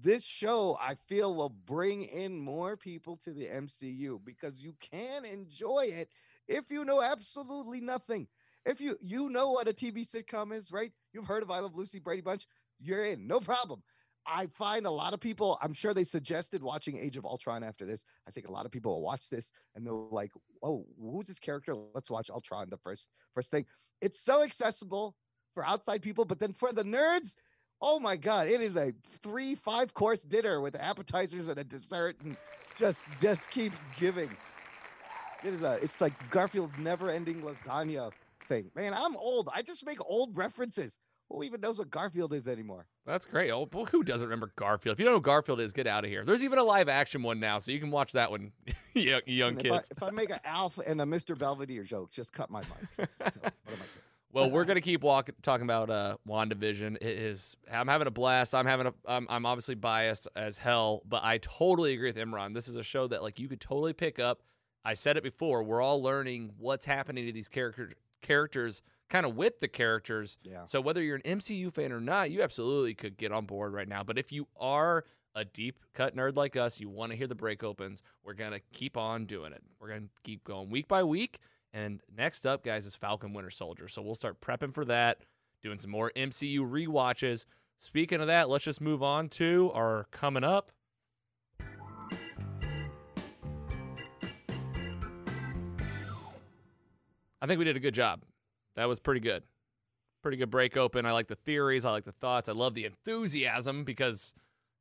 [0.00, 5.24] This show, I feel, will bring in more people to the MCU because you can
[5.24, 6.08] enjoy it
[6.48, 8.26] if you know absolutely nothing
[8.64, 10.92] if you you know what a TV sitcom is, right?
[11.12, 12.46] You've heard of I Love Lucy, Brady Bunch,
[12.80, 13.82] you're in, no problem.
[14.26, 17.84] I find a lot of people, I'm sure they suggested watching Age of Ultron after
[17.84, 18.04] this.
[18.28, 20.30] I think a lot of people will watch this and they're like,
[20.62, 21.74] oh, who's this character?
[21.94, 23.66] Let's watch Ultron, the first first thing.
[24.00, 25.14] It's so accessible
[25.54, 27.34] for outside people, but then for the nerds,
[27.80, 28.92] oh my god, it is a
[29.22, 32.36] three, five course dinner with appetizers and a dessert and
[32.78, 34.30] just just keeps giving.
[35.44, 38.12] It is a it's like Garfield's never ending lasagna
[38.48, 38.70] thing.
[38.74, 39.48] Man, I'm old.
[39.54, 40.98] I just make old references.
[41.32, 42.86] Who even knows what Garfield is anymore?
[43.06, 43.50] That's great.
[43.50, 44.94] Oh, well, who doesn't remember Garfield?
[44.94, 46.24] If you don't know who Garfield is, get out of here.
[46.24, 48.52] There's even a live action one now, so you can watch that one,
[48.94, 49.88] young, young if I, kids.
[49.96, 51.36] if I make an Alf and a Mr.
[51.36, 53.08] Belvedere joke, just cut my mic.
[53.08, 53.88] So, what am I doing?
[54.32, 56.96] Well, we're gonna keep walking, talking about uh, Wandavision.
[56.96, 57.54] It is.
[57.70, 58.54] I'm having a blast.
[58.54, 58.94] I'm having a.
[59.06, 62.54] I'm, I'm obviously biased as hell, but I totally agree with Imran.
[62.54, 64.42] This is a show that like you could totally pick up.
[64.84, 65.62] I said it before.
[65.62, 67.92] We're all learning what's happening to these characters,
[68.22, 68.80] characters,
[69.12, 70.38] kind of with the characters.
[70.42, 70.64] Yeah.
[70.64, 73.86] So whether you're an MCU fan or not, you absolutely could get on board right
[73.86, 74.02] now.
[74.02, 77.34] But if you are a deep cut nerd like us, you want to hear the
[77.34, 79.62] break opens, we're gonna keep on doing it.
[79.78, 81.40] We're gonna keep going week by week.
[81.74, 83.86] And next up, guys, is Falcon Winter Soldier.
[83.86, 85.18] So we'll start prepping for that,
[85.62, 87.44] doing some more MCU rewatches.
[87.76, 90.72] Speaking of that, let's just move on to our coming up.
[97.40, 98.22] I think we did a good job.
[98.76, 99.42] That was pretty good.
[100.22, 101.04] Pretty good break open.
[101.06, 101.84] I like the theories.
[101.84, 102.48] I like the thoughts.
[102.48, 104.34] I love the enthusiasm because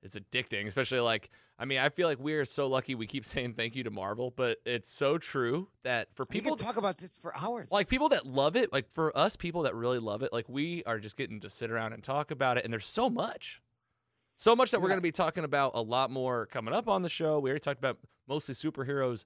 [0.03, 3.25] it's addicting, especially like, I mean, I feel like we are so lucky we keep
[3.33, 6.77] saying thank you to Marvel, but it's so true that for We people can talk
[6.77, 7.71] about this for hours.
[7.71, 10.83] like people that love it, like for us people that really love it, like we
[10.85, 12.63] are just getting to sit around and talk about it.
[12.63, 13.61] And there's so much,
[14.37, 14.93] so much that we're Yeah.
[14.93, 17.39] going to be talking about a lot more coming up on the show.
[17.39, 17.97] We already talked about
[18.27, 19.25] mostly superheroes,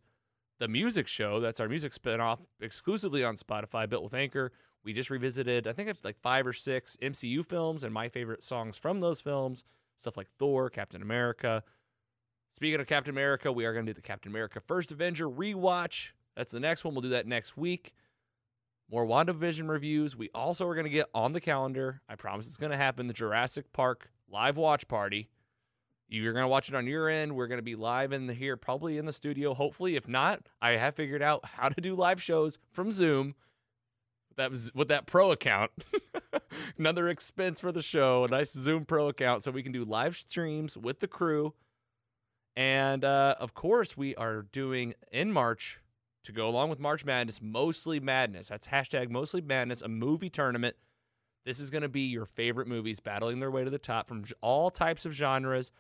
[0.59, 1.39] the music show.
[1.39, 4.51] That's our music spinoff exclusively on Spotify, built with Anchor.
[4.83, 8.43] We just revisited, I think, it's like five or six MCU films and my favorite
[8.43, 9.63] songs from those films.
[9.97, 11.63] Stuff like Thor, Captain America.
[12.51, 16.11] Speaking of Captain America, we are going to do the Captain America First Avenger rewatch.
[16.35, 16.93] That's the next one.
[16.93, 17.93] We'll do that next week.
[18.91, 20.15] More WandaVision reviews.
[20.15, 22.01] We also are going to get on the calendar.
[22.07, 23.07] I promise it's going to happen.
[23.07, 25.29] The Jurassic Park live watch party.
[26.07, 27.35] You're going to watch it on your end.
[27.35, 29.53] We're going to be live in the, here, probably in the studio.
[29.53, 33.35] Hopefully, if not, I have figured out how to do live shows from Zoom.
[34.37, 35.71] That was with that pro account.
[36.77, 38.25] Another expense for the show.
[38.25, 41.53] A nice Zoom Pro account, so we can do live streams with the crew.
[42.55, 45.79] And uh, of course, we are doing in March
[46.23, 48.49] to go along with March Madness, Mostly Madness.
[48.49, 50.75] That's hashtag Mostly Madness, a movie tournament.
[51.45, 54.23] This is going to be your favorite movies battling their way to the top from
[54.41, 55.71] all types of genres.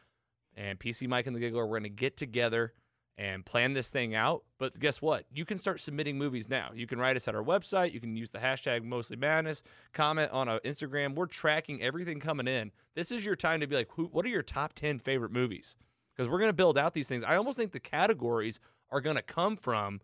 [0.55, 2.73] And PC Mike and the Giggler, we're going to get together
[3.17, 4.43] and plan this thing out.
[4.57, 5.25] But guess what?
[5.31, 6.71] You can start submitting movies now.
[6.73, 7.93] You can write us at our website.
[7.93, 9.63] You can use the hashtag Mostly Madness.
[9.93, 11.15] Comment on our Instagram.
[11.15, 12.71] We're tracking everything coming in.
[12.93, 15.75] This is your time to be like, who, what are your top 10 favorite movies?
[16.15, 17.23] Because we're going to build out these things.
[17.23, 18.59] I almost think the categories
[18.91, 20.01] are going to come from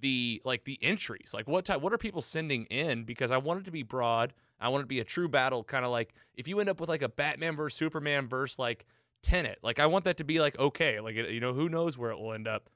[0.00, 3.60] the like the entries like what type what are people sending in because i want
[3.60, 6.12] it to be broad i want it to be a true battle kind of like
[6.34, 8.86] if you end up with like a batman versus superman versus like
[9.24, 12.10] tenet like i want that to be like okay like you know who knows where
[12.10, 12.68] it will end up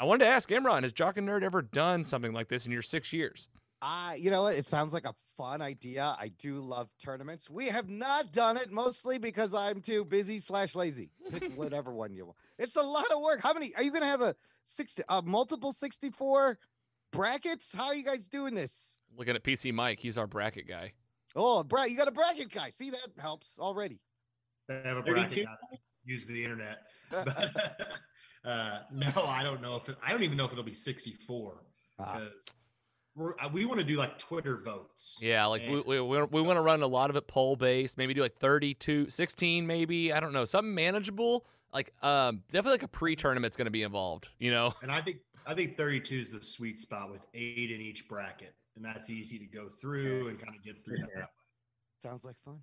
[0.00, 2.72] i wanted to ask imran has jock and nerd ever done something like this in
[2.72, 3.48] your six years
[3.80, 4.56] Uh, you know what?
[4.56, 6.02] It sounds like a fun idea.
[6.18, 7.48] I do love tournaments.
[7.48, 11.12] We have not done it mostly because I'm too busy slash lazy.
[11.30, 12.36] Pick whatever one you want.
[12.58, 13.40] It's a lot of work.
[13.40, 14.34] How many are you gonna have a
[14.64, 16.58] sixty uh multiple 64
[17.12, 17.72] brackets?
[17.72, 18.96] How are you guys doing this?
[19.16, 20.92] looking at pc mike he's our bracket guy
[21.36, 22.70] Oh, Bra- you got a bracket guy.
[22.70, 24.00] See that helps already.
[24.68, 25.12] They have a 32?
[25.12, 26.78] bracket guy, use the internet.
[27.10, 27.88] But,
[28.44, 31.64] uh, no, I don't know if it, I don't even know if it'll be 64
[31.98, 32.12] Ah.
[32.14, 32.28] because
[33.16, 35.16] we're, uh, we want to do like Twitter votes.
[35.20, 37.56] yeah like we, And- we, we, we want to run a lot of it poll
[37.56, 42.72] based maybe do like 32 16 maybe i don't know something manageable like um definitely
[42.72, 46.14] like a pre-tournament's going to be involved you know And I think I think 32
[46.14, 50.28] is the sweet spot with eight in each bracket, and that's easy to go through
[50.28, 51.08] and kind of get through that.
[51.16, 51.22] way.
[52.02, 52.58] Sounds like fun.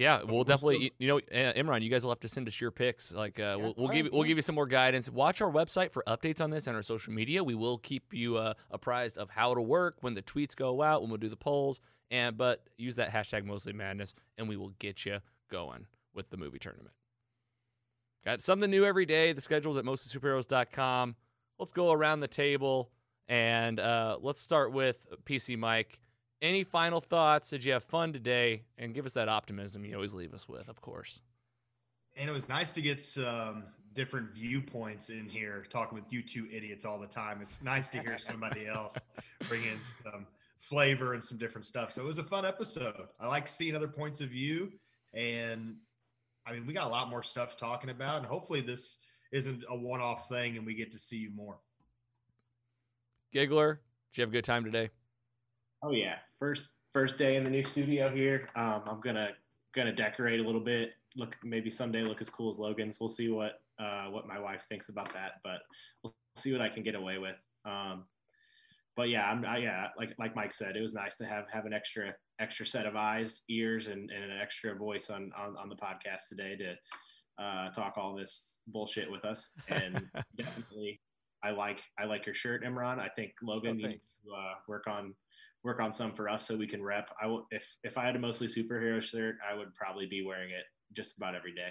[0.00, 0.92] Yeah, we'll definitely.
[0.96, 3.12] You know, Imran, you guys will have to send us your picks.
[3.12, 5.10] Like, uh, we'll, we'll give you, we'll give you some more guidance.
[5.10, 7.44] Watch our website for updates on this and our social media.
[7.44, 11.02] We will keep you uh, apprised of how it'll work when the tweets go out,
[11.02, 14.70] when we'll do the polls, and but use that hashtag mostly madness, and we will
[14.78, 15.18] get you
[15.50, 16.94] going with the movie tournament.
[18.24, 19.34] Got something new every day.
[19.34, 21.14] The schedule's at mostlysuperheroes.com.
[21.58, 22.90] Let's go around the table
[23.28, 26.00] and uh, let's start with PC Mike.
[26.42, 27.50] Any final thoughts?
[27.50, 28.62] Did you have fun today?
[28.78, 31.20] And give us that optimism you always leave us with, of course.
[32.16, 36.46] And it was nice to get some different viewpoints in here, talking with you two
[36.50, 37.40] idiots all the time.
[37.42, 38.98] It's nice to hear somebody else
[39.48, 40.26] bring in some
[40.58, 41.92] flavor and some different stuff.
[41.92, 42.94] So it was a fun episode.
[43.18, 44.72] I like seeing other points of view.
[45.12, 45.76] And
[46.46, 48.18] I mean, we got a lot more stuff talking about.
[48.18, 48.98] And hopefully, this
[49.32, 51.58] isn't a one off thing and we get to see you more.
[53.32, 53.80] Giggler,
[54.12, 54.90] did you have a good time today?
[55.82, 58.48] Oh yeah, first first day in the new studio here.
[58.56, 59.30] Um, I'm gonna
[59.72, 60.94] gonna decorate a little bit.
[61.16, 63.00] Look, maybe someday look as cool as Logan's.
[63.00, 65.60] We'll see what uh, what my wife thinks about that, but
[66.02, 67.36] we'll see what I can get away with.
[67.64, 68.04] Um,
[68.96, 71.64] but yeah, I'm I, yeah, like like Mike said, it was nice to have have
[71.64, 75.68] an extra extra set of eyes, ears, and, and an extra voice on, on on
[75.68, 76.74] the podcast today to
[77.42, 79.52] uh, talk all this bullshit with us.
[79.68, 81.00] And definitely,
[81.42, 82.98] I like I like your shirt, Imran.
[82.98, 85.14] I think Logan Oh, needs to uh, work on
[85.62, 87.10] work on some for us so we can rep.
[87.20, 90.50] I will if if I had a mostly superhero shirt, I would probably be wearing
[90.50, 91.68] it just about every day.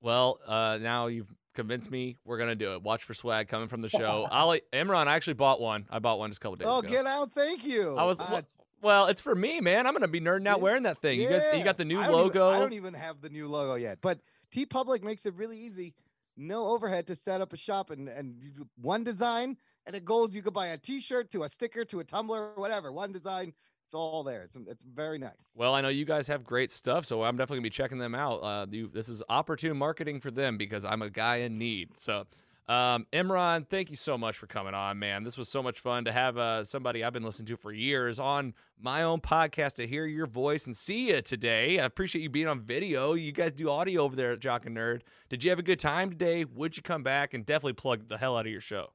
[0.00, 2.18] Well, uh, now you've convinced me.
[2.24, 2.82] We're gonna do it.
[2.82, 4.26] Watch for swag coming from the show.
[4.30, 5.06] I'll Imran.
[5.06, 5.86] I actually bought one.
[5.90, 6.88] I bought one just a couple days Oh, ago.
[6.88, 7.32] get out!
[7.32, 7.96] Thank you.
[7.96, 8.42] I was Uh, well,
[8.82, 9.86] well, it's for me, man.
[9.86, 11.20] I'm gonna be nerding out wearing that thing.
[11.20, 12.50] You guys, you got the new I don't even- logo.
[12.50, 14.20] I don't even have the new logo yet, but
[14.54, 15.94] TeePublic makes it really easy.
[16.36, 18.36] No overhead to set up a shop and and
[18.80, 19.56] one design
[19.86, 20.34] and it goes.
[20.34, 22.92] You could buy a T-shirt to a sticker to a tumbler, whatever.
[22.92, 23.52] One design.
[23.86, 24.42] It's all there.
[24.42, 25.52] It's it's very nice.
[25.54, 28.16] Well, I know you guys have great stuff, so I'm definitely gonna be checking them
[28.16, 28.38] out.
[28.38, 31.96] Uh, you, this is opportune marketing for them because I'm a guy in need.
[31.96, 32.26] So,
[32.66, 35.22] um, Imran, thank you so much for coming on, man.
[35.22, 38.18] This was so much fun to have uh, somebody I've been listening to for years
[38.18, 41.78] on my own podcast to hear your voice and see you today.
[41.78, 43.12] I appreciate you being on video.
[43.14, 45.02] You guys do audio over there at Jock and Nerd.
[45.28, 46.44] Did you have a good time today?
[46.44, 48.88] Would you come back and definitely plug the hell out of your show?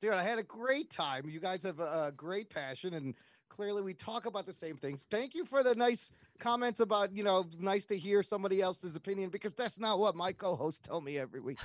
[0.00, 1.28] Dude, I had a great time.
[1.28, 3.14] You guys have a, great passion, and
[3.48, 5.06] clearly we talk about the same things.
[5.10, 9.30] Thank you for the nice comments about, you know, nice to hear somebody else's opinion
[9.30, 11.58] because that's not what my co-hosts tell me every week.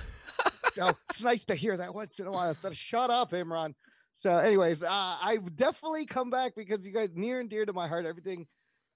[0.70, 3.74] so it's nice to hear that once in a while instead of shut up, Imran.
[4.14, 7.88] So, anyways, uh, I definitely come back because you guys near and dear to my
[7.88, 8.06] heart.
[8.06, 8.46] Everything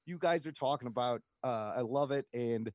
[0.06, 2.26] you guys are talking about, uh, I love it.
[2.34, 2.70] And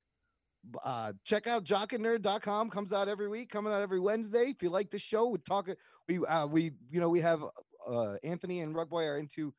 [0.84, 2.70] uh, check out jockandnerd.com.
[2.70, 4.54] Comes out every week, coming out every Wednesday.
[4.56, 5.70] If you like the show, we talk.
[6.08, 7.44] We uh, we you know we have
[7.88, 9.54] uh, Anthony and Rugboy are into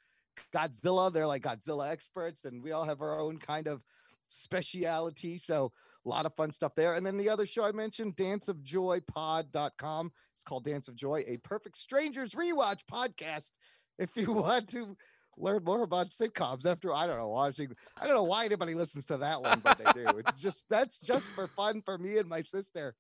[0.55, 1.13] Godzilla.
[1.13, 3.83] They're like Godzilla experts, and we all have our own kind of
[4.29, 5.39] speciality.
[5.39, 5.73] So
[6.05, 6.95] a lot of fun stuff there.
[6.95, 10.13] And then the other show I mentioned, Dance of danceofjoypod.com.
[10.35, 13.53] It's called Dance of Joy, a perfect strangers rewatch podcast.
[13.99, 14.97] If you want to
[15.41, 19.07] learn more about sitcoms after I don't know watching I don't know why anybody listens
[19.07, 20.19] to that one, but they do.
[20.19, 22.95] It's just that's just for fun for me and my sister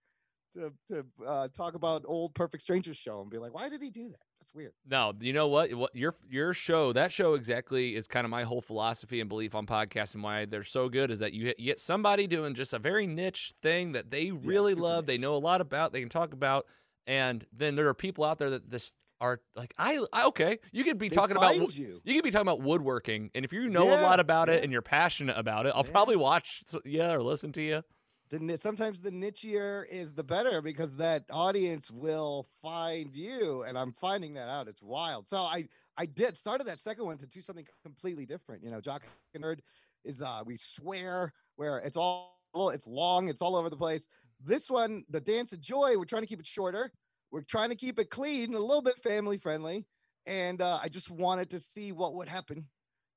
[0.54, 3.90] to to uh, talk about old Perfect Strangers show and be like, why did he
[3.90, 4.20] do that?
[4.40, 4.72] That's weird.
[4.88, 5.72] No, you know what?
[5.74, 9.54] What your your show, that show exactly is kind of my whole philosophy and belief
[9.54, 12.72] on podcasts and why they're so good is that you, you get somebody doing just
[12.72, 16.00] a very niche thing that they really super love, they know a lot about, they
[16.00, 16.66] can talk about,
[17.06, 20.84] and then there are people out there that this are like I, I okay, you
[20.84, 22.00] could be They talking about you.
[22.04, 24.72] you could be talking about woodworking, and if you know a lot about it and
[24.72, 25.92] you're passionate about it, I'll Yeah.
[25.92, 27.82] probably watch yeah or listen to you.
[28.30, 33.92] The sometimes the nichier is the better because that audience will find you, and I'm
[33.92, 34.68] finding that out.
[34.68, 35.28] It's wild.
[35.28, 38.62] So I I did started that second one to do something completely different.
[38.62, 39.02] You know, Jock
[39.34, 39.58] and Nerd
[40.04, 42.36] is uh we swear where it's all
[42.72, 44.08] it's long, it's all over the place.
[44.42, 46.92] This one, the Dance of Joy, we're trying to keep it shorter.
[47.30, 49.86] We're trying to keep it clean, a little bit family friendly,
[50.26, 52.66] and uh, I just wanted to see what would happen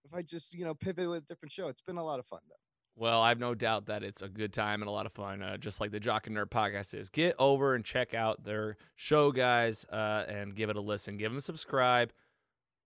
[0.05, 1.67] if I just you know pivot with a different show.
[1.67, 2.55] It's been a lot of fun though.
[2.95, 5.57] Well, I've no doubt that it's a good time and a lot of fun, uh,
[5.57, 7.09] just like the Jock and Nerd podcast is.
[7.09, 11.17] Get over and check out their show, guys, uh, and give it a listen.
[11.17, 12.13] Give them a subscribe.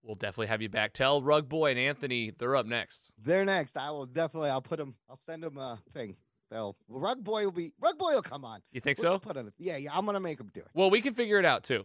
[0.02, 0.94] We'll definitely have you back.
[0.94, 3.12] Tell Rug Boy and Anthony they're up next.
[3.22, 3.76] They're next.
[3.76, 4.50] I will definitely.
[4.50, 4.96] I'll put them.
[5.10, 6.16] I'll send them a thing.
[6.50, 6.76] They'll.
[6.88, 7.74] Rug boy will be.
[7.80, 8.62] Rug boy will come on.
[8.72, 9.20] You think We'll so?
[9.20, 9.52] Put on.
[9.58, 9.90] Yeah, yeah.
[9.94, 10.68] I'm gonna make him do it.
[10.74, 11.84] Well, we can figure it out too,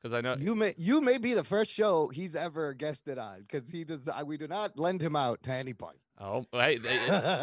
[0.00, 0.36] because I know.
[0.38, 0.74] You may.
[0.76, 4.08] You may be the first show he's ever guested on because he does.
[4.26, 5.98] We do not lend him out to anybody.
[6.20, 6.78] Oh, I,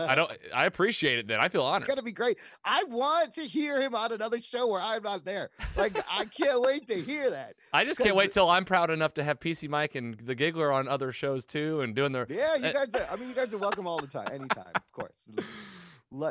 [0.10, 0.30] I don't.
[0.54, 1.28] I appreciate it.
[1.28, 1.84] Then I feel honored.
[1.84, 2.38] It's gonna be great.
[2.66, 5.50] I want to hear him on another show where I'm not there.
[5.78, 7.56] Like I can't wait to hear that.
[7.72, 10.74] I just can't wait till I'm proud enough to have PC Mike and the Giggler
[10.74, 12.28] on other shows too, and doing their.
[12.30, 12.94] Yeah, you uh, guys.
[12.96, 15.32] Are, I mean, you guys are welcome all the time, anytime, of course.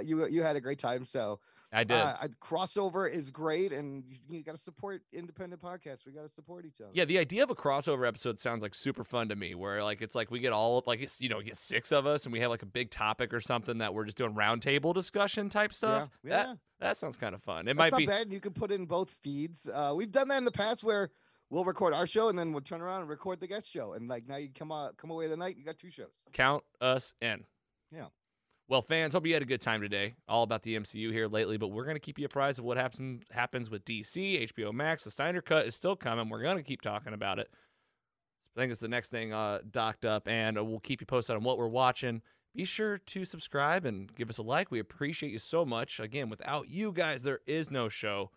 [0.04, 1.40] You you had a great time, so
[1.74, 1.96] I did.
[1.96, 6.06] Uh, crossover is great, and you, got to support independent podcasts.
[6.06, 6.90] We got to support each other.
[6.92, 9.56] Yeah, the idea of a crossover episode sounds like super fun to me.
[9.56, 12.26] Where like it's like we get all like it's you know get six of us
[12.26, 15.48] and we have like a big topic or something that we're just doing roundtable discussion
[15.48, 16.10] type stuff.
[16.22, 16.42] Yeah, yeah.
[16.44, 17.62] That that sounds kind of fun.
[17.62, 18.32] It That's might not be bad.
[18.32, 19.68] You can put in both feeds.
[19.68, 21.10] Uh, we've done that in the past where
[21.50, 24.08] we'll record our show and then we'll turn around and record the guest show, and
[24.08, 26.24] like now you come out come away the night, you got two shows.
[26.32, 27.44] count us in.
[27.90, 28.06] Yeah.
[28.66, 30.14] Well, fans, hope you had a good time today.
[30.26, 32.78] All about the MCU here lately, but we're going to keep you apprised of what
[32.78, 35.04] happens happens with DC, HBO Max.
[35.04, 36.30] The Snyder Cut is still coming.
[36.30, 37.50] We're going to keep talking about it.
[38.56, 41.36] I think it's the next thing uh, docked up, and uh, we'll keep you posted
[41.36, 42.22] on what we're watching.
[42.54, 44.70] Be sure to subscribe and give us a like.
[44.70, 46.00] We appreciate you so much.
[46.00, 48.30] Again, without you guys, there is no show,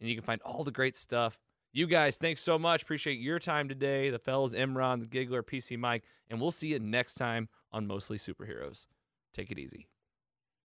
[0.00, 1.38] and you can find all the great stuff.
[1.72, 2.82] You guys, thanks so much.
[2.82, 4.10] Appreciate your time today.
[4.10, 8.18] The fellas, Imran, the Giggler, PC Mike, and we'll see you next time on Mostly
[8.18, 8.86] Superheroes.
[9.32, 9.88] Take it easy.